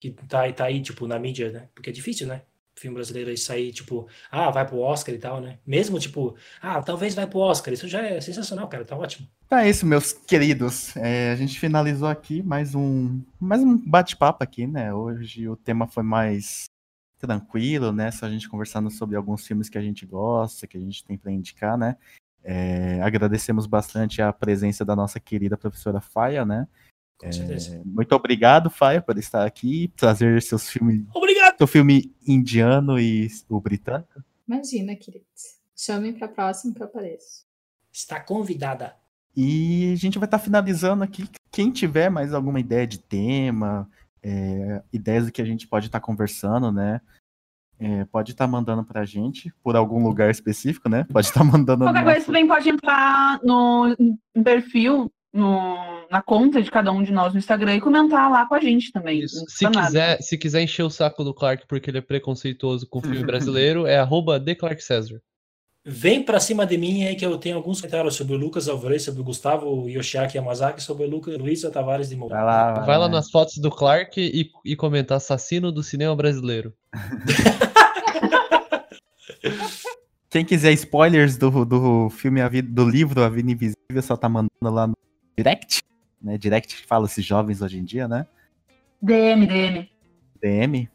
[0.00, 1.68] que tá, tá aí, tipo, na mídia, né?
[1.74, 2.42] Porque é difícil, né?
[2.80, 5.58] Filme brasileiro aí sair, tipo, ah, vai pro Oscar e tal, né?
[5.66, 7.74] Mesmo, tipo, ah, talvez vai pro Oscar.
[7.74, 9.28] Isso já é sensacional, cara, tá ótimo.
[9.44, 10.96] Então é isso, meus queridos.
[10.96, 14.94] É, a gente finalizou aqui mais um, mais um bate-papo aqui, né?
[14.94, 16.64] Hoje o tema foi mais
[17.18, 18.10] tranquilo, né?
[18.10, 21.18] Só a gente conversando sobre alguns filmes que a gente gosta, que a gente tem
[21.18, 21.98] para indicar, né?
[22.42, 26.66] É, agradecemos bastante a presença da nossa querida professora Faia, né?
[27.20, 27.82] Com certeza.
[27.84, 31.56] Muito obrigado, Faia, por estar aqui, trazer seus filmes, Obrigado!
[31.58, 34.22] seu filme indiano e o britânico.
[34.48, 35.60] Imagina, queridos.
[35.76, 37.44] Chamem pra próximo que eu apareço.
[37.92, 38.94] Está convidada.
[39.36, 41.28] E a gente vai estar finalizando aqui.
[41.52, 43.88] Quem tiver mais alguma ideia de tema,
[44.22, 47.00] é, ideias do que a gente pode estar conversando, né?
[47.82, 51.06] é, pode estar mandando pra gente por algum lugar específico, né?
[51.10, 53.96] Pode estar mandando no Qualquer coisa nosso- também pode entrar no
[54.44, 58.54] perfil, no- na conta de cada um de nós no Instagram e comentar lá com
[58.54, 59.26] a gente também.
[59.28, 59.86] Se nada.
[59.86, 63.86] quiser, se quiser encher o saco do Clark porque ele é preconceituoso com filme brasileiro,
[63.86, 65.20] é arroba The Clark César.
[65.82, 69.02] Vem pra cima de mim aí que eu tenho alguns comentários sobre o Lucas Alvarez,
[69.02, 72.34] sobre o Gustavo Yoshiaki Yamazaki, sobre o Lucas Luísa Tavares de Moura.
[72.34, 76.74] Vai lá, Vai lá nas fotos do Clark e, e comenta assassino do cinema brasileiro.
[80.28, 84.28] Quem quiser spoilers do, do filme A Vida, do livro A Vida Invisível, só tá
[84.28, 84.94] mandando lá no
[85.36, 85.82] direct,
[86.20, 86.36] né?
[86.36, 88.26] Direct que fala esses jovens hoje em dia, né?
[89.00, 89.90] DM, DM,
[90.40, 90.90] DM.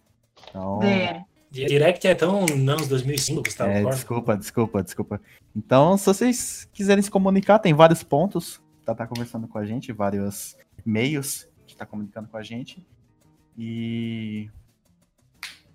[0.50, 1.26] Então, DM.
[1.52, 3.72] Direct é tão anos 2005, Gustavo.
[3.72, 3.96] é, Corta.
[3.96, 5.22] desculpa, desculpa, desculpa.
[5.56, 9.94] Então, se vocês quiserem se comunicar, tem vários pontos pra estar conversando com a gente,
[9.94, 12.86] vários meios de estar comunicando com a gente.
[13.58, 14.50] E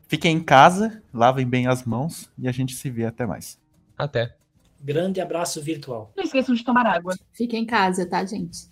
[0.06, 3.58] fiquem em casa, lavem bem as mãos e a gente se vê até mais.
[3.96, 4.36] Até.
[4.82, 6.12] Grande abraço virtual.
[6.16, 7.14] Não esqueçam de tomar água.
[7.32, 8.68] Fiquem em casa, tá, gente?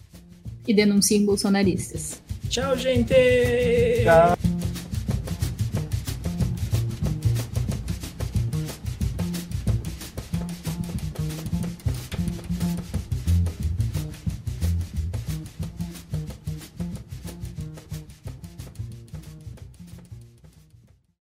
[0.67, 2.23] E denunciem bolsonaristas.
[2.49, 3.15] Tchau, gente!
[4.05, 4.38] Tchau.